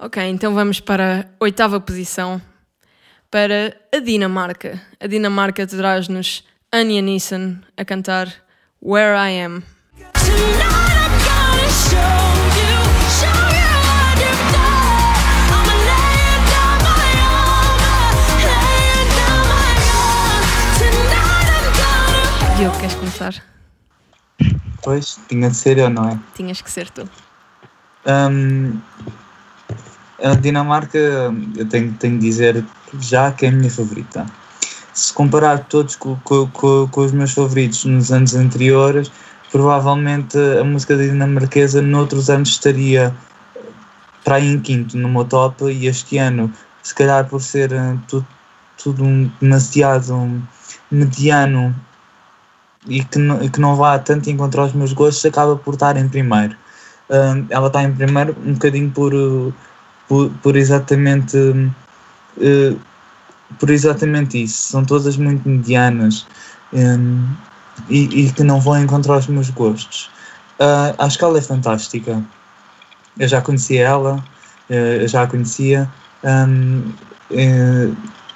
Ok, 0.02 0.24
então 0.24 0.54
vamos 0.54 0.80
para 0.80 1.20
a 1.20 1.26
oitava 1.44 1.78
posição, 1.82 2.42
para 3.30 3.76
a 3.94 4.00
Dinamarca. 4.00 4.82
A 4.98 5.08
Dinamarca 5.08 5.68
traz-nos 5.68 6.46
Anya 6.72 7.02
Nissan 7.02 7.60
a 7.76 7.84
cantar 7.84 8.34
Where 8.82 9.18
I 9.18 9.42
Am. 9.44 9.62
Diogo, 22.56 22.78
queres 22.80 22.96
começar? 22.96 23.44
Pois, 24.82 25.20
tinha 25.28 25.50
de 25.50 25.56
ser 25.58 25.78
eu, 25.78 25.90
não 25.90 26.08
é? 26.10 26.18
Tinhas 26.36 26.62
que 26.62 26.72
ser 26.72 26.90
tu. 26.90 27.10
Hum, 28.06 28.80
a 30.24 30.36
Dinamarca, 30.36 30.98
eu 31.56 31.66
tenho, 31.68 31.94
tenho 31.94 32.20
de 32.20 32.26
dizer 32.26 32.66
já 33.00 33.32
que 33.32 33.46
é 33.46 33.50
a 33.50 33.52
minha 33.52 33.70
favorita. 33.70 34.26
Se 34.94 35.14
comparar 35.14 35.66
todos 35.66 35.96
com, 35.96 36.16
com, 36.24 36.48
com, 36.48 36.88
com 36.88 37.02
os 37.02 37.12
meus 37.12 37.32
favoritos 37.32 37.86
nos 37.86 38.12
anos 38.12 38.36
anteriores, 38.36 39.12
provavelmente 39.52 40.38
a 40.60 40.64
música 40.64 40.98
dinamarquesa 40.98 41.82
noutros 41.82 42.30
anos 42.30 42.50
estaria 42.50 43.16
para 44.24 44.36
aí 44.36 44.54
em 44.54 44.60
quinto 44.60 44.98
no 44.98 45.10
meu 45.10 45.26
top 45.26 45.72
e 45.72 45.88
este 45.88 46.18
ano, 46.18 46.52
se 46.84 46.94
calhar 46.94 47.28
por 47.28 47.42
ser 47.42 47.72
eh, 47.72 47.98
tudo, 48.08 48.28
tudo 48.82 49.04
um, 49.04 49.32
demasiado 49.42 50.42
mediano 50.92 51.74
e 52.88 53.04
que 53.04 53.18
não, 53.18 53.48
que 53.50 53.60
não 53.60 53.76
vá 53.76 53.98
tanto 54.00 54.30
encontrar 54.30 54.66
os 54.66 54.74
meus 54.74 54.94
gostos, 54.94 55.26
acaba 55.26 55.56
por 55.56 55.76
estar 55.76 55.98
em 55.98 56.08
primeiro. 56.08 56.56
Hum, 57.10 57.46
ela 57.50 57.68
está 57.68 57.84
em 57.84 57.94
primeiro 57.94 58.36
um 58.46 58.54
bocadinho 58.54 58.92
por, 58.92 59.14
uh, 59.14 59.54
por, 60.10 60.58
exatamente 60.58 61.38
uh, 61.38 62.80
por 63.60 63.70
exatamente 63.70 64.44
isso. 64.44 64.72
São 64.72 64.84
todas 64.84 65.16
muito 65.18 65.48
medianas 65.48 66.28
hum, 66.74 67.24
e, 67.90 68.26
e 68.26 68.34
que 68.34 68.44
não 68.44 68.60
vão 68.60 68.82
encontrar 68.82 69.18
os 69.18 69.28
meus 69.28 69.50
gostos. 69.52 70.10
Uh, 70.60 70.94
acho 70.98 71.18
que 71.18 71.24
ela 71.24 71.38
é 71.38 71.42
fantástica. 71.42 72.22
Eu 73.18 73.28
já 73.28 73.42
conhecia 73.42 73.84
ela, 73.84 74.16
uh, 74.70 74.74
eu 74.74 75.08
já 75.08 75.24
a 75.24 75.28
conhecia. 75.28 75.90
hum, 76.24 76.84
uh, 77.32 77.96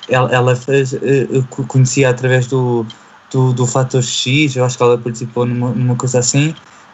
ela, 0.09 0.31
ela 0.31 0.55
fez, 0.55 0.93
eu 0.93 1.43
co- 1.49 1.63
conhecia 1.63 2.09
através 2.09 2.47
do, 2.47 2.85
do, 3.31 3.53
do 3.53 3.65
Fator 3.65 4.03
X, 4.03 4.55
eu 4.55 4.65
acho 4.65 4.77
que 4.77 4.83
ela 4.83 4.97
participou 4.97 5.45
numa, 5.45 5.69
numa 5.71 5.95
coisa 5.95 6.19
assim. 6.19 6.53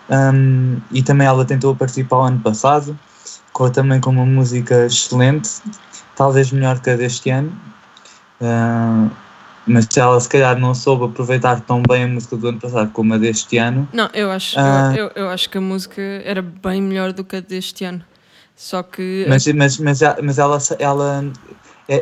Um, 0.10 0.78
e 0.92 1.04
também 1.04 1.28
ela 1.28 1.46
tentou 1.46 1.76
participar 1.76 2.18
o 2.18 2.22
ano 2.24 2.40
passado, 2.40 2.98
com, 3.60 3.70
também 3.70 4.00
com 4.00 4.12
uma 4.12 4.26
música 4.26 4.86
excelente, 4.86 5.50
talvez 6.16 6.50
melhor 6.50 6.80
que 6.80 6.90
a 6.90 6.96
deste 6.96 7.30
ano. 7.30 7.52
Uh, 8.40 9.12
mas 9.68 9.86
se 9.92 10.00
ela 10.00 10.18
se 10.20 10.30
calhar 10.30 10.58
não 10.58 10.74
soube 10.74 11.04
aproveitar 11.04 11.60
tão 11.60 11.84
bem 11.84 12.06
a 12.06 12.08
música 12.08 12.38
do 12.38 12.48
ano 12.48 12.60
passado 12.60 12.90
como 12.92 13.14
a 13.14 13.18
deste 13.18 13.58
ano, 13.58 13.88
Não, 13.92 14.10
eu 14.14 14.32
acho, 14.32 14.58
Ah. 14.58 14.94
eu, 14.96 15.12
eu 15.14 15.30
acho 15.30 15.50
que 15.50 15.58
a 15.58 15.62
música 15.62 16.02
era 16.24 16.42
bem 16.42 16.82
melhor 16.82 17.12
do 17.12 17.24
que 17.26 17.36
a 17.36 17.42
deste 17.42 17.84
ano. 17.84 18.02
Só 18.56 18.82
que 18.82 19.26
mas, 19.28 19.46
mas, 19.48 19.78
mas, 19.78 20.00
mas 20.24 20.40
ela, 20.40 20.58
ela, 20.80 21.26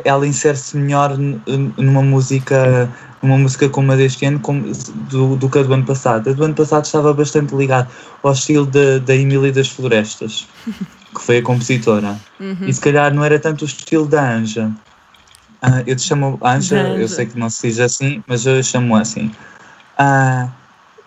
ela 0.04 0.26
insere-se 0.26 0.76
melhor 0.76 1.16
numa 1.18 2.02
música, 2.02 2.88
numa 3.20 3.36
música 3.36 3.68
como 3.68 3.92
a 3.92 3.96
deste 3.96 4.24
ano 4.26 4.38
como, 4.40 4.72
do, 5.10 5.36
do 5.36 5.48
que 5.50 5.58
a 5.58 5.62
do 5.62 5.74
ano 5.74 5.84
passado. 5.84 6.30
A 6.30 6.32
do 6.32 6.44
ano 6.44 6.54
passado 6.54 6.84
estava 6.84 7.12
bastante 7.12 7.54
ligada 7.54 7.88
ao 8.22 8.32
estilo 8.32 8.64
da 8.66 8.98
da 8.98 9.14
Emília 9.14 9.52
das 9.52 9.68
Florestas, 9.68 10.48
que 11.18 11.24
foi 11.24 11.38
a 11.38 11.42
compositora. 11.42 12.16
Uhum. 12.40 12.56
E 12.62 12.72
se 12.72 12.80
calhar 12.80 13.12
não 13.12 13.24
era 13.24 13.38
tanto 13.38 13.62
o 13.62 13.64
estilo 13.66 14.06
da 14.06 14.22
Anja. 14.36 14.70
Ah, 15.60 15.82
eu 15.86 15.96
te 15.96 16.02
chamo 16.02 16.38
Anja, 16.42 16.76
eu 16.76 17.08
sei 17.08 17.26
que 17.26 17.38
não 17.38 17.50
se 17.50 17.68
diz 17.68 17.80
assim, 17.80 18.22
mas 18.26 18.46
eu 18.46 18.62
chamo 18.62 18.94
assim. 18.96 19.30
Ah, 19.98 20.48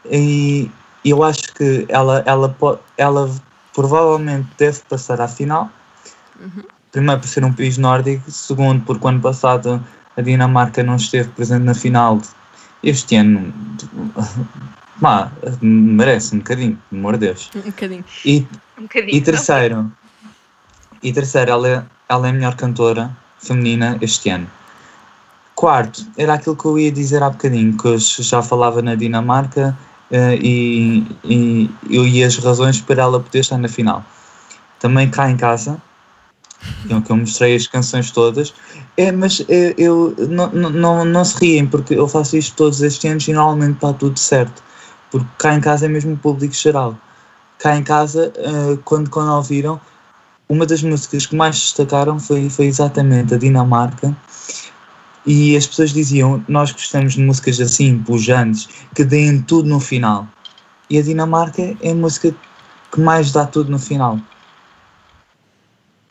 e 0.10 0.70
eu 1.06 1.24
acho 1.24 1.54
que 1.54 1.86
ela, 1.88 2.22
ela, 2.26 2.56
ela 2.98 3.32
provavelmente 3.74 4.48
deve 4.58 4.80
passar 4.90 5.22
à 5.22 5.28
final. 5.28 5.70
Primeiro 6.92 7.22
por 7.22 7.28
ser 7.28 7.46
um 7.46 7.54
país 7.54 7.78
nórdico, 7.78 8.30
segundo 8.30 8.84
porque 8.84 9.06
o 9.06 9.10
ano 9.10 9.22
passado 9.22 9.82
a 10.18 10.22
Dinamarca 10.22 10.84
não 10.84 10.98
esteve 10.98 11.30
presente 11.30 11.64
na 11.64 11.74
final. 11.74 12.22
Este 12.84 13.16
ano, 13.16 13.54
merece 15.62 16.36
um 16.36 16.40
bocadinho, 16.40 16.78
pelo 16.90 17.00
amor 17.00 17.14
de 17.14 17.28
Deus. 17.28 17.50
um 17.56 17.62
bocadinho. 17.62 18.04
E 18.26 18.46
Um 18.78 18.82
bocadinho. 18.84 19.16
e 19.16 19.22
terceiro, 19.22 19.92
e 21.02 21.12
terceiro 21.12 21.52
ela, 21.52 21.68
é, 21.68 21.84
ela 22.10 22.28
é 22.28 22.30
a 22.30 22.34
melhor 22.34 22.56
cantora 22.56 23.16
feminina 23.40 23.98
este 24.02 24.30
ano. 24.30 24.48
Quarto, 25.56 26.06
era 26.18 26.34
aquilo 26.34 26.56
que 26.56 26.66
eu 26.66 26.80
ia 26.80 26.92
dizer 26.92 27.22
há 27.22 27.30
bocadinho, 27.30 27.78
que 27.78 27.86
eu 27.88 27.98
já 28.00 28.42
falava 28.42 28.82
na 28.82 28.96
Dinamarca 28.96 29.78
eh, 30.10 30.36
e, 30.42 31.08
e, 31.24 31.70
eu 31.90 32.08
e 32.08 32.24
as 32.24 32.38
razões 32.38 32.82
para 32.82 33.02
ela 33.02 33.20
poder 33.20 33.40
estar 33.40 33.58
na 33.58 33.68
final. 33.68 34.04
Também 34.80 35.10
cá 35.10 35.30
em 35.30 35.38
casa, 35.38 35.80
que 36.88 37.12
eu 37.12 37.18
mostrei 37.18 37.56
as 37.56 37.68
canções 37.68 38.10
todas, 38.12 38.54
é, 38.98 39.12
mas 39.12 39.44
eh, 39.50 39.76
eu, 39.78 40.16
não, 40.30 40.50
não, 40.52 41.06
não, 41.06 41.26
se 41.26 41.38
riem, 41.38 41.68
porque 41.68 41.94
eu 41.94 42.08
faço 42.08 42.38
isto 42.38 42.56
todos 42.56 42.82
estes 42.82 43.10
anos 43.10 43.28
e 43.28 43.34
normalmente 43.34 43.76
está 43.76 43.94
tudo 43.94 44.18
certo, 44.18 44.64
porque 45.12 45.28
cá 45.38 45.54
em 45.54 45.62
casa 45.62 45.86
é 45.86 45.90
mesmo 45.90 46.14
o 46.14 46.18
público 46.18 46.54
geral 46.54 46.98
cá 47.62 47.78
em 47.78 47.84
casa, 47.84 48.34
eh, 48.36 48.78
quando, 48.84 49.10
quando 49.10 49.32
ouviram, 49.32 49.80
uma 50.52 50.66
das 50.66 50.84
músicas 50.84 51.26
que 51.26 51.34
mais 51.34 51.58
destacaram 51.58 52.20
foi, 52.20 52.50
foi 52.50 52.66
exatamente 52.66 53.34
a 53.34 53.38
Dinamarca. 53.38 54.14
E 55.26 55.56
as 55.56 55.66
pessoas 55.66 55.92
diziam: 55.92 56.44
Nós 56.46 56.74
gostamos 56.74 57.14
de 57.14 57.22
músicas 57.22 57.62
assim, 57.62 57.98
pujantes, 58.04 58.68
que 58.94 59.06
deem 59.06 59.42
tudo 59.42 59.70
no 59.70 59.80
final. 59.80 60.28
e 60.90 60.98
a 61.00 61.02
Dinamarca 61.02 61.62
é 61.82 61.92
a 61.92 61.96
música 61.96 62.36
que 62.92 63.00
mais 63.00 63.32
dá 63.32 63.46
tudo 63.46 63.72
no 63.72 63.80
final. 63.80 64.20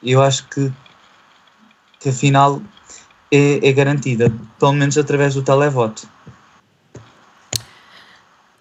Eu 0.03 0.23
acho 0.23 0.49
que, 0.49 0.73
que 1.99 2.11
final 2.11 2.63
é, 3.31 3.69
é 3.69 3.73
garantida, 3.75 4.33
pelo 4.59 4.73
menos 4.73 4.97
através 4.97 5.35
do 5.35 5.43
televoto. 5.43 6.09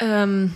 Ahm, 0.01 0.49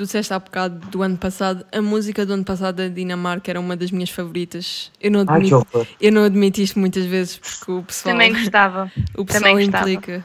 tu 0.00 0.04
disseste 0.06 0.32
há 0.32 0.38
bocado 0.38 0.78
do 0.88 1.02
ano 1.02 1.18
passado, 1.18 1.62
a 1.70 1.82
música 1.82 2.24
do 2.24 2.32
ano 2.32 2.42
passado 2.44 2.76
da 2.76 2.88
Dinamarca 2.88 3.50
era 3.50 3.60
uma 3.60 3.76
das 3.76 3.90
minhas 3.90 4.08
favoritas. 4.08 4.90
Eu 4.98 5.10
não 5.10 5.20
Ai, 5.28 5.36
admito, 5.36 5.56
horror. 5.56 5.86
eu 6.00 6.10
não 6.10 6.24
admito 6.24 6.58
isto 6.58 6.78
muitas 6.78 7.04
vezes 7.04 7.36
porque 7.36 7.70
o 7.70 7.82
pessoal, 7.82 8.14
Também 8.14 8.32
gostava. 8.32 8.90
o 9.14 9.26
pessoal 9.26 9.42
também 9.50 9.66
gostava. 9.66 9.90
implica. 9.90 10.24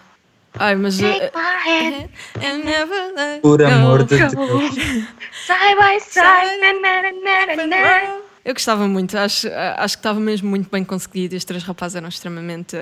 Ai, 0.58 0.76
mas. 0.78 0.98
Take 0.98 1.32
my 1.36 1.70
hand, 1.70 2.10
I 2.42 2.58
never 2.64 3.14
let 3.18 3.42
Por 3.42 3.62
amor 3.62 4.04
de. 4.06 4.18
Deus. 4.18 4.32
side 4.32 5.76
by 5.78 6.00
side. 6.00 6.58
na, 6.62 6.74
na, 6.74 7.02
na, 7.12 7.56
na, 7.58 7.68
na. 7.68 8.18
Eu 8.46 8.54
gostava 8.54 8.88
muito, 8.88 9.18
acho, 9.18 9.48
acho 9.78 9.98
que 9.98 10.00
estava 10.00 10.20
mesmo 10.20 10.48
muito 10.50 10.70
bem 10.70 10.84
conseguido. 10.86 11.36
Estes 11.36 11.46
três 11.46 11.64
rapazes 11.64 11.96
eram 11.98 12.08
extremamente. 12.08 12.78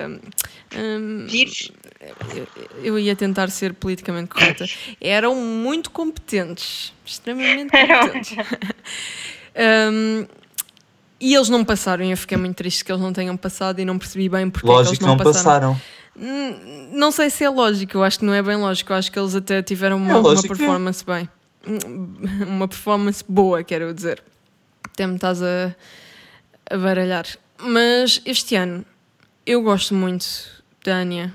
hum, 0.76 1.26
Giros. 1.28 1.72
Eu, 2.36 2.48
eu 2.84 3.00
ia 3.00 3.16
tentar 3.16 3.50
ser 3.50 3.74
politicamente 3.74 4.30
correta. 4.30 4.66
Eram 5.00 5.36
muito 5.36 5.90
competentes. 5.92 6.94
Extremamente 7.06 7.72
competentes. 7.72 8.36
Hum, 9.56 10.26
e 11.20 11.34
eles 11.36 11.48
não 11.50 11.64
passaram, 11.64 12.04
e 12.04 12.12
eu 12.12 12.18
fiquei 12.18 12.38
muito 12.38 12.56
triste 12.58 12.84
que 12.84 12.92
eles 12.92 13.02
não 13.02 13.14
tenham 13.14 13.38
passado 13.38 13.80
e 13.80 13.86
não 13.86 13.98
percebi 13.98 14.28
bem 14.28 14.50
porque 14.50 14.66
é 14.68 14.70
que 14.70 14.74
Lógico 14.76 14.92
eles 14.96 15.00
não, 15.02 15.16
não 15.16 15.18
passaram. 15.18 15.74
passaram. 15.76 15.82
Hum, 16.20 16.90
Não 16.94 17.12
sei 17.12 17.30
se 17.30 17.44
é 17.44 17.50
lógico, 17.50 17.98
eu 17.98 18.04
acho 18.04 18.20
que 18.20 18.26
não 18.26 18.34
é 18.34 18.42
bem 18.44 18.56
lógico. 18.58 18.92
Eu 18.94 18.98
acho 18.98 19.12
que 19.12 19.18
eles 19.18 19.34
até 19.34 19.62
tiveram 19.64 19.98
uma, 19.98 20.12
É 20.12 20.16
uma 20.16 20.22
lógico. 20.22 20.50
performance 20.56 21.04
bem. 21.06 21.30
Hum, 21.68 22.14
Uma 22.48 22.68
performance 22.68 23.24
boa, 23.28 23.64
quero 23.64 23.94
dizer. 23.94 24.22
Até 24.86 25.08
me 25.08 25.16
estás 25.16 25.42
a, 25.42 25.74
a 26.70 26.78
baralhar. 26.78 27.26
Mas 27.58 28.22
este 28.26 28.56
ano 28.56 28.86
eu 29.46 29.62
gosto 29.64 29.96
muito 29.96 30.26
da 30.84 30.98
Anya. 30.98 31.34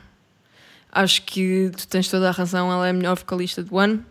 Acho 0.90 1.22
que 1.22 1.70
tu 1.76 1.86
tens 1.86 2.08
toda 2.08 2.28
a 2.28 2.32
razão, 2.32 2.72
ela 2.72 2.86
é 2.86 2.90
a 2.90 2.92
melhor 2.92 3.16
vocalista 3.16 3.62
do 3.62 3.78
ano. 3.78 4.04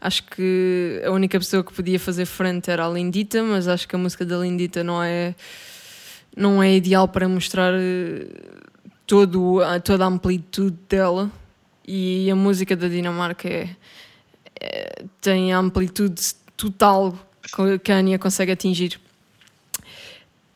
Acho 0.00 0.24
que 0.24 1.00
a 1.06 1.10
única 1.12 1.38
pessoa 1.38 1.62
que 1.62 1.72
podia 1.72 1.98
fazer 1.98 2.26
frente 2.26 2.70
era 2.70 2.84
a 2.86 2.90
Lindita, 2.90 3.42
mas 3.42 3.68
acho 3.68 3.86
que 3.86 3.94
a 3.94 3.98
música 3.98 4.24
da 4.26 4.36
Lindita 4.38 4.82
não 4.82 5.00
é, 5.02 5.34
não 6.36 6.60
é 6.62 6.74
ideal 6.74 7.06
para 7.06 7.28
mostrar 7.28 7.72
eh, 7.74 8.26
todo, 9.06 9.60
toda 9.84 10.04
a 10.04 10.08
amplitude 10.08 10.76
dela. 10.88 11.30
E 11.86 12.28
a 12.30 12.34
música 12.34 12.74
da 12.76 12.88
Dinamarca 12.88 13.48
é, 13.48 13.68
é- 14.60 15.04
tem 15.20 15.52
a 15.52 15.58
amplitude 15.58 16.20
total 16.56 17.16
que- 17.84 17.92
a 17.92 17.96
Anya 17.96 18.18
consegue 18.18 18.50
atingir. 18.52 19.00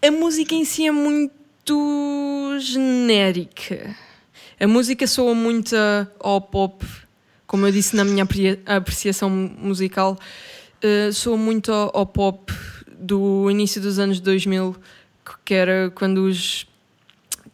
A 0.04 0.10
música 0.10 0.54
em 0.56 0.64
si 0.64 0.86
é 0.86 0.90
muito 0.92 2.56
genérica. 2.60 3.94
A 4.58 4.66
música 4.66 5.06
soa 5.06 5.34
muito 5.34 5.74
ao 6.18 6.40
pop, 6.40 6.84
como 7.46 7.66
eu 7.66 7.72
disse 7.72 7.94
na 7.94 8.04
minha 8.04 8.24
apre- 8.24 8.60
apreciação 8.64 9.28
musical, 9.28 10.18
eh, 10.82 11.10
soa 11.12 11.36
muito 11.36 11.70
ao, 11.72 12.06
pop 12.06 12.52
do 12.98 13.50
início 13.50 13.80
dos 13.80 13.98
anos 13.98 14.18
2000, 14.20 14.74
que 15.44 15.54
era 15.54 15.90
quando 15.94 16.18
os 16.26 16.66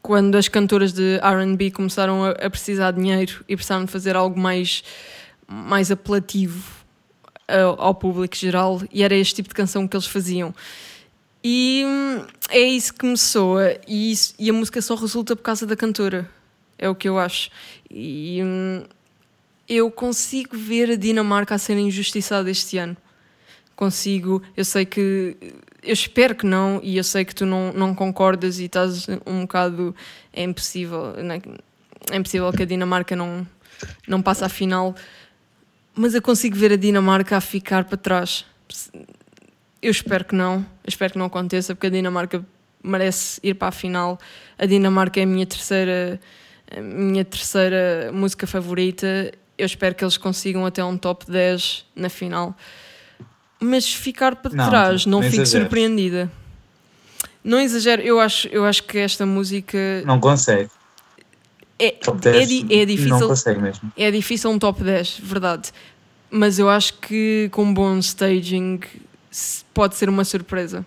quando 0.01 0.35
as 0.35 0.49
cantoras 0.49 0.93
de 0.93 1.21
R&B 1.23 1.71
começaram 1.71 2.25
a, 2.25 2.31
a 2.31 2.51
precisar 2.51 2.91
de 2.91 3.01
dinheiro 3.01 3.45
e 3.49 3.55
precisaram 3.55 3.85
de 3.85 3.93
fazer 3.93 4.17
algo 4.17 4.39
mais 4.39 4.83
mais 5.47 5.91
apelativo 5.93 6.61
ao, 7.47 7.81
ao 7.81 7.95
público 7.95 8.35
geral 8.35 8.83
e 8.93 9.03
era 9.05 9.15
este 9.15 9.37
tipo 9.37 9.49
de 9.51 9.55
canção 9.55 9.87
que 9.87 9.97
eles 9.97 10.07
faziam. 10.07 10.53
E 11.45 11.85
hum, 11.87 12.25
é 12.51 12.61
isso 12.61 12.95
que 12.95 13.05
me 13.07 13.17
soa 13.19 13.77
e, 13.87 14.11
isso- 14.13 14.35
e 14.39 14.49
a 14.51 14.53
música 14.53 14.81
só 14.83 14.95
resulta 14.95 15.35
por 15.37 15.43
causa 15.43 15.67
da 15.67 15.77
cantora 15.77 16.29
é 16.83 16.89
o 16.89 16.97
que 16.97 17.09
eu 17.09 17.17
acho. 17.17 17.49
E 17.89 18.41
hum, 18.43 18.83
eu 19.69 19.89
consigo 19.89 20.57
ver 20.59 20.91
a 20.91 20.97
Dinamarca 20.97 21.55
a 21.55 21.59
ser 21.59 21.79
injustiçada 21.79 22.51
este 22.51 22.77
ano. 22.77 22.97
Consigo, 23.77 24.43
eu 24.57 24.65
sei 24.65 24.85
que 24.85 25.37
eu 25.83 25.93
espero 25.93 26.35
que 26.35 26.45
não 26.45 26.81
e 26.83 26.97
eu 26.97 27.05
sei 27.05 27.25
que 27.25 27.35
tu 27.35 27.47
não, 27.47 27.73
não 27.73 27.95
concordas 27.95 28.59
e 28.59 28.65
estás 28.65 29.07
um 29.27 29.43
bocado 29.43 29.95
é 30.33 30.45
impossível 30.45 31.15
né? 31.15 31.41
é 32.11 32.17
impossível 32.17 32.53
que 32.53 32.63
a 32.63 32.67
Dinamarca 32.67 33.17
não, 33.17 33.45
não 34.07 34.23
passe 34.23 34.45
à 34.45 34.49
final 34.49 34.95
mas 35.95 36.15
eu 36.15 36.23
consigo 36.23 36.55
ver 36.55 36.73
a 36.73 36.77
Dinamarca 36.77 37.37
a 37.37 37.41
ficar 37.41 37.85
para 37.85 37.97
trás. 37.97 38.45
Eu 39.81 39.91
espero 39.91 40.25
que 40.25 40.35
não 40.35 40.59
eu 40.85 40.89
espero 40.89 41.15
que 41.15 41.19
não 41.19 41.27
aconteça 41.27 41.75
porque 41.75 41.89
a 41.89 41.91
Dinamarca 41.91 42.45
merece 42.83 43.41
ir 43.43 43.55
para 43.55 43.69
a 43.69 43.73
final. 43.73 44.19
A 44.57 44.67
Dinamarca 44.67 45.19
é 45.19 45.25
a 45.25 45.27
minha 45.27 45.47
terceira 45.47 46.21
a 46.77 46.81
minha 46.81 47.25
terceira 47.25 48.11
música 48.13 48.47
favorita 48.47 49.33
eu 49.59 49.67
espero 49.67 49.95
que 49.95 50.03
eles 50.05 50.17
consigam 50.17 50.65
até 50.67 50.83
um 50.85 50.97
top 50.97 51.31
10 51.31 51.85
na 51.95 52.09
final 52.09 52.57
mas 53.61 53.93
ficar 53.93 54.37
para 54.37 54.51
Não, 54.53 54.69
trás, 54.69 55.07
não 55.07 55.21
não 55.21 55.23
fico 55.23 55.43
exageres. 55.43 55.63
surpreendida. 55.69 56.31
Não 57.45 57.61
exagero, 57.61 58.03
eu 58.03 58.19
acho, 58.19 58.49
eu 58.49 58.65
acho 58.65 58.83
que 58.85 58.99
esta 58.99 59.25
música 59.25 59.79
Não 60.05 60.19
consegue. 60.19 60.69
é, 61.79 61.91
Top 61.93 62.19
é, 62.29 62.33
10 62.33 62.49
di- 62.49 62.67
é 62.71 62.79
Não 62.81 62.87
difícil, 62.87 63.29
consegue 63.29 63.61
mesmo. 63.61 63.93
é 63.97 64.11
difícil 64.11 64.51
um 64.51 64.59
top 64.59 64.83
10, 64.83 65.19
verdade. 65.23 65.73
Mas 66.31 66.59
eu 66.59 66.69
acho 66.69 66.95
que 66.95 67.49
com 67.53 67.63
um 67.65 67.73
bom 67.75 67.99
staging 67.99 68.81
pode 69.75 69.95
ser 69.97 70.09
uma 70.09 70.25
surpresa. 70.25 70.85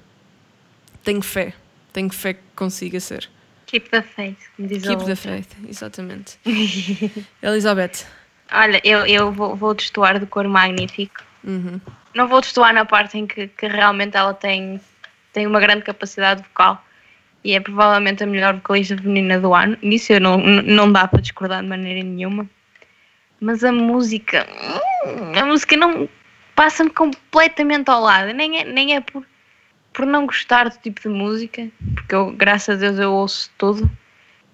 Tenho 1.03 1.21
fé, 1.21 1.53
tenho 1.93 2.09
fé 2.09 2.33
que 2.33 2.41
consiga 2.55 2.99
ser. 2.99 3.29
Keep 3.75 3.89
the 3.89 4.01
faith, 4.01 4.37
como 4.55 4.69
diz 4.69 4.83
Keep 4.83 5.03
the 5.03 5.15
faith, 5.17 5.53
exatamente. 5.67 6.39
Elizabeth. 7.43 8.05
Olha, 8.49 8.79
eu, 8.85 9.05
eu 9.05 9.33
vou, 9.33 9.53
vou 9.53 9.73
destoar 9.73 10.17
do 10.17 10.25
cor 10.25 10.47
magnífico. 10.47 11.21
Uhum. 11.43 11.81
Não 12.13 12.25
vou 12.25 12.39
destoar 12.39 12.73
na 12.73 12.85
parte 12.85 13.17
em 13.17 13.27
que, 13.27 13.49
que 13.49 13.67
realmente 13.67 14.15
ela 14.15 14.33
tem, 14.33 14.79
tem 15.33 15.45
uma 15.45 15.59
grande 15.59 15.81
capacidade 15.81 16.41
vocal 16.41 16.81
e 17.43 17.53
é 17.53 17.59
provavelmente 17.59 18.23
a 18.23 18.27
melhor 18.27 18.53
vocalista 18.55 18.95
feminina 18.95 19.41
do 19.41 19.53
ano. 19.53 19.77
Nisso 19.81 20.13
eu 20.13 20.21
não, 20.21 20.37
não 20.37 20.89
dá 20.89 21.05
para 21.05 21.19
discordar 21.19 21.61
de 21.61 21.67
maneira 21.67 22.01
nenhuma. 22.01 22.49
Mas 23.41 23.61
a 23.65 23.73
música, 23.73 24.47
hum, 25.05 25.37
a 25.37 25.45
música 25.45 25.75
não 25.75 26.07
passa-me 26.55 26.91
completamente 26.91 27.89
ao 27.89 28.01
lado. 28.01 28.31
Nem 28.33 28.61
é, 28.61 28.63
nem 28.63 28.95
é 28.95 29.01
por, 29.01 29.25
por 29.95 30.05
não 30.05 30.25
gostar 30.25 30.69
do 30.69 30.77
tipo 30.77 31.01
de 31.01 31.07
música, 31.07 31.67
porque 31.95 32.13
eu, 32.13 32.31
graças 32.33 32.77
a 32.77 32.79
Deus, 32.79 32.99
eu 32.99 33.13
ouço 33.13 33.49
tudo. 33.57 33.89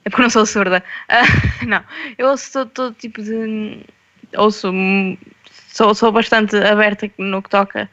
É 0.05 0.09
porque 0.09 0.21
não 0.21 0.29
sou 0.29 0.45
surda. 0.45 0.83
Ah, 1.09 1.23
não, 1.65 1.83
eu 2.17 2.29
ouço 2.29 2.51
todo, 2.53 2.69
todo 2.69 2.95
tipo 2.95 3.21
de. 3.21 3.83
Ouço. 4.37 4.71
Sou, 5.67 5.95
sou 5.95 6.11
bastante 6.11 6.55
aberta 6.57 7.09
no 7.17 7.41
que 7.41 7.49
toca 7.49 7.89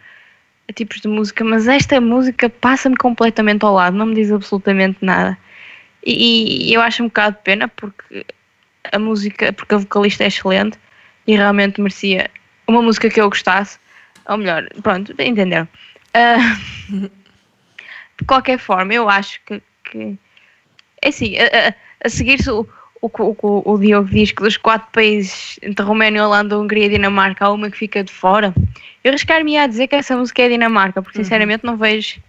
a 0.69 0.73
tipos 0.73 1.01
de 1.01 1.09
música, 1.09 1.43
mas 1.45 1.67
esta 1.67 2.01
música 2.01 2.51
passa-me 2.51 2.97
completamente 2.97 3.65
ao 3.65 3.73
lado, 3.73 3.97
não 3.97 4.07
me 4.07 4.15
diz 4.15 4.31
absolutamente 4.31 4.99
nada. 5.01 5.39
E, 6.05 6.71
e 6.71 6.75
eu 6.75 6.81
acho 6.83 7.03
um 7.03 7.07
bocado 7.07 7.37
de 7.37 7.43
pena 7.43 7.69
porque 7.69 8.27
a 8.93 8.99
música, 8.99 9.53
porque 9.53 9.75
a 9.75 9.79
vocalista 9.79 10.25
é 10.25 10.27
excelente 10.27 10.79
e 11.27 11.37
realmente 11.37 11.81
merecia 11.81 12.31
uma 12.67 12.83
música 12.83 13.09
que 13.09 13.21
eu 13.21 13.29
gostasse, 13.29 13.79
ou 14.27 14.37
melhor, 14.37 14.69
pronto, 14.83 15.13
entenderam. 15.13 15.69
Ah, 16.15 16.59
de 18.19 18.25
qualquer 18.27 18.59
forma, 18.59 18.93
eu 18.95 19.09
acho 19.09 19.41
que, 19.47 19.63
que 19.91 20.19
é 21.03 21.09
assim, 21.09 21.37
a, 21.39 21.69
a- 21.69 21.75
a 22.05 22.09
seguir-se 22.09 22.51
o, 22.51 22.67
o, 23.01 23.09
que- 23.09 23.23
o, 23.23 23.63
o 23.65 23.79
Diogo 23.79 24.09
diz 24.09 24.33
que 24.33 24.43
dos 24.43 24.57
quatro 24.57 24.89
países, 24.93 25.59
entre 25.63 25.85
Roménia, 25.85 26.25
Holanda, 26.27 26.59
Hungria 26.59 26.87
e 26.87 26.89
Dinamarca, 26.91 27.45
há 27.47 27.53
uma 27.53 27.71
que 27.71 27.77
fica 27.77 28.03
de 28.03 28.13
fora. 28.13 28.53
Eu 29.05 29.11
arriscar-me 29.11 29.57
a 29.57 29.67
dizer 29.67 29.87
que 29.89 29.95
essa 29.97 30.17
música 30.17 30.43
é 30.43 30.49
Dinamarca, 30.49 31.01
porque 31.03 31.19
sinceramente 31.23 31.65
não 31.65 31.77
vejo, 31.77 32.21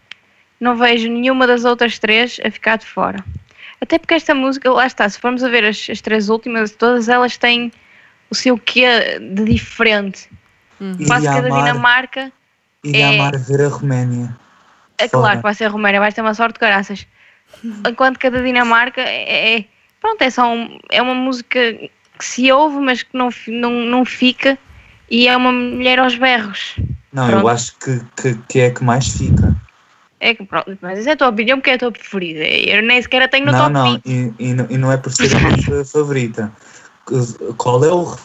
não 0.59 0.75
vejo 0.75 1.09
nenhuma 1.09 1.47
das 1.47 1.65
outras 1.65 1.97
três 1.99 2.39
a 2.45 2.51
ficar 2.51 2.77
de 2.77 2.85
fora. 2.85 3.23
Até 3.81 3.97
porque 3.97 4.13
esta 4.13 4.35
música, 4.35 4.69
lá 4.71 4.85
está, 4.85 5.07
se 5.09 5.17
formos 5.19 5.43
a 5.43 5.49
ver 5.49 5.63
as, 5.65 5.87
as 5.89 6.01
três 6.01 6.29
últimas, 6.29 6.71
todas 6.71 7.07
elas 7.09 7.37
têm 7.37 7.71
o 8.29 8.35
seu 8.35 8.57
quê 8.57 9.17
de 9.19 9.45
diferente. 9.45 10.29
Quase 11.07 11.25
Iria 11.25 11.31
que 11.31 11.37
a 11.37 11.41
da 11.41 11.47
amar, 11.47 11.63
Dinamarca 11.63 12.31
iria 12.83 13.05
é- 13.05 13.15
amar 13.15 13.37
ver 13.37 13.61
a 13.61 13.67
Roménia. 13.69 14.37
É 14.99 15.07
claro 15.07 15.37
que 15.37 15.43
vai 15.43 15.53
ser 15.53 15.65
a 15.65 15.69
Roménia, 15.69 15.99
vai 15.99 16.11
ter 16.11 16.21
uma 16.21 16.33
sorte 16.33 16.53
de 16.53 16.59
caraças. 16.59 17.07
Enquanto 17.87 18.19
que 18.19 18.27
a 18.27 18.29
da 18.29 18.41
Dinamarca 18.41 19.01
é, 19.01 19.57
é- 19.57 19.65
pronto, 19.99 20.21
é 20.21 20.29
só 20.29 20.53
um- 20.53 20.79
é 20.91 21.01
uma 21.01 21.15
música 21.15 21.59
que 21.73 22.25
se 22.25 22.51
ouve, 22.51 22.77
mas 22.79 23.03
que 23.03 23.17
não, 23.17 23.29
não, 23.47 23.71
não 23.71 24.05
fica 24.05 24.57
e 25.09 25.27
é 25.27 25.35
uma 25.35 25.51
mulher 25.51 25.99
aos 25.99 26.15
berros. 26.15 26.75
Não, 27.11 27.27
Pronto. 27.27 27.41
eu 27.41 27.47
acho 27.49 27.75
que, 27.79 27.99
que, 28.21 28.35
que 28.47 28.59
é 28.59 28.67
a 28.67 28.73
que 28.73 28.83
mais 28.83 29.07
fica. 29.07 29.55
É 30.19 30.35
que 30.35 30.43
pronto, 30.45 30.77
mas 30.81 30.99
essa 30.99 31.11
é 31.11 31.13
a 31.13 31.17
tua 31.17 31.29
opinião 31.29 31.57
porque 31.57 31.71
é 31.71 31.73
a 31.75 31.79
tua 31.79 31.91
preferida. 31.91 32.41
Eu 32.41 32.83
nem 32.83 33.01
sequer 33.01 33.23
a 33.23 33.27
tenho 33.27 33.45
no 33.45 33.51
não, 33.53 33.59
top 33.59 33.73
não, 33.73 33.93
20. 33.93 34.05
e, 34.05 34.33
e, 34.49 34.53
não- 34.53 34.67
e 34.69 34.77
não 34.77 34.91
é 34.91 34.97
por 34.97 35.11
ser 35.13 35.33
a 35.35 35.39
minha 35.39 35.57
fa- 35.63 35.85
favorita. 35.85 36.51
Qual 37.57 37.83
é 37.83 37.91
o. 37.91 38.15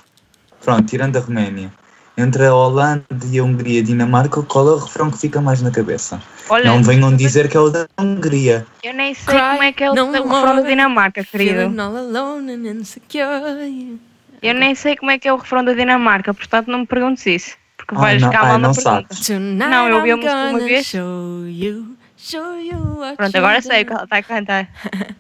Pronto, 0.63 0.85
tirando 0.87 1.17
a 1.17 1.21
Roménia. 1.21 1.73
Entre 2.17 2.47
a 2.47 2.55
Holanda 2.55 3.05
e 3.31 3.39
a 3.39 3.45
Hungria 3.45 3.79
e 3.79 3.83
a 3.83 3.85
Dinamarca, 3.85 4.43
qual 4.43 4.69
é 4.69 4.73
o 4.73 4.79
refrão 4.79 5.11
que 5.11 5.19
fica 5.19 5.41
mais 5.41 5.61
na 5.63 5.71
cabeça? 5.71 6.21
Olha, 6.49 6.67
Não 6.67 6.83
venham 6.83 7.15
dizer 7.17 7.49
que 7.49 7.57
é 7.57 7.61
o 7.61 7.71
da 7.71 7.87
Hungria. 7.99 8.67
eu 8.83 8.95
nem 8.95 9.15
sei 9.15 9.35
Cry 9.35 9.41
como 9.51 9.63
é 9.63 9.73
que 9.73 9.83
é 9.85 9.91
o, 9.91 9.95
o 9.95 10.13
refrão 10.13 10.57
da 10.57 10.63
Dinamarca, 10.63 11.25
querido. 11.25 11.55
Feeling 11.61 11.81
all 11.81 11.97
alone 11.97 12.53
and 12.53 12.81
insecure. 12.81 13.99
Eu 14.43 14.55
nem 14.55 14.75
sei 14.75 14.95
como 14.97 15.11
é 15.11 15.19
que 15.19 15.27
é 15.27 15.33
o 15.33 15.37
refrão 15.37 15.65
da 15.65 15.73
Dinamarca, 15.73 16.33
portanto 16.35 16.69
não 16.71 16.81
me 16.81 16.87
perguntes 16.87 17.27
isso. 17.27 17.57
Porque 17.77 17.95
Ai, 17.97 18.01
vais 18.01 18.23
não- 18.23 18.31
ficar 18.31 18.43
ai, 18.45 18.49
mal 18.51 18.59
na 18.59 18.73
pergunta. 18.75 19.09
Tonight 19.27 19.57
Não, 19.71 19.89
eu 19.89 19.97
ouvi 19.97 20.11
a 20.13 20.17
música 20.17 20.35
uma 20.51 20.59
vez. 20.61 20.87
Show 20.87 21.47
you, 21.49 21.97
show 22.17 22.57
you 22.61 22.99
Pronto, 23.17 23.37
agora 23.37 23.61
sei 23.61 23.83
o 23.83 23.87
que 23.87 23.93
ela 23.93 24.05
está 24.05 24.17
a 24.19 24.23
cantar. 24.23 24.69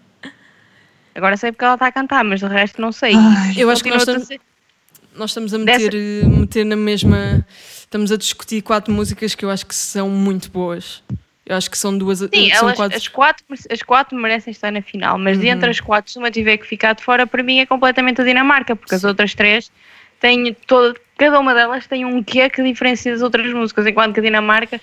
Agora 1.17 1.37
sei 1.37 1.53
porque 1.53 1.65
ela 1.65 1.75
está 1.75 1.87
a 1.87 1.93
cantar, 1.93 2.25
mas 2.25 2.41
de 2.41 2.47
resto 2.47 2.81
não 2.83 2.91
sei. 2.91 3.15
Eu 3.57 3.71
acho 3.71 3.85
que 3.85 3.91
nós 3.91 4.01
estamos- 4.03 4.29
Nós 5.15 5.31
estamos 5.31 5.55
a 5.55 5.59
meter, 5.59 5.95
eh, 5.95 6.27
meter 6.27 6.65
na 6.65 6.77
mesma. 6.77 7.47
Estamos 7.79 8.11
a 8.11 8.17
discutir 8.17 8.63
quatro 8.63 8.93
músicas 8.93 9.35
que 9.35 9.45
eu 9.45 9.51
acho 9.51 9.65
que 9.67 9.75
são 9.75 10.09
muito 10.09 10.51
boas. 10.51 11.03
Eu 11.47 11.57
acho 11.57 11.71
que 11.71 11.77
são 11.79 11.97
duas. 11.97 12.19
Sim, 12.19 12.51
são 12.51 12.69
elas, 12.69 12.77
quatro. 12.77 12.97
as, 12.97 13.09
quatro, 13.09 13.45
as 13.71 13.83
quatro 13.83 14.19
merecem 14.19 14.51
estar 14.51 14.73
na 14.73 14.83
final, 14.83 15.19
mas 15.19 15.39
Uhum. 15.39 15.45
entre 15.45 15.71
as 15.71 15.79
quatro, 15.81 16.11
se 16.11 16.19
uma 16.19 16.31
tiver 16.31 16.57
que 16.57 16.67
ficar 16.67 16.95
de 16.95 17.03
fora, 17.05 17.27
para 17.27 17.43
mim 17.43 17.59
é 17.59 17.67
completamente 17.67 18.21
a 18.21 18.25
Dinamarca, 18.25 18.75
porque 18.75 18.95
as 18.95 19.05
outras 19.05 19.35
três 19.35 19.71
têm 20.19 20.57
toda, 20.67 20.99
cada 21.19 21.39
uma 21.39 21.53
delas 21.55 21.87
tem 21.87 22.05
um 22.05 22.23
quê 22.23 22.49
que 22.49 22.63
diferencia 22.63 23.13
das 23.13 23.21
outras 23.23 23.53
músicas, 23.53 23.87
enquanto 23.87 24.15
que 24.15 24.21
a 24.21 24.23
Dinamarca, 24.23 24.81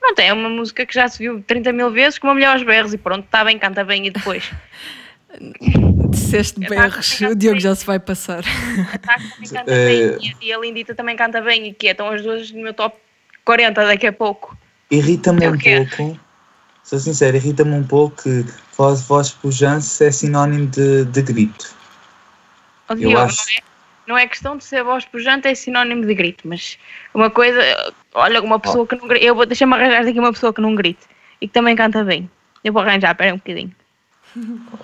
pronto, 0.00 0.18
é 0.20 0.32
uma 0.32 0.48
música 0.48 0.86
que 0.86 0.94
já 0.94 1.08
se 1.08 1.18
viu 1.18 1.42
30 1.44 1.72
mil 1.72 1.90
vezes, 1.90 2.18
com 2.18 2.28
uma 2.28 2.34
melhor 2.34 2.54
aos 2.54 2.62
berros 2.62 2.94
e 2.94 2.98
pronto, 2.98 3.24
está 3.24 3.44
bem, 3.44 3.58
canta 3.58 3.82
bem 3.84 4.06
e 4.06 4.10
depois. 4.10 4.50
Disseste 6.10 6.62
Eu 6.62 6.68
berros, 6.68 7.20
o 7.20 7.34
Diogo 7.34 7.60
já 7.60 7.74
se 7.74 7.84
vai 7.84 7.98
passar. 7.98 8.40
A 8.44 8.98
também 8.98 9.50
canta 9.50 9.72
Eh, 9.72 10.16
bem 10.18 10.36
e 10.40 10.52
a- 10.52 10.58
Lindita 10.58 10.94
também 10.94 11.16
canta 11.16 11.40
bem, 11.40 11.68
e 11.68 11.72
que 11.74 11.88
é, 11.88 11.90
estão 11.92 12.08
as 12.08 12.22
duas 12.22 12.50
no 12.50 12.62
meu 12.62 12.74
top 12.74 12.96
40 13.44 13.84
daqui 13.84 14.06
a 14.06 14.12
pouco. 14.12 14.56
Irrita-me 14.90 15.44
É 15.44 15.50
um 15.50 15.58
pouco, 15.58 16.20
sou 16.82 16.98
sincero, 16.98 17.36
irrita-me 17.36 17.72
um 17.72 17.82
pouco 17.84 18.22
que 18.22 18.44
voz, 18.76 19.02
voz 19.02 19.30
pujante 19.30 20.04
é 20.04 20.10
sinónimo 20.10 20.66
de, 20.68 21.04
de 21.06 21.22
grito. 21.22 21.74
Eu 22.90 22.96
Diogo, 22.96 23.18
acho- 23.18 23.36
não, 23.46 23.54
é, 23.54 23.60
não 24.06 24.18
é 24.18 24.26
questão 24.28 24.56
de 24.56 24.64
ser 24.64 24.84
voz 24.84 25.04
pujante, 25.04 25.48
é 25.48 25.54
sinónimo 25.54 26.06
de 26.06 26.14
grito, 26.14 26.46
mas 26.46 26.78
uma 27.12 27.30
coisa, 27.30 27.60
olha, 28.14 28.40
uma 28.42 28.60
pessoa 28.60 28.86
que 28.86 28.94
não 28.94 29.08
grita, 29.08 29.24
eu 29.24 29.34
vou 29.34 29.46
deixar-me 29.46 29.74
arranjar 29.74 30.06
aqui 30.06 30.18
uma 30.20 30.32
pessoa 30.32 30.52
que 30.52 30.60
não 30.60 30.74
grite 30.74 31.06
e 31.40 31.48
que 31.48 31.52
também 31.54 31.74
canta 31.74 32.04
bem. 32.04 32.30
Eu 32.62 32.72
vou 32.72 32.82
arranjar, 32.82 33.12
espera 33.12 33.32
um 33.34 33.38
bocadinho. 33.38 33.74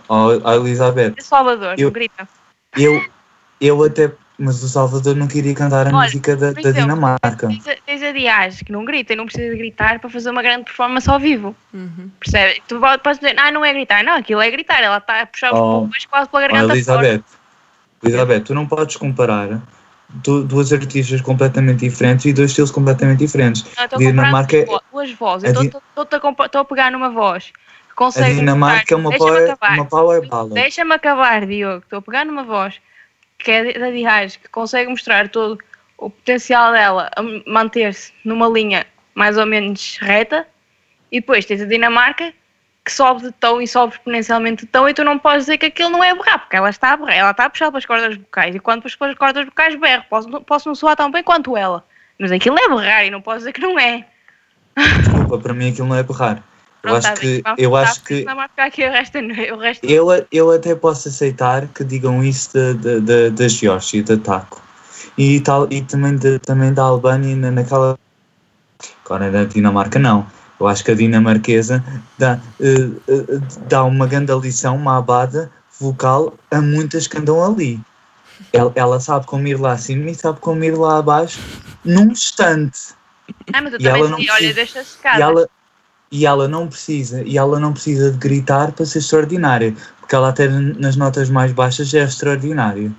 Ó, 0.09 0.33
Elizabeth, 0.55 1.11
De 1.17 1.23
Salvador, 1.25 1.75
Eu- 1.79 1.87
não 1.89 1.93
grita. 1.93 2.29
eu, 2.77 3.05
eu 3.61 3.83
até. 3.85 4.13
Mas 4.43 4.63
o 4.63 4.69
Salvador 4.71 5.15
não 5.17 5.27
queria 5.27 5.55
cantar 5.55 5.87
a 5.87 5.91
Olha, 5.91 6.05
música 6.05 6.35
da, 6.35 6.51
da 6.53 6.61
exemplo, 6.61 6.81
Dinamarca. 6.81 7.47
Tens 7.47 7.69
a, 7.69 7.77
tens 7.85 8.03
a 8.03 8.11
Dias, 8.11 8.63
que 8.63 8.73
não 8.73 8.87
grita 8.87 9.13
e 9.13 9.17
não 9.17 9.27
precisa 9.27 9.51
de 9.51 9.59
gritar 9.59 9.99
para 10.01 10.09
fazer 10.09 10.31
uma 10.31 10.41
grande 10.43 10.65
performance 10.65 11.11
ao 11.11 11.21
vivo. 11.21 11.55
Uhum. 11.75 12.11
Percebe? 12.19 12.63
Tu 12.67 12.81
po- 12.81 12.99
podes 13.01 13.21
dizer, 13.21 13.35
ah, 13.39 13.51
não 13.53 13.63
é 13.63 13.71
gritar. 13.75 14.03
Não, 14.03 14.15
aquilo 14.15 14.41
é 14.41 14.51
gritar. 14.51 14.83
Ela 14.83 14.97
está 14.97 15.21
a 15.21 15.27
puxar 15.27 15.53
os 15.53 15.59
Oh. 15.61 15.81
pulmões 15.81 16.07
quase 16.07 16.31
pela 16.31 16.41
garganta 16.49 16.69
fora. 16.69 16.75
Elizabeth, 16.75 17.25
Elizabeth, 18.03 18.41
tu 18.41 18.55
não 18.55 18.67
podes 18.67 18.97
comparar 18.97 19.61
du- 20.09 20.43
duas 20.43 20.73
artistas 20.73 21.21
completamente 21.21 21.81
diferentes 21.81 22.25
e 22.25 22.33
dois 22.33 22.49
estilos 22.51 22.71
completamente 22.71 23.19
diferentes. 23.19 23.63
Não, 23.77 23.85
estou 23.85 23.99
a 23.99 24.01
Dinamarca 24.01 24.59
comparar 24.61 24.79
é- 24.79 24.91
duas 24.91 25.13
vozes. 25.13 25.51
estou- 25.51 25.83
a 26.57 26.59
a 26.61 26.65
pegar 26.65 26.91
numa 26.91 27.11
voz 27.11 27.53
que 28.01 28.05
A 28.05 28.07
consegue. 28.07 28.35
Dinamarca 28.37 28.95
é 28.95 28.97
uma 28.97 29.17
power, 29.17 29.57
uma 29.75 29.85
power 29.85 30.27
ballad. 30.27 30.55
Deixa-me 30.55 30.95
acabar, 30.95 31.47
Diogo. 31.47 31.83
Estou 31.85 31.99
a 31.99 32.03
pegar 32.03 32.25
numa 32.25 32.45
voz 32.45 32.81
que 33.39 33.51
é 33.51 33.79
da 33.79 33.91
Dias, 33.91 34.37
que 34.37 34.49
consegue 34.49 34.91
mostrar 34.91 35.29
todo 35.29 35.59
o 35.97 36.11
potencial 36.11 36.73
dela 36.73 37.11
a 37.17 37.23
manter-se 37.47 38.13
numa 38.25 38.49
linha 38.49 38.87
mais 39.15 39.37
ou 39.37 39.47
menos 39.47 39.99
reta. 40.01 40.47
E 41.13 41.21
depois 41.21 41.45
tens 41.45 41.61
a 41.61 41.67
Dinamarca 41.67 42.33
que 42.85 42.93
sobe 42.93 43.23
de 43.23 43.33
tom 43.33 43.61
e 43.61 43.69
sobe 43.69 43.95
exponencialmente 43.95 44.65
de 44.65 44.71
tom 44.71 44.89
e 44.89 44.95
tu 44.95 45.05
não 45.05 45.19
podes 45.19 45.45
dizer 45.45 45.59
que 45.59 45.67
aquilo 45.67 45.91
não 45.91 46.03
é 46.03 46.15
berrar, 46.15 46.39
porque 46.39 46.57
ela 46.57 46.71
está 46.71 46.93
a 46.93 46.97
berrar, 46.97 47.15
ela 47.15 47.31
está 47.31 47.45
a 47.45 47.51
puxar 47.51 47.71
pelas 47.71 47.85
cordas 47.85 48.17
vocais 48.17 48.55
e 48.55 48.59
quando 48.59 48.83
puxo 48.83 48.99
pelas 48.99 49.17
cordas 49.17 49.45
vocais 49.45 49.75
berro, 49.75 50.05
posso, 50.09 50.29
posso 50.43 50.69
não 50.69 50.75
soar 50.75 50.97
tão 50.97 51.11
bem 51.11 51.23
quanto 51.23 51.57
ela. 51.57 51.85
Mas 52.19 52.33
aquilo 52.33 52.59
é 52.59 52.69
berrar 52.69 53.05
e 53.05 53.11
não 53.11 53.21
posso 53.21 53.39
dizer 53.39 53.53
que 53.53 53.61
não 53.61 53.79
é. 53.79 54.07
Desculpa, 54.77 55.39
para 55.39 55.53
mim 55.53 55.71
aquilo 55.71 55.89
não 55.89 55.97
é 55.97 56.03
berrar. 56.03 56.43
Eu 56.83 56.91
Pronto, 56.91 56.97
acho 56.97 57.15
tá 57.15 57.21
bem. 57.21 57.37
que, 57.37 57.43
Vamos 57.43 57.61
eu 57.63 57.77
acho 57.77 58.01
que 58.03 58.27
eu, 59.83 60.07
eu 60.33 60.51
até 60.51 60.75
posso 60.75 61.09
aceitar 61.09 61.69
que 61.69 61.85
digam 61.85 62.25
isso 62.25 62.51
da 62.55 63.29
da 63.31 63.49
Geórgia, 63.49 64.03
da 64.03 64.17
Taco. 64.17 64.63
E, 65.17 65.41
tal, 65.41 65.67
e 65.71 65.83
também, 65.83 66.17
de, 66.17 66.39
também 66.39 66.73
da 66.73 66.83
Albânia 66.85 67.37
na- 67.37 67.51
naquela. 67.51 67.99
Agora 69.05 69.31
da 69.31 69.45
Dinamarca 69.45 69.99
não. 69.99 70.27
Eu 70.59 70.67
acho 70.67 70.85
que 70.85 70.91
a 70.91 70.95
dinamarquesa 70.95 71.83
dá, 72.19 72.39
eh, 72.61 72.91
eh, 73.09 73.41
dá 73.69 73.83
uma 73.85 74.07
grande 74.07 74.33
lição, 74.35 74.77
uma 74.77 74.99
abada 74.99 75.51
vocal 75.81 76.35
a 76.51 76.61
muitas 76.61 77.07
que 77.07 77.17
andam 77.19 77.43
ali. 77.43 77.81
Ela, 78.53 78.73
ela 78.75 79.01
sabe 79.01 79.27
como 79.27 79.47
ir 79.47 79.59
lá 79.59 79.73
acima 79.73 80.11
e 80.11 80.15
sabe 80.15 80.39
como 80.41 80.63
ir 80.65 80.77
lá 80.77 80.99
abaixo 80.99 81.41
num 81.85 82.11
instante. 82.11 82.95
Ah, 83.53 83.63
mas 83.63 83.73
eu 83.73 83.81
E 83.81 83.85
também 83.85 84.01
ela 84.03 84.11
não 84.11 84.19
dizia, 84.19 84.35
olha, 84.35 84.55
deixa 84.55 84.85
secada. 84.85 85.51
E 86.11 86.27
ela 86.27 86.49
não 86.49 86.67
precisa, 86.67 87.23
e 87.23 87.39
ela 87.39 87.61
não 87.61 87.73
precisa 87.73 88.11
de 88.11 88.19
gritar 88.19 88.73
para 88.73 88.85
ser 88.85 88.99
extraordinária, 88.99 89.75
porque 90.01 90.15
ela 90.15 90.31
até 90.31 90.49
nas 90.49 90.97
notas 90.97 91.31
mais 91.31 91.53
baixas 91.53 91.93
é 91.95 92.03
extraordinária. 92.03 92.91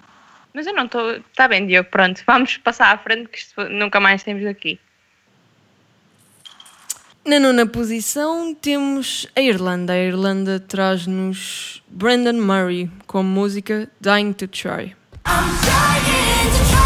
Mas 0.54 0.68
eu 0.68 0.74
não 0.74 0.86
estou. 0.86 1.12
Está 1.12 1.48
bem, 1.48 1.66
Diogo, 1.66 1.90
pronto. 1.90 2.22
Vamos 2.28 2.58
passar 2.58 2.94
à 2.94 2.98
frente, 2.98 3.30
que 3.30 3.38
isto 3.38 3.70
nunca 3.70 4.00
mais 4.00 4.24
temos 4.24 4.46
aqui. 4.46 4.80
Na 7.24 7.40
nona 7.40 7.68
posição 7.68 8.56
temos 8.56 9.28
a 9.36 9.42
Irlanda. 9.42 9.94
A 9.94 9.98
Irlanda 9.98 10.60
traz-nos 10.60 11.84
Brandon 11.88 12.34
Murray 12.42 12.90
com 13.06 13.20
a 13.20 13.24
música 13.24 13.88
Dying 14.02 14.34
to 14.34 14.48
Try. 14.48 14.96
I'm 15.28 15.46
dying 15.64 16.52
to 16.52 16.72
try. 16.72 16.81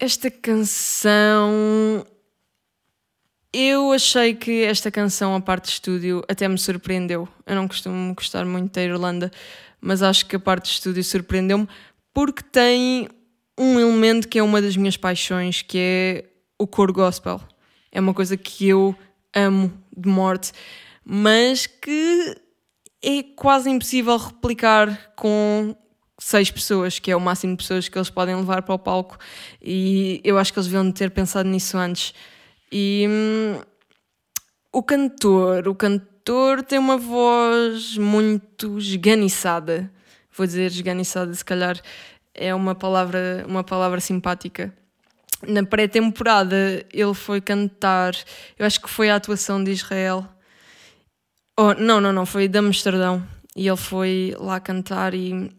Esta 0.00 0.30
canção. 0.30 2.06
Eu 3.52 3.90
achei 3.90 4.32
que 4.32 4.62
esta 4.62 4.92
canção, 4.92 5.34
a 5.34 5.40
parte 5.40 5.64
de 5.64 5.70
estúdio, 5.72 6.22
até 6.28 6.46
me 6.46 6.56
surpreendeu. 6.56 7.28
Eu 7.44 7.56
não 7.56 7.66
costumo 7.66 8.14
gostar 8.14 8.44
muito 8.44 8.72
da 8.72 8.80
Irlanda, 8.80 9.28
mas 9.80 10.00
acho 10.00 10.26
que 10.26 10.36
a 10.36 10.38
parte 10.38 10.66
de 10.66 10.70
estúdio 10.70 11.02
surpreendeu-me 11.02 11.66
porque 12.14 12.44
tem 12.44 13.08
um 13.58 13.80
elemento 13.80 14.28
que 14.28 14.38
é 14.38 14.42
uma 14.42 14.62
das 14.62 14.76
minhas 14.76 14.96
paixões, 14.96 15.62
que 15.62 15.78
é 15.78 16.24
o 16.56 16.64
coro 16.64 16.92
gospel. 16.92 17.40
É 17.90 18.00
uma 18.00 18.14
coisa 18.14 18.36
que 18.36 18.68
eu 18.68 18.94
amo 19.34 19.72
de 19.96 20.08
morte, 20.08 20.52
mas 21.04 21.66
que 21.66 22.36
é 23.02 23.24
quase 23.34 23.68
impossível 23.68 24.16
replicar 24.16 25.12
com 25.16 25.74
seis 26.18 26.50
pessoas, 26.50 26.98
que 26.98 27.10
é 27.10 27.16
o 27.16 27.20
máximo 27.20 27.52
de 27.52 27.62
pessoas 27.62 27.88
que 27.88 27.96
eles 27.96 28.10
podem 28.10 28.34
levar 28.34 28.62
para 28.62 28.74
o 28.74 28.78
palco. 28.78 29.16
E 29.62 30.20
eu 30.24 30.36
acho 30.36 30.52
que 30.52 30.58
eles 30.58 30.66
deviam 30.66 30.90
ter 30.90 31.10
pensado 31.10 31.48
nisso 31.48 31.78
antes. 31.78 32.12
E 32.70 33.06
hum, 33.08 33.60
o 34.72 34.82
cantor, 34.82 35.68
o 35.68 35.74
cantor 35.74 36.62
tem 36.62 36.78
uma 36.78 36.98
voz 36.98 37.96
muito 37.96 38.78
esganiçada. 38.78 39.90
Vou 40.36 40.46
dizer 40.46 40.66
esganiçada, 40.66 41.32
se 41.32 41.44
calhar 41.44 41.80
é 42.34 42.54
uma 42.54 42.74
palavra, 42.74 43.44
uma 43.46 43.64
palavra 43.64 44.00
simpática. 44.00 44.72
Na 45.46 45.64
pré-temporada 45.64 46.84
ele 46.92 47.14
foi 47.14 47.40
cantar, 47.40 48.12
eu 48.58 48.66
acho 48.66 48.80
que 48.80 48.90
foi 48.90 49.08
a 49.08 49.16
atuação 49.16 49.62
de 49.62 49.70
Israel. 49.70 50.26
Oh, 51.56 51.74
não, 51.74 52.00
não, 52.00 52.12
não, 52.12 52.26
foi 52.26 52.46
de 52.48 52.58
Amsterdão. 52.58 53.26
E 53.56 53.66
ele 53.66 53.76
foi 53.76 54.34
lá 54.38 54.60
cantar 54.60 55.14
e 55.14 55.50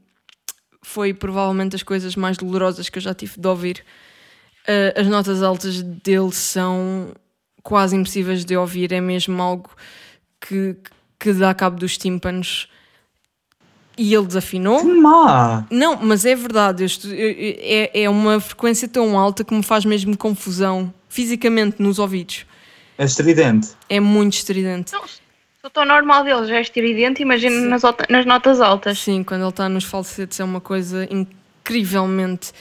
foi 0.81 1.13
provavelmente 1.13 1.71
das 1.71 1.83
coisas 1.83 2.15
mais 2.15 2.37
dolorosas 2.37 2.89
que 2.89 2.97
eu 2.97 3.01
já 3.01 3.13
tive 3.13 3.33
de 3.39 3.47
ouvir. 3.47 3.83
Uh, 4.67 4.99
as 5.01 5.07
notas 5.07 5.41
altas 5.41 5.81
dele 5.81 6.31
são 6.31 7.13
quase 7.63 7.95
impossíveis 7.95 8.45
de 8.45 8.55
ouvir, 8.55 8.91
é 8.91 9.01
mesmo 9.01 9.41
algo 9.41 9.69
que, 10.39 10.75
que 11.19 11.33
dá 11.33 11.53
cabo 11.53 11.77
dos 11.77 11.97
tímpanos. 11.97 12.67
E 13.97 14.13
ele 14.13 14.25
desafinou. 14.27 14.79
Que 14.79 14.85
má! 14.93 15.65
Não, 15.69 15.97
mas 15.97 16.23
é 16.23 16.33
verdade, 16.33 16.83
eu 16.83 16.85
estu- 16.85 17.09
é, 17.11 18.03
é 18.03 18.09
uma 18.09 18.39
frequência 18.39 18.87
tão 18.87 19.17
alta 19.19 19.43
que 19.43 19.53
me 19.53 19.61
faz 19.63 19.83
mesmo 19.83 20.15
confusão 20.17 20.93
fisicamente 21.09 21.81
nos 21.81 21.99
ouvidos. 21.99 22.45
É 22.97 23.03
estridente. 23.03 23.69
É 23.89 23.99
muito 23.99 24.33
estridente. 24.35 24.93
Não, 24.93 25.03
o 25.63 25.69
tom 25.69 25.83
normal 25.83 26.23
deles 26.23 26.47
já 26.47 26.55
é 26.55 26.61
estridente, 26.61 27.21
imagina 27.21 27.67
nas, 27.67 27.81
nas 28.09 28.25
notas 28.25 28.61
altas. 28.61 28.97
Sim, 28.99 29.23
quando 29.23 29.41
ele 29.41 29.49
está 29.49 29.67
nos 29.67 29.83
falsetes 29.83 30.39
é 30.39 30.43
uma 30.43 30.61
coisa 30.61 31.07
incrivelmente 31.11 32.53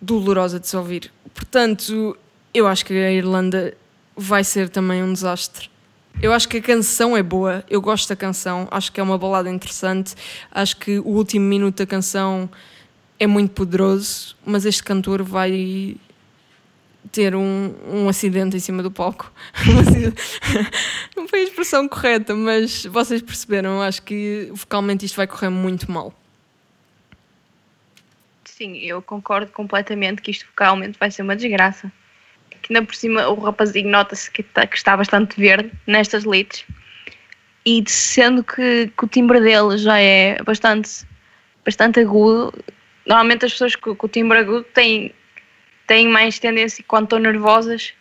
dolorosa 0.00 0.58
de 0.58 0.66
se 0.66 0.76
ouvir. 0.76 1.12
Portanto, 1.34 2.16
eu 2.54 2.66
acho 2.66 2.86
que 2.86 2.94
a 2.94 3.12
Irlanda 3.12 3.76
vai 4.16 4.42
ser 4.42 4.70
também 4.70 5.02
um 5.02 5.12
desastre. 5.12 5.68
Eu 6.22 6.32
acho 6.32 6.48
que 6.48 6.56
a 6.56 6.62
canção 6.62 7.14
é 7.14 7.22
boa, 7.22 7.62
eu 7.68 7.82
gosto 7.82 8.08
da 8.08 8.16
canção, 8.16 8.66
acho 8.70 8.90
que 8.90 8.98
é 8.98 9.02
uma 9.02 9.18
balada 9.18 9.50
interessante, 9.50 10.14
acho 10.50 10.78
que 10.78 10.98
o 10.98 11.08
último 11.08 11.44
minuto 11.44 11.76
da 11.76 11.86
canção 11.86 12.48
é 13.20 13.26
muito 13.26 13.50
poderoso, 13.50 14.34
mas 14.42 14.64
este 14.64 14.82
cantor 14.82 15.22
vai 15.22 15.96
ter 17.12 17.34
um, 17.34 17.74
um 17.88 18.08
acidente 18.08 18.56
em 18.56 18.60
cima 18.60 18.82
do 18.82 18.90
palco. 18.90 19.32
Não 21.16 21.26
foi 21.28 21.40
a 21.40 21.42
expressão 21.44 21.88
correta, 21.88 22.34
mas 22.34 22.84
vocês 22.86 23.22
perceberam, 23.22 23.82
acho 23.82 24.02
que 24.02 24.48
vocalmente 24.52 25.04
isto 25.04 25.16
vai 25.16 25.26
correr 25.26 25.50
muito 25.50 25.90
mal. 25.90 26.12
Sim, 28.44 28.78
eu 28.78 29.02
concordo 29.02 29.52
completamente 29.52 30.22
que 30.22 30.30
isto 30.30 30.46
vocalmente 30.46 30.98
vai 30.98 31.10
ser 31.10 31.22
uma 31.22 31.36
desgraça. 31.36 31.92
Que 32.62 32.72
ainda 32.72 32.86
por 32.86 32.94
cima 32.94 33.28
o 33.28 33.34
rapazinho 33.38 33.90
nota-se 33.90 34.30
que, 34.30 34.42
tá- 34.42 34.66
que 34.66 34.76
está 34.76 34.96
bastante 34.96 35.38
verde 35.38 35.70
nestas 35.86 36.24
leads. 36.24 36.64
E 37.66 37.84
sendo 37.86 38.42
que, 38.42 38.90
que 38.96 39.04
o 39.04 39.08
timbre 39.08 39.40
dele 39.40 39.76
já 39.76 40.00
é 40.00 40.42
bastante, 40.42 41.04
bastante 41.64 42.00
agudo, 42.00 42.54
normalmente 43.06 43.44
as 43.44 43.52
pessoas 43.52 43.76
com, 43.76 43.94
com 43.94 44.06
o 44.06 44.08
timbre 44.08 44.38
agudo 44.38 44.64
têm, 44.72 45.12
têm 45.86 46.08
mais 46.08 46.38
tendência, 46.38 46.84
quando 46.86 47.04
estão 47.04 47.18
nervosas, 47.18 47.92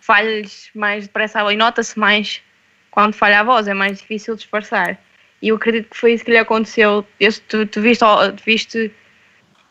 falha-lhes 0.00 0.70
mais 0.74 1.06
depressa. 1.06 1.40
E 1.52 1.56
nota-se 1.56 1.98
mais 1.98 2.40
quando 2.90 3.14
falha 3.14 3.40
a 3.40 3.44
voz, 3.44 3.68
é 3.68 3.74
mais 3.74 3.98
difícil 3.98 4.36
disfarçar. 4.36 4.98
E 5.40 5.48
eu 5.48 5.56
acredito 5.56 5.90
que 5.90 5.96
foi 5.96 6.14
isso 6.14 6.24
que 6.24 6.30
lhe 6.30 6.38
aconteceu. 6.38 7.06
Eu, 7.20 7.32
tu, 7.48 7.66
tu 7.66 7.80
viste, 7.80 8.04
tu 8.36 8.42
viste 8.44 8.92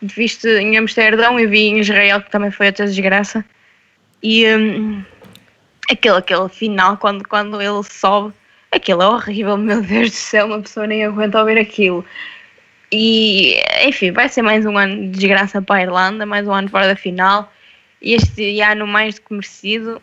viste 0.02 0.48
em 0.48 0.78
Amsterdão 0.78 1.40
e 1.40 1.48
vi 1.48 1.68
em 1.68 1.80
Israel 1.80 2.22
que 2.22 2.30
também 2.30 2.52
foi 2.52 2.68
outra 2.68 2.86
desgraça 2.86 3.44
e 4.22 4.46
hum, 4.48 5.04
aquele, 5.90 6.18
aquele 6.18 6.50
final 6.50 6.98
quando, 6.98 7.28
quando 7.28 7.62
ele 7.62 7.84
sobe 7.84 8.34
aquilo 8.72 9.02
é 9.02 9.08
horrível, 9.08 9.58
meu 9.58 9.82
Deus 9.82 10.12
do 10.12 10.16
céu 10.16 10.46
uma 10.48 10.62
pessoa 10.62 10.88
nem 10.88 11.04
aguenta 11.04 11.40
ouvir 11.40 11.58
aquilo 11.58 12.06
e 12.92 13.56
enfim, 13.86 14.12
vai 14.12 14.30
ser 14.30 14.42
mais 14.42 14.66
um 14.66 14.78
ano 14.78 14.96
de 14.96 15.10
desgraça 15.10 15.62
para 15.62 15.78
a 15.78 15.82
Irlanda, 15.84 16.26
mais 16.26 16.48
um 16.48 16.54
ano 16.54 16.70
fora 16.70 16.88
da 16.88 16.96
final 16.96 17.52
este 18.02 18.62
ano 18.62 18.86
mais 18.88 19.16
do 19.16 19.22
que 19.22 19.34
merecido 19.34 20.02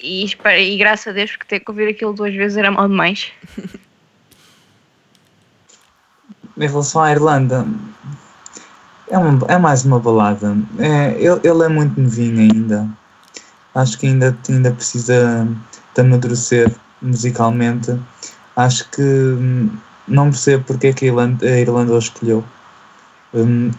e, 0.00 0.24
espero, 0.24 0.58
e 0.58 0.76
graças 0.76 1.08
a 1.08 1.12
Deus 1.12 1.30
porque 1.30 1.46
ter 1.46 1.60
que 1.60 1.70
ouvir 1.70 1.88
aquilo 1.88 2.12
duas 2.12 2.34
vezes 2.34 2.56
era 2.56 2.70
mal 2.70 2.88
demais 2.88 3.30
Em 6.56 6.68
relação 6.68 7.02
à 7.02 7.10
Irlanda, 7.10 7.66
é, 9.10 9.18
uma- 9.18 9.46
é 9.48 9.58
mais 9.58 9.84
uma 9.84 9.98
balada. 9.98 10.56
É, 10.78 11.10
ele, 11.18 11.40
ele 11.42 11.64
é 11.64 11.68
muito 11.68 12.00
novinho 12.00 12.38
ainda. 12.40 12.88
Acho 13.74 13.98
que 13.98 14.06
ainda, 14.06 14.38
ainda 14.48 14.70
precisa 14.70 15.48
de 15.94 16.00
amadurecer 16.00 16.72
musicalmente. 17.02 17.98
Acho 18.54 18.88
que 18.90 19.02
hum, 19.02 19.68
não 20.06 20.30
percebo 20.30 20.64
porque 20.64 20.88
é 20.88 20.92
que 20.92 21.04
a 21.04 21.08
Irlanda, 21.08 21.46
a 21.46 21.60
Irlanda 21.60 21.92
o 21.92 21.98
escolheu. 21.98 22.44
Hum, 23.32 23.70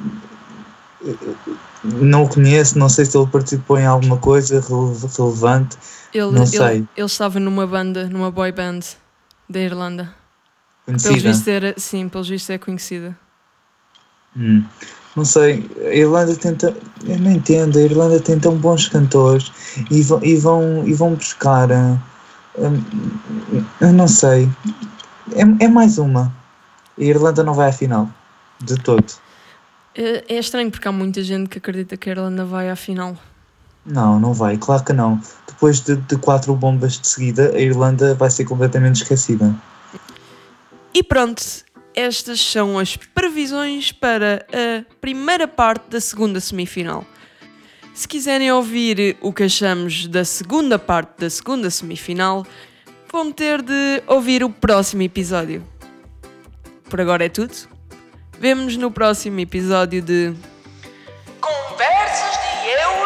não 1.83 2.23
o 2.23 2.29
conheço, 2.29 2.77
não 2.79 2.89
sei 2.89 3.05
se 3.05 3.17
ele 3.17 3.27
participou 3.27 3.77
em 3.77 3.85
alguma 3.85 4.17
coisa 4.17 4.59
rele- 4.59 4.97
relevante. 5.17 5.77
Ele, 6.13 6.31
Não 6.31 6.43
ele, 6.43 6.47
sei. 6.47 6.85
ele 6.95 7.05
estava 7.05 7.39
numa 7.39 7.67
banda, 7.67 8.07
numa 8.07 8.31
boy 8.31 8.51
band 8.51 8.79
da 9.49 9.59
Irlanda. 9.59 10.13
Pelos 10.85 11.03
Conhecida. 11.03 11.29
vistos 11.29 11.47
era, 11.47 11.73
sim, 11.77 12.09
pelos 12.09 12.29
vistos 12.29 12.49
é 12.49 12.57
conhecida. 12.57 13.17
Hum, 14.35 14.63
Não 15.15 15.23
sei, 15.23 15.69
a 15.79 15.95
Irlanda 15.95 16.35
tenta. 16.35 16.75
Eu 17.05 17.19
não 17.19 17.31
entendo, 17.31 17.77
a 17.77 17.81
Irlanda 17.81 18.19
tem 18.19 18.37
tão 18.39 18.55
bons 18.57 18.89
cantores 18.89 19.51
e 19.89 20.01
vão, 20.01 20.19
e 20.23 20.35
vão, 20.35 20.87
e 20.87 20.93
vão 20.93 21.13
buscar. 21.15 21.69
hum, 22.57 22.81
eu 23.79 23.93
não 23.93 24.07
sei. 24.07 24.49
É, 25.33 25.65
é 25.65 25.67
mais 25.67 25.97
uma. 25.97 26.33
A 26.97 27.03
Irlanda 27.03 27.43
não 27.43 27.53
vai 27.53 27.69
à 27.69 27.71
final. 27.71 28.09
De 28.61 28.75
todo. 28.75 29.05
É, 29.93 30.23
é 30.27 30.39
estranho 30.39 30.69
porque 30.69 30.87
há 30.87 30.91
muita 30.91 31.23
gente 31.23 31.49
que 31.49 31.57
acredita 31.57 31.97
que 31.97 32.09
a 32.09 32.13
Irlanda 32.13 32.45
vai 32.45 32.69
à 32.69 32.75
final. 32.75 33.17
Não, 33.85 34.19
não 34.19 34.33
vai, 34.33 34.57
claro 34.57 34.83
que 34.83 34.93
não. 34.93 35.21
Depois 35.47 35.79
de, 35.79 35.95
de 35.95 36.17
quatro 36.17 36.55
bombas 36.55 36.99
de 36.99 37.07
seguida, 37.07 37.51
a 37.53 37.59
Irlanda 37.59 38.15
vai 38.15 38.29
ser 38.29 38.45
completamente 38.45 39.03
esquecida. 39.03 39.55
E 40.93 41.03
pronto, 41.03 41.43
estas 41.93 42.41
são 42.41 42.79
as 42.79 42.97
previsões 42.97 43.91
para 43.91 44.45
a 44.51 44.95
primeira 44.99 45.47
parte 45.47 45.89
da 45.89 46.01
segunda 46.01 46.39
semifinal. 46.39 47.05
Se 47.93 48.07
quiserem 48.07 48.51
ouvir 48.51 49.17
o 49.21 49.31
que 49.31 49.43
achamos 49.43 50.07
da 50.07 50.25
segunda 50.25 50.77
parte 50.77 51.19
da 51.19 51.29
segunda 51.29 51.69
semifinal, 51.69 52.45
vão 53.15 53.31
ter 53.31 53.61
de 53.61 54.03
ouvir 54.07 54.43
o 54.43 54.49
próximo 54.49 55.01
episódio. 55.01 55.63
Por 56.89 56.99
agora 56.99 57.25
é 57.25 57.29
tudo. 57.29 57.53
Vemo-nos 58.37 58.75
no 58.75 58.91
próximo 58.91 59.39
episódio 59.39 60.01
de. 60.01 60.33
Conversas 61.39 62.33
de 62.41 62.67
Eu 62.67 63.04